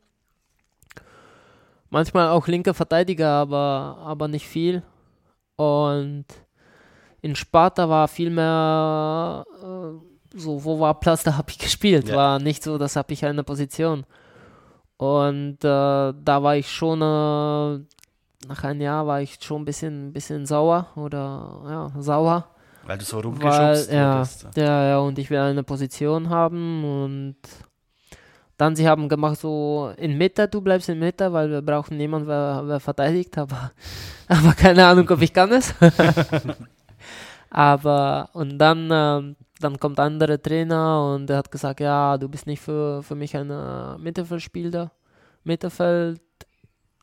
[1.90, 4.84] Manchmal auch linker Verteidiger, aber, aber nicht viel.
[5.56, 6.26] Und
[7.22, 12.10] in Sparta war viel mehr äh, so, wo war Platz, da habe ich gespielt.
[12.10, 12.16] Ja.
[12.16, 14.06] War nicht so, das habe ich eine Position.
[14.98, 17.86] Und äh, da war ich schon, äh,
[18.48, 22.48] nach einem Jahr war ich schon ein bisschen, bisschen sauer oder ja, sauer.
[22.84, 24.48] weil du so Weil, rumgeschubst ja, wurdest?
[24.56, 27.36] ja, ja, und ich will eine Position haben und
[28.58, 32.28] dann sie haben gemacht so in Mitte, du bleibst in Mitte, weil wir brauchen niemanden,
[32.28, 33.72] wer, wer verteidigt, aber,
[34.28, 35.74] aber keine Ahnung, ob ich kann es.
[37.50, 42.48] aber und dann, ähm, dann kommt andere Trainer und der hat gesagt, ja, du bist
[42.48, 44.92] nicht für, für mich ein äh, Mittelfeldspieler,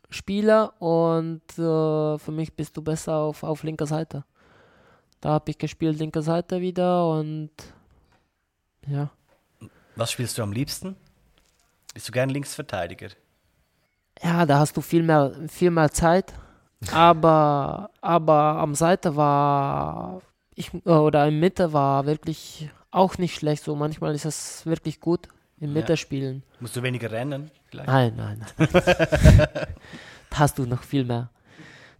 [0.06, 4.24] Mittelfeldspieler und äh, für mich bist du besser auf, auf linker Seite.
[5.20, 7.50] Da habe ich gespielt linke Seite wieder und
[8.86, 9.10] ja.
[9.96, 10.96] Was spielst du am liebsten?
[11.94, 13.08] Bist du gern Linksverteidiger?
[14.22, 16.32] Ja, da hast du viel mehr, viel mehr Zeit.
[16.92, 20.20] Aber, aber am Seite war
[20.54, 23.64] ich oder in Mitte war wirklich auch nicht schlecht.
[23.64, 25.28] So manchmal ist es wirklich gut
[25.58, 25.74] in Ja.
[25.74, 26.42] Mitte spielen.
[26.60, 27.50] Musst du weniger rennen?
[27.70, 27.88] Vielleicht?
[27.88, 28.68] Nein, nein, nein.
[30.30, 31.30] da hast du noch viel mehr.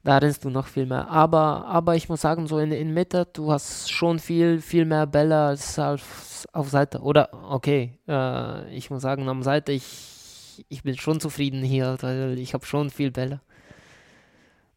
[0.05, 1.09] Da rennst du noch viel mehr.
[1.09, 5.07] Aber, aber ich muss sagen, so in, in Mitte, du hast schon viel, viel mehr
[5.07, 7.01] Bälle als auf, auf Seite.
[7.01, 12.39] Oder, okay, äh, ich muss sagen, am Seite, ich, ich bin schon zufrieden hier, weil
[12.39, 13.41] ich habe schon viel Bälle.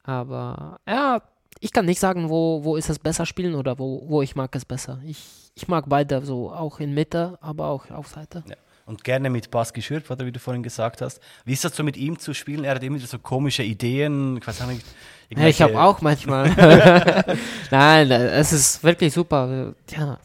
[0.02, 1.22] Aber, ja,
[1.60, 4.56] ich kann nicht sagen, wo, wo ist es besser spielen oder wo, wo ich mag
[4.56, 5.00] es besser.
[5.06, 8.44] Ich, ich mag beide so, auch in Mitte, aber auch auf Seite.
[8.48, 8.56] Ja.
[8.90, 11.22] Und gerne mit Baski Schürp, oder wie du vorhin gesagt hast.
[11.46, 12.64] Wie ist das so mit ihm zu spielen?
[12.64, 14.42] Er hat immer so komische Ideen.
[14.42, 14.84] Auch nicht.
[15.30, 16.50] Ja, ich habe auch manchmal.
[17.72, 19.76] Nein, es ist wirklich super.
[19.92, 20.18] Ja,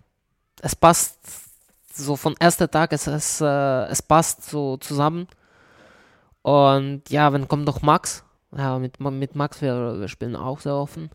[0.63, 1.19] es passt
[1.93, 5.29] so von erster Tag, es, es, äh, es passt so zusammen.
[6.41, 8.25] Und ja, wenn kommt noch Max.
[8.57, 11.11] Ja, mit, mit Max, wir, wir spielen auch sehr offen.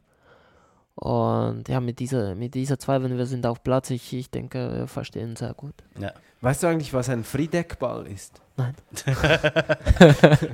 [0.99, 4.79] Und ja, mit dieser, mit dieser zwei, wenn wir sind auf Platz, ich, ich denke,
[4.79, 5.73] wir verstehen sehr gut.
[5.97, 6.11] Ja.
[6.41, 8.41] Weißt du eigentlich, was ein Friedeckball ist?
[8.57, 8.73] Nein.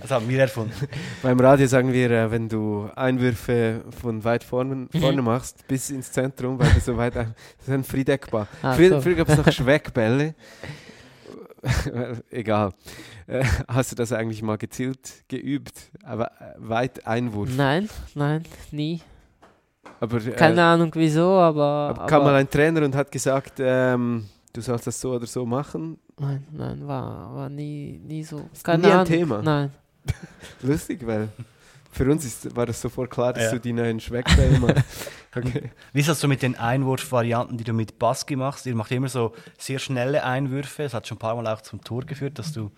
[0.01, 0.73] Das haben wir erfunden.
[1.23, 6.11] Beim Radio sagen wir, äh, wenn du Einwürfe von weit vorne, vorne machst, bis ins
[6.11, 8.47] Zentrum, weil du so weit ein, das ist ein Friedeckball.
[8.61, 9.01] Ah, früher so.
[9.01, 10.35] früher gab es noch Schweckbälle.
[12.29, 12.71] Egal.
[13.25, 15.91] Äh, hast du das eigentlich mal gezielt geübt?
[16.03, 17.49] Aber äh, weit Einwurf.
[17.55, 19.01] Nein, nein, nie.
[19.99, 21.63] Aber, äh, Keine Ahnung wieso, aber.
[21.95, 25.45] aber kam mal ein Trainer und hat gesagt, ähm, du sollst das so oder so
[25.45, 25.97] machen.
[26.19, 28.37] nein, nein, war, war nie, nie so.
[28.37, 29.05] nie ein Ahnung.
[29.05, 29.41] Thema?
[29.41, 29.71] Nein.
[30.61, 31.29] Lustig, weil
[31.91, 33.51] für uns ist, war das sofort klar, dass Ja.
[33.53, 34.83] du die neuen Schweckbälle machst.
[35.37, 35.69] Okay.
[35.91, 38.65] Wie ist das so mit den Einwurfvarianten, die du mit Baski machst?
[38.67, 40.83] Ihr macht immer so sehr schnelle Einwürfe.
[40.83, 42.71] Es hat schon ein paar Mal auch zum Tor geführt, dass du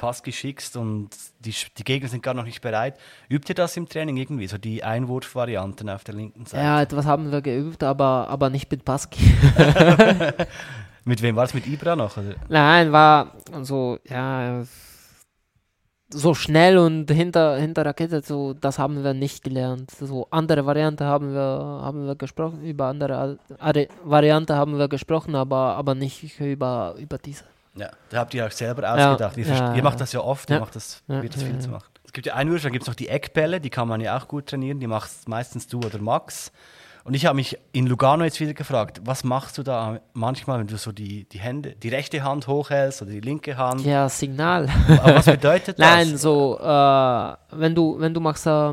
[0.00, 1.10] Baski schickst und
[1.40, 2.98] die, die Gegner sind gar noch nicht bereit.
[3.28, 6.64] Übt ihr das im Training irgendwie, so die Einwurfvarianten auf der linken Seite?
[6.64, 9.20] Ja, etwas haben wir geübt, aber, aber nicht mit Baski.
[11.04, 11.54] Mit wem war es?
[11.54, 12.16] Mit Ibra noch?
[12.16, 12.34] Oder?
[12.48, 13.32] Nein, war
[13.62, 14.62] so, ja,
[16.12, 19.90] so schnell und hinter, hinter Rakete, so, das haben wir nicht gelernt.
[19.92, 25.34] So andere Variante haben wir, haben wir gesprochen, über andere Ari- Variante haben wir gesprochen,
[25.34, 27.44] aber, aber nicht über, über diese.
[27.76, 29.36] Ja, da habt ihr euch selber ausgedacht.
[29.36, 31.86] ihr, ja, ihr macht das ja oft, ihr macht das, probiert das viel zu machen.
[32.04, 34.26] Es gibt ja Einwürfe, dann gibt es noch die Eckbälle, die kann man ja auch
[34.26, 36.50] gut trainieren, die machst meistens du oder Max.
[37.04, 40.66] Und ich habe mich in Lugano jetzt wieder gefragt, was machst du da manchmal, wenn
[40.66, 43.84] du so die, die Hände, die rechte Hand hochhältst oder die linke Hand?
[43.86, 44.68] Ja, Signal.
[44.88, 45.86] Aber was bedeutet das?
[45.86, 48.72] Nein, so, äh, wenn du, wenn du machst, äh,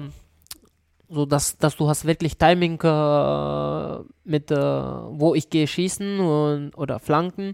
[1.09, 6.77] so dass, dass du hast wirklich Timing äh, mit, äh, wo ich gehe schießen und,
[6.77, 7.53] oder Flanken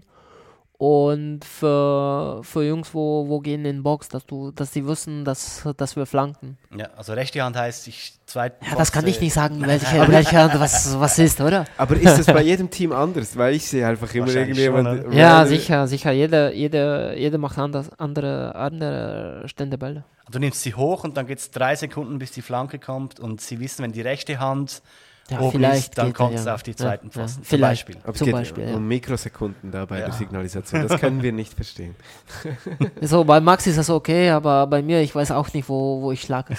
[0.84, 5.66] und für, für Jungs, wo, wo gehen in Box, dass du, dass die wissen, dass,
[5.78, 6.58] dass wir flanken.
[6.76, 8.48] Ja, also rechte Hand heißt, ich zwei.
[8.48, 11.64] Ja, das kann ich nicht sagen, welche, welche Hand was, was ist, oder?
[11.78, 13.34] Aber ist das bei jedem Team anders?
[13.34, 15.04] Weil ich sehe einfach immer irgendjemand.
[15.04, 16.12] schon, Ja, sicher, sicher.
[16.12, 20.04] Jeder, jeder, jeder macht anders, andere, andere Ständebälle.
[20.30, 23.40] Du nimmst sie hoch und dann geht es drei Sekunden, bis die Flanke kommt und
[23.40, 24.82] sie wissen, wenn die rechte Hand
[25.30, 26.54] Ja, oben vielleicht ist, dann kommt es ja.
[26.54, 27.42] auf die Ja, zweiten ja, Pfosten.
[27.44, 27.86] zum vielleicht.
[27.86, 27.96] Beispiel.
[28.02, 28.74] Aber es Zum geht Beispiel, ja.
[28.74, 30.04] um Mikrosekunden da bei Ja.
[30.06, 30.86] der Signalisation.
[30.86, 31.94] Das können wir nicht verstehen.
[33.00, 36.12] So, bei Max ist das okay, aber bei mir, ich weiß auch nicht, wo, wo
[36.12, 36.54] ich schlage.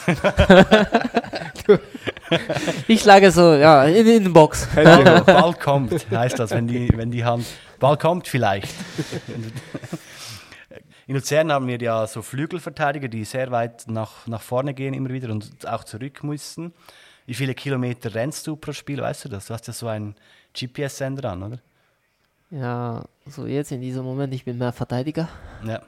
[2.88, 4.68] ich schlage so, ja, in, in den Box.
[4.76, 7.46] Ball, Ball kommt, heißt das, wenn die, wenn die Hand.
[7.80, 8.74] Ball kommt vielleicht.
[11.08, 15.10] In Luzern haben wir ja so Flügelverteidiger, die sehr weit nach, nach vorne gehen immer
[15.10, 16.74] wieder und auch zurück müssen.
[17.26, 19.48] Wie viele Kilometer rennst du pro Spiel, weißt du das?
[19.48, 20.16] Du hast ja so einen
[20.54, 21.60] GPS-Sender an, oder?
[22.52, 25.28] Ja, so jetzt in diesem Moment, ich bin mehr Verteidiger
[25.66, 25.82] Ja.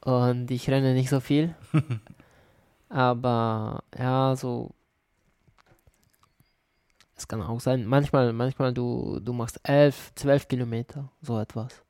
[0.00, 1.54] und ich renne nicht so viel.
[2.88, 4.70] aber ja, so.
[7.16, 11.82] Es kann auch sein, manchmal, manchmal du, du machst 11, 12 Kilometer, so etwas.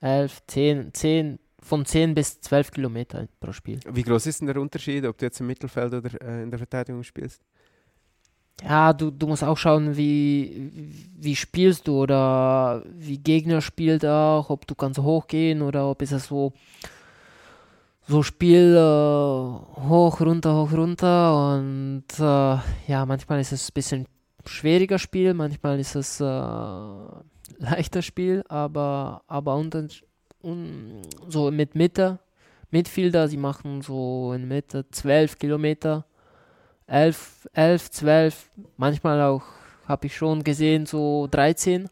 [0.00, 3.80] 11, 10, 10, von 10 bis 12 Kilometer pro Spiel.
[3.86, 6.58] Wie groß ist denn der Unterschied, ob du jetzt im Mittelfeld oder äh, in der
[6.58, 7.42] Verteidigung spielst?
[8.62, 10.70] Ja, du, du musst auch schauen, wie,
[11.18, 16.10] wie spielst du oder wie Gegner spielt auch, ob du kannst hochgehen oder ob es
[16.10, 16.52] so
[18.10, 24.06] so Spiel äh, hoch, runter, hoch, runter und äh, ja, manchmal ist es ein bisschen
[24.44, 26.24] schwieriger Spiel, manchmal ist es äh,
[27.58, 29.86] leichter Spiel, aber, aber unter,
[30.42, 32.18] un, so mit Mitte,
[32.72, 36.04] Midfielder, sie machen so in Mitte 12 Kilometer
[36.90, 39.42] 11, 11, 12, manchmal auch,
[39.86, 41.88] habe ich schon gesehen, so 13.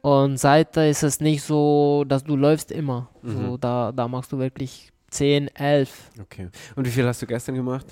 [0.00, 3.08] Und Seite ist es nicht so, dass du läufst immer.
[3.22, 6.10] So, da, da machst du wirklich 10, 11.
[6.20, 6.48] Okay.
[6.74, 7.86] Und wie viel hast du gestern gemacht?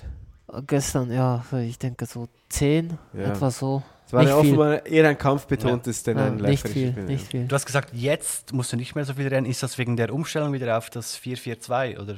[0.51, 3.21] Äh, Gestern, ja, ich denke so 10, Ja.
[3.31, 3.81] etwa so.
[4.05, 7.03] Es war Nicht ja offenbar eher ein kampfbetontes, denn Ja, ein nicht läuferisches viel, Spiel.
[7.05, 7.45] nicht viel.
[7.47, 9.45] Du hast gesagt, jetzt musst du nicht mehr so viel rennen.
[9.47, 12.17] Ist das wegen der Umstellung wieder auf das 4-4-2 oder?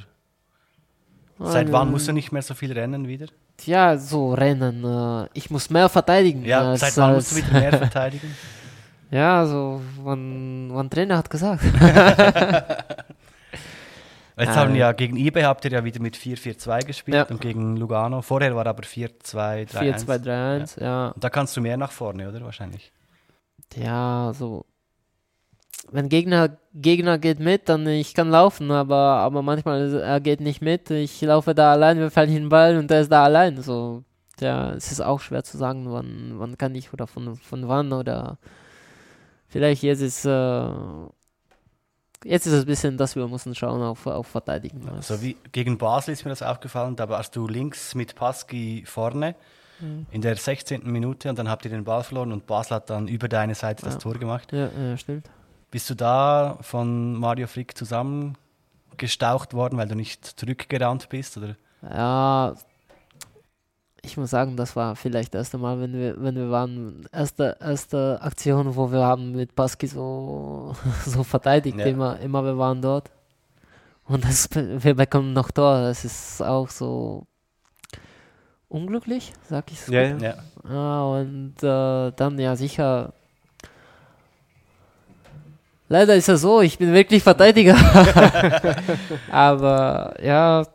[1.39, 3.27] Seit wann musst du nicht mehr so viel rennen wieder?
[3.65, 4.83] Ja, so rennen.
[4.83, 6.45] Äh, ich muss mehr verteidigen.
[6.45, 8.35] Ja, als, seit wann musst du wieder mehr verteidigen?
[9.11, 11.63] Ja, so, wann, wann Trainer hat gesagt.
[14.35, 14.87] Jetzt haben ja.
[14.87, 17.23] ja gegen IBE habt ihr ja wieder mit 4-4-2 gespielt Ja.
[17.25, 18.23] und gegen Lugano.
[18.23, 19.77] Vorher war aber 4-2-3-1.
[19.79, 21.07] 4, 2, 3, 1, ja.
[21.09, 22.41] Und Da kannst du mehr nach vorne, oder?
[22.41, 22.91] Wahrscheinlich.
[23.75, 24.65] Ja, so.
[25.91, 30.61] Wenn Gegner, Gegner geht mit, dann ich kann laufen, aber, aber manchmal er geht nicht
[30.61, 30.89] mit.
[30.89, 33.61] Ich laufe da allein, wir fallen den Ball und er ist da allein.
[33.61, 34.03] So,
[34.39, 37.91] ja, es ist auch schwer zu sagen, wann, wann kann ich oder von, von wann
[37.91, 38.37] oder
[39.47, 40.67] vielleicht jetzt ist äh,
[42.25, 44.81] jetzt ist es ein bisschen, dass wir müssen schauen auf, auf Verteidigen.
[45.01, 49.35] So wie gegen Basel ist mir das aufgefallen, da warst du links mit Pasky vorne
[50.11, 50.89] in der 16.
[50.89, 53.83] Minute und dann habt ihr den Ball verloren und Basel hat dann über deine Seite
[53.83, 53.99] das Ja.
[53.99, 54.53] Tor gemacht.
[54.53, 55.29] Ja, ja, stimmt.
[55.73, 61.35] Bist du da von Mario Frick zusammengestaucht worden, weil du nicht zurückgerannt bist?
[61.35, 61.55] Oder?
[61.81, 62.53] Ja,
[64.03, 67.57] ich muss sagen, das war vielleicht das erste Mal, wenn wir, wenn wir waren, erste,
[67.59, 70.75] erste Aktion, wo wir haben mit Baski so,
[71.07, 71.85] so verteidigt, Ja.
[71.87, 73.09] immer, immer wir waren dort.
[74.05, 77.25] Und das, wir bekommen noch Tor, das ist auch so
[78.67, 79.91] unglücklich, sag ich so.
[79.91, 80.17] Ja, ja.
[80.19, 80.35] Ja.
[80.69, 83.13] Ja, und äh, dann ja sicher.
[85.93, 87.75] Leider ist es so, ich bin wirklich Verteidiger.
[89.31, 90.65] Aber ja.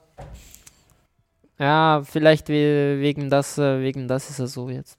[1.59, 4.97] Ja, vielleicht we wegen das, äh, wegen das ist es so jetzt.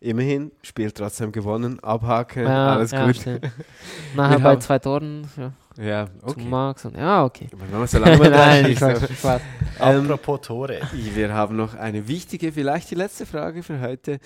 [0.00, 3.16] Immerhin, Spiel trotzdem gewonnen, abhaken, Ja, alles ja, gut.
[3.16, 3.50] stimmt.
[4.16, 5.52] Nachher bei zwei Toren ja,
[5.84, 6.44] Ja, zu okay.
[6.46, 7.48] Max und ja, okay.
[7.54, 9.42] Wenn man so lange mal Nein, Spaß.
[9.78, 10.80] Ähm, Apropos Tore.
[10.94, 14.20] Wir haben noch eine wichtige, vielleicht die letzte Frage für heute.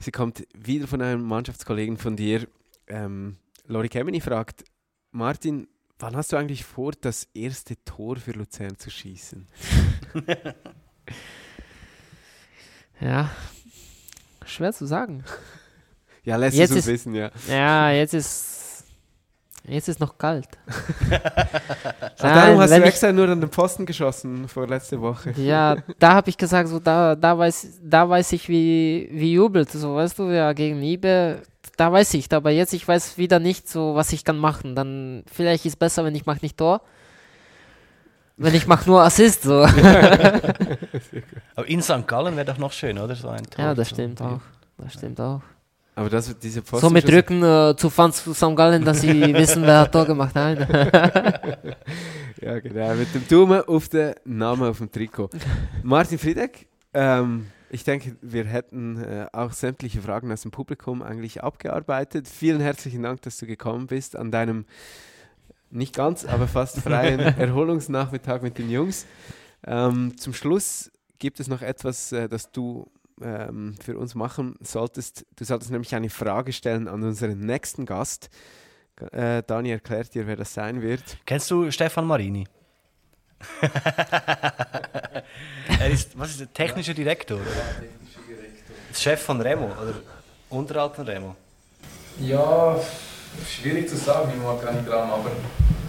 [0.00, 2.48] Sie kommt wieder von einem Mannschaftskollegen von dir.
[2.88, 4.64] Ähm, Lori Kemeny fragt,
[5.10, 5.68] Martin,
[5.98, 9.46] wann hast du eigentlich vor, das erste Tor für Luzern zu schießen?
[13.00, 13.28] Ja,
[14.46, 15.24] schwer zu sagen.
[16.26, 17.30] Ja, lässt Jetzt es uns ist- wissen, ja.
[17.48, 18.84] Ja, jetzt ist
[19.64, 20.48] jetzt ist noch kalt.
[21.10, 21.20] Nein,
[22.18, 25.32] darum hast du extra nur an den Posten geschossen vor letzte Woche.
[25.32, 29.70] Ja, da habe ich gesagt, so da, da weiß, da weiß ich, wie, wie jubelt,
[29.70, 31.42] so weißt du, ja, gegen Ibe,
[31.76, 34.74] da weiß ich, aber jetzt ich weiß wieder nicht so, was ich kann machen.
[34.74, 36.82] Dann vielleicht ist besser, wenn ich mache nicht Tor.
[38.36, 39.62] Wenn ich mache nur Assist, so.
[41.56, 42.06] Aber in St.
[42.06, 43.14] Gallen wäre doch noch schön, oder?
[43.14, 44.40] So ein Tor ja, das stimmt auch.
[44.76, 45.40] Das stimmt auch.
[45.94, 48.56] Aber das, diese Posten So mit Rücken äh, zu Fans zu St.
[48.56, 50.34] Gallen, dass sie wissen, wer hat Tor gemacht.
[50.34, 50.66] Nein.
[52.40, 52.94] Ja, genau.
[52.94, 55.30] Mit dem Daumen auf den Namen auf dem Trikot.
[55.82, 61.42] Martin Friedeck, ähm, ich denke, wir hätten äh, auch sämtliche Fragen aus dem Publikum eigentlich
[61.42, 62.28] abgearbeitet.
[62.28, 64.64] Vielen herzlichen Dank, dass du gekommen bist an deinem
[65.70, 69.06] nicht ganz, aber fast freien Erholungsnachmittag mit den Jungs.
[69.66, 75.26] Ähm, zum Schluss gibt es noch etwas, äh, das du ähm, für uns machen solltest.
[75.34, 78.30] Du solltest nämlich eine Frage stellen an unseren nächsten Gast.
[79.10, 81.18] Äh, Dani erklärt dir, wer das sein wird.
[81.26, 82.46] Kennst du Stefan Marini?
[85.84, 87.36] er ist, was ist der technische Direktor?
[87.36, 87.44] Oder?
[88.90, 89.94] Der Chef von Remo oder
[90.48, 91.36] unterhalb von Remo?
[92.20, 92.76] Ja,
[93.48, 95.30] schwierig zu sagen im Organigramm, aber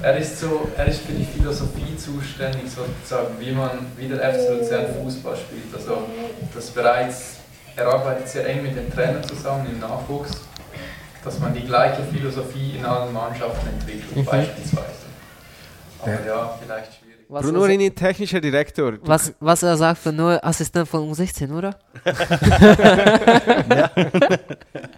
[0.02, 4.50] er ist so, er ist für die Philosophie zuständig, sozusagen, wie man wie der FC
[4.60, 5.74] Luzern Fußball spielt.
[5.74, 6.10] Also
[6.54, 7.38] das bereits,
[7.76, 10.32] er arbeitet sehr eng mit den Trainern zusammen im Nachwuchs,
[11.24, 14.26] dass man die gleiche Philosophie in allen Mannschaften entwickelt, Mhm.
[14.26, 15.06] beispielsweise.
[16.02, 17.05] Aber ja, vielleicht schwierig.
[17.28, 18.94] Was, Bruno Rini, technischer Direktor.
[18.94, 21.78] Du was, was er sagt, für nur Assistent von U16, oder?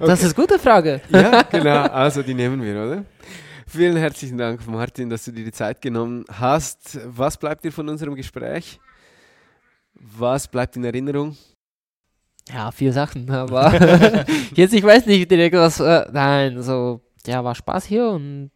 [0.00, 1.00] Das ist eine gute Frage.
[1.10, 1.82] Ja, genau.
[1.82, 3.04] Also die nehmen wir, oder?
[3.66, 6.98] Vielen herzlichen Dank, Martin, dass du dir die Zeit genommen hast.
[7.04, 8.80] Was bleibt dir von unserem Gespräch?
[9.94, 11.36] Was bleibt in Erinnerung?
[12.52, 13.72] Ja, vier Sachen, aber
[14.54, 15.80] jetzt, ich weiß nicht direkt was.
[15.80, 18.50] Äh, nein, so, ja, war Spaß hier und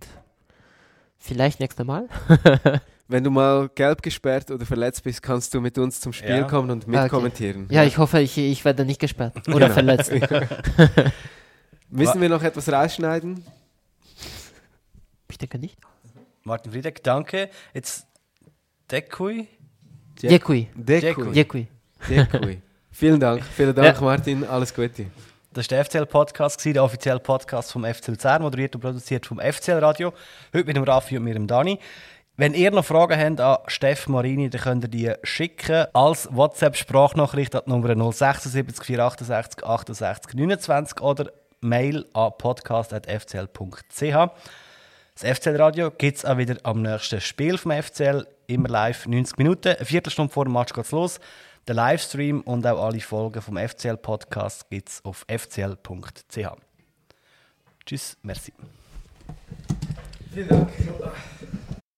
[1.27, 2.09] vielleicht nächstes Mal.
[3.09, 6.43] Wenn du mal gelb gesperrt oder verletzt bist, kannst du mit uns zum Spiel Ja.
[6.43, 7.03] kommen und okay.
[7.03, 7.67] mitkommentieren.
[7.71, 9.75] Ja, ich hoffe, ich, ich werde nicht gesperrt oder Genau.
[9.75, 10.11] verletzt.
[11.91, 13.45] Müssen wir noch etwas rausschneiden?
[15.31, 15.79] Ich denke nicht.
[16.43, 17.49] Martin Friedeck, danke.
[17.75, 18.07] Jetzt
[18.91, 19.47] Dekui.
[20.21, 20.69] Děkuji.
[20.75, 21.33] Dekui.
[21.33, 21.67] Děkuji.
[22.09, 22.63] Dekui.
[22.91, 23.45] Vielen Dank.
[23.45, 24.01] Vielen Dank, Ja.
[24.03, 24.45] Martin.
[24.45, 25.07] Alles Gute.
[25.57, 30.13] Das war der FCL-Podcast, der offizielle Podcast vom FC Luzern, moderiert und produziert vom FCL-Radio.
[30.53, 31.79] Heute mit dem Raffi und mir, dem Dani.
[32.37, 37.55] Wenn ihr noch Fragen habt an Steff Marini, dann könnt ihr die schicken als WhatsApp-Sprachnachricht
[37.55, 44.01] an die Nummer 076 468 68 29 oder Mail an podcast.fcl.ch.
[44.03, 49.69] Das FCL-Radio gibt es auch wieder am nächsten Spiel vom FCL, immer live 90 Minuten.
[49.69, 51.19] Eine Viertelstunde vor dem Match geht's los.
[51.67, 56.47] Der Livestream und auch alle Folgen vom FCL-Podcast gibt es auf fcl.ch.
[57.85, 58.53] Tschüss, merci.
[60.33, 60.71] Vielen Dank.